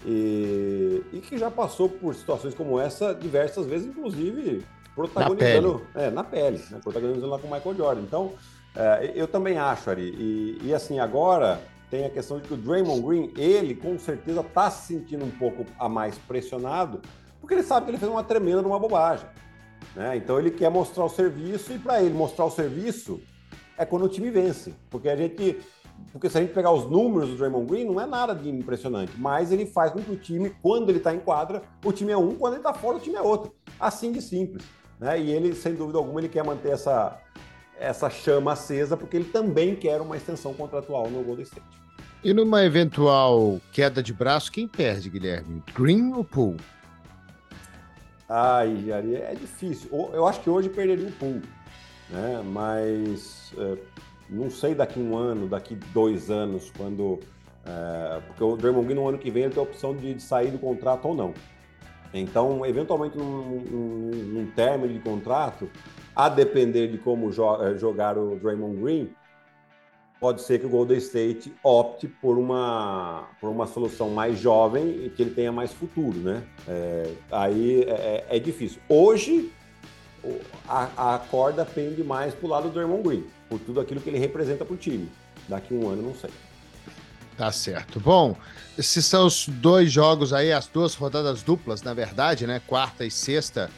e, 0.05 1.03
e, 1.11 1.19
que 1.19 1.37
já 1.37 1.49
passou 1.49 1.89
por 1.89 2.13
situações 2.15 2.53
como 2.53 2.79
essa 2.79 3.13
diversas 3.13 3.65
vezes, 3.65 3.87
inclusive 3.87 4.63
protagonizando 4.95 5.73
na 5.73 5.79
pele, 5.79 6.05
é, 6.05 6.09
na 6.09 6.23
pele 6.23 6.63
né? 6.71 6.79
protagonizando 6.81 7.27
lá 7.27 7.39
com 7.39 7.47
o 7.47 7.51
Michael 7.51 7.75
Jordan. 7.75 8.01
Então, 8.01 8.33
é, 8.75 9.11
eu 9.15 9.27
também 9.27 9.57
acho, 9.57 9.89
Ari. 9.89 10.13
E, 10.17 10.67
e, 10.67 10.73
assim, 10.73 10.99
agora 10.99 11.59
tem 11.89 12.05
a 12.05 12.09
questão 12.09 12.39
de 12.39 12.47
que 12.47 12.53
o 12.53 12.57
Draymond 12.57 13.01
Green, 13.01 13.33
ele 13.37 13.75
com 13.75 13.97
certeza 13.97 14.41
está 14.41 14.69
se 14.69 14.93
sentindo 14.93 15.25
um 15.25 15.31
pouco 15.31 15.65
a 15.79 15.87
mais 15.87 16.17
pressionado, 16.17 17.01
porque 17.39 17.53
ele 17.53 17.63
sabe 17.63 17.85
que 17.85 17.91
ele 17.91 17.97
fez 17.97 18.11
uma 18.11 18.23
tremenda 18.23 18.61
uma 18.61 18.79
bobagem. 18.79 19.27
Né? 19.95 20.17
Então 20.17 20.37
ele 20.37 20.51
quer 20.51 20.69
mostrar 20.69 21.05
o 21.05 21.09
serviço, 21.09 21.73
e 21.73 21.79
para 21.79 22.01
ele 22.01 22.13
mostrar 22.13 22.45
o 22.45 22.51
serviço 22.51 23.19
é 23.77 23.85
quando 23.85 24.05
o 24.05 24.09
time 24.09 24.29
vence. 24.29 24.73
Porque 24.89 25.09
a 25.09 25.15
gente 25.15 25.59
porque 26.11 26.29
se 26.29 26.37
a 26.37 26.41
gente 26.41 26.53
pegar 26.53 26.71
os 26.71 26.89
números 26.89 27.29
do 27.29 27.35
Draymond 27.35 27.67
Green, 27.67 27.85
não 27.85 28.01
é 28.01 28.05
nada 28.05 28.33
de 28.33 28.49
impressionante, 28.49 29.13
mas 29.17 29.51
ele 29.51 29.65
faz 29.65 29.91
com 29.91 30.01
que 30.01 30.11
o 30.11 30.17
time, 30.17 30.49
quando 30.61 30.89
ele 30.89 30.97
está 30.97 31.13
em 31.13 31.19
quadra, 31.19 31.61
o 31.83 31.91
time 31.91 32.11
é 32.11 32.17
um, 32.17 32.35
quando 32.35 32.53
ele 32.53 32.61
está 32.61 32.73
fora, 32.73 32.97
o 32.97 32.99
time 32.99 33.15
é 33.15 33.21
outro. 33.21 33.53
Assim 33.79 34.11
de 34.11 34.21
simples. 34.21 34.63
Né? 34.99 35.19
E 35.19 35.31
ele, 35.31 35.53
sem 35.53 35.75
dúvida 35.75 35.97
alguma, 35.97 36.19
ele 36.19 36.29
quer 36.29 36.43
manter 36.43 36.71
essa, 36.71 37.19
essa 37.79 38.09
chama 38.09 38.53
acesa, 38.53 38.97
porque 38.97 39.17
ele 39.17 39.29
também 39.29 39.75
quer 39.75 40.01
uma 40.01 40.17
extensão 40.17 40.53
contratual 40.53 41.09
no 41.09 41.23
Golden 41.23 41.43
State. 41.43 41.67
E 42.23 42.33
numa 42.33 42.63
eventual 42.63 43.61
queda 43.71 44.01
de 44.01 44.11
braço, 44.11 44.51
quem 44.51 44.67
perde, 44.67 45.09
Guilherme? 45.09 45.61
Green 45.75 46.13
ou 46.13 46.23
Poole? 46.23 46.59
Ai, 48.27 48.83
Jari, 48.85 49.15
é 49.15 49.35
difícil. 49.35 49.89
Eu 50.13 50.27
acho 50.27 50.41
que 50.41 50.49
hoje 50.49 50.67
perderia 50.67 51.07
o 51.07 51.11
Poole. 51.11 51.47
né? 52.09 52.41
Mas 52.43 53.53
é, 53.57 53.77
não 54.29 54.49
sei 54.49 54.75
daqui 54.75 54.99
um 54.99 55.15
ano, 55.17 55.47
daqui 55.47 55.75
dois 55.93 56.29
anos, 56.29 56.71
quando. 56.77 57.19
É, 57.65 58.21
porque 58.27 58.43
o 58.43 58.55
Draymond 58.55 58.85
Green 58.85 58.95
no 58.95 59.07
ano 59.07 59.17
que 59.17 59.29
vem 59.29 59.43
ele 59.43 59.53
tem 59.53 59.61
a 59.61 59.65
opção 59.65 59.95
de, 59.95 60.21
sair 60.21 60.51
do 60.51 60.57
contrato 60.57 61.07
ou 61.07 61.15
não. 61.15 61.33
Então, 62.13 62.65
eventualmente, 62.65 63.17
num, 63.17 63.59
num, 63.59 64.11
num 64.11 64.51
término 64.51 64.93
de 64.93 64.99
contrato, 64.99 65.69
a 66.15 66.29
depender 66.29 66.87
de 66.87 66.97
como 66.97 67.31
jo 67.31 67.61
é, 67.61 67.77
jogar 67.77 68.17
o 68.17 68.37
Draymond 68.37 68.81
Green, 68.81 69.09
pode 70.19 70.41
ser 70.41 70.59
que 70.59 70.65
o 70.65 70.69
Golden 70.69 70.97
State 70.97 71.53
opte 71.63 72.07
por 72.07 72.37
uma, 72.37 73.27
por 73.39 73.49
uma 73.49 73.67
solução 73.67 74.09
mais 74.09 74.39
jovem 74.39 75.05
e 75.05 75.09
que 75.09 75.21
ele 75.21 75.31
tenha 75.31 75.51
mais 75.51 75.71
futuro, 75.73 76.17
né? 76.17 76.43
É, 76.67 77.11
aí 77.31 77.83
é, 77.83 78.25
é, 78.29 78.37
é 78.37 78.39
difícil. 78.39 78.81
Hoje, 78.89 79.51
a, 80.67 81.15
a 81.15 81.19
corda 81.19 81.65
pende 81.65 82.03
mais 82.03 82.33
para 82.33 82.45
o 82.45 82.49
lado 82.49 82.69
do 82.69 82.73
Draymond 82.73 83.03
Green, 83.03 83.25
por 83.49 83.59
tudo 83.59 83.79
aquilo 83.79 84.01
que 84.01 84.09
ele 84.09 84.19
representa 84.19 84.65
para 84.65 84.73
o 84.73 84.77
time. 84.77 85.09
Daqui 85.47 85.73
um 85.73 85.89
ano, 85.89 86.01
não 86.01 86.15
sei. 86.15 86.29
Tá 87.37 87.51
certo. 87.51 87.99
Bom, 87.99 88.35
esses 88.77 89.05
são 89.05 89.27
os 89.27 89.47
dois 89.47 89.91
jogos 89.91 90.33
aí, 90.33 90.51
as 90.51 90.67
duas 90.67 90.95
rodadas 90.95 91.43
duplas, 91.43 91.83
na 91.83 91.93
verdade, 91.93 92.47
né? 92.47 92.59
Quarta 92.65 93.05
e 93.05 93.11
sexta, 93.11 93.69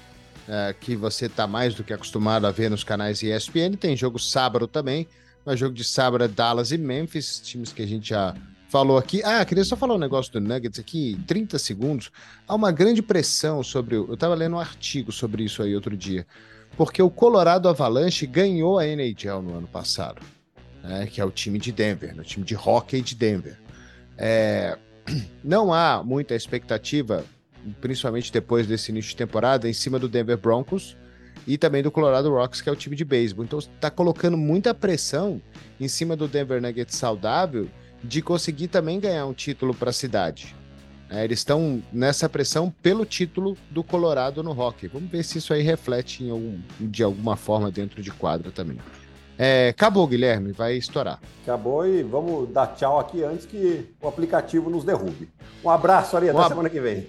é, 0.47 0.73
que 0.79 0.95
você 0.95 1.25
está 1.25 1.45
mais 1.45 1.75
do 1.75 1.83
que 1.83 1.93
acostumado 1.93 2.47
a 2.47 2.51
ver 2.51 2.69
nos 2.69 2.83
canais 2.83 3.21
ESPN. 3.21 3.75
Tem 3.77 3.97
jogo 3.97 4.17
sábado 4.17 4.65
também, 4.65 5.07
mas 5.45 5.59
jogo 5.59 5.75
de 5.75 5.83
sábado 5.83 6.23
é 6.23 6.27
Dallas 6.27 6.71
e 6.71 6.77
Memphis, 6.77 7.39
times 7.39 7.73
que 7.73 7.81
a 7.81 7.87
gente 7.87 8.09
já 8.09 8.33
falou 8.69 8.97
aqui. 8.97 9.21
Ah, 9.23 9.43
queria 9.43 9.65
só 9.65 9.75
falar 9.75 9.95
um 9.95 9.99
negócio 9.99 10.31
do 10.31 10.39
Nuggets 10.39 10.79
aqui, 10.79 11.19
30 11.27 11.59
segundos. 11.59 12.11
Há 12.47 12.55
uma 12.55 12.71
grande 12.71 13.01
pressão 13.01 13.61
sobre. 13.61 13.95
Eu 13.95 14.13
estava 14.13 14.35
lendo 14.35 14.55
um 14.55 14.59
artigo 14.59 15.11
sobre 15.11 15.43
isso 15.43 15.61
aí 15.61 15.75
outro 15.75 15.97
dia, 15.97 16.25
porque 16.77 17.01
o 17.01 17.09
Colorado 17.09 17.67
Avalanche 17.67 18.25
ganhou 18.25 18.79
a 18.79 18.85
NHL 18.85 19.41
no 19.41 19.57
ano 19.57 19.67
passado 19.67 20.21
né, 20.83 21.07
que 21.07 21.19
é 21.21 21.25
o 21.25 21.31
time 21.31 21.59
de 21.59 21.71
Denver, 21.71 22.15
né, 22.15 22.21
o 22.21 22.25
time 22.25 22.45
de 22.45 22.55
hockey 22.55 23.01
de 23.01 23.15
Denver. 23.15 23.57
É, 24.17 24.77
não 25.43 25.73
há 25.73 26.03
muita 26.03 26.35
expectativa, 26.35 27.23
principalmente 27.81 28.31
depois 28.31 28.67
desse 28.67 28.91
início 28.91 29.11
de 29.11 29.17
temporada, 29.17 29.69
em 29.69 29.73
cima 29.73 29.99
do 29.99 30.07
Denver 30.07 30.37
Broncos 30.37 30.95
e 31.47 31.57
também 31.57 31.81
do 31.81 31.91
Colorado 31.91 32.29
Rocks, 32.29 32.61
que 32.61 32.69
é 32.69 32.71
o 32.71 32.75
time 32.75 32.95
de 32.95 33.05
beisebol. 33.05 33.45
Então 33.45 33.59
está 33.59 33.89
colocando 33.89 34.37
muita 34.37 34.73
pressão 34.73 35.41
em 35.79 35.87
cima 35.87 36.15
do 36.15 36.27
Denver 36.27 36.61
Nuggets 36.61 36.95
saudável 36.95 37.67
de 38.03 38.21
conseguir 38.21 38.69
também 38.69 38.99
ganhar 38.99 39.25
um 39.25 39.33
título 39.33 39.73
para 39.73 39.89
a 39.89 39.93
cidade. 39.93 40.55
É, 41.09 41.23
eles 41.23 41.39
estão 41.39 41.81
nessa 41.91 42.29
pressão 42.29 42.71
pelo 42.83 43.03
título 43.03 43.57
do 43.71 43.83
Colorado 43.83 44.43
no 44.43 44.51
hockey. 44.51 44.87
Vamos 44.87 45.09
ver 45.09 45.23
se 45.23 45.39
isso 45.39 45.53
aí 45.53 45.63
reflete 45.63 46.29
algum, 46.29 46.59
de 46.79 47.01
alguma 47.01 47.35
forma 47.35 47.71
dentro 47.71 48.01
de 48.01 48.11
quadra 48.11 48.51
também. 48.51 48.77
É, 49.37 49.69
acabou, 49.69 50.05
Guilherme, 50.05 50.51
vai 50.51 50.75
estourar. 50.75 51.19
Acabou 51.43 51.87
e 51.87 52.03
vamos 52.03 52.49
dar 52.49 52.67
tchau 52.75 52.99
aqui 52.99 53.23
antes 53.23 53.45
que 53.45 53.89
o 54.01 54.07
aplicativo 54.07 54.69
nos 54.69 54.83
derrube. 54.83 55.29
Um 55.63 55.69
abraço, 55.69 56.15
Ari, 56.15 56.29
até 56.29 56.47
semana 56.47 56.69
que 56.69 56.79
vem. 56.79 57.07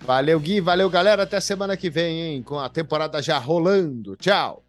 Valeu, 0.00 0.38
Gui, 0.38 0.60
valeu, 0.60 0.90
galera, 0.90 1.22
até 1.22 1.40
semana 1.40 1.76
que 1.76 1.88
vem, 1.88 2.20
hein, 2.20 2.42
com 2.42 2.58
a 2.58 2.68
temporada 2.68 3.22
já 3.22 3.38
rolando. 3.38 4.16
Tchau. 4.16 4.62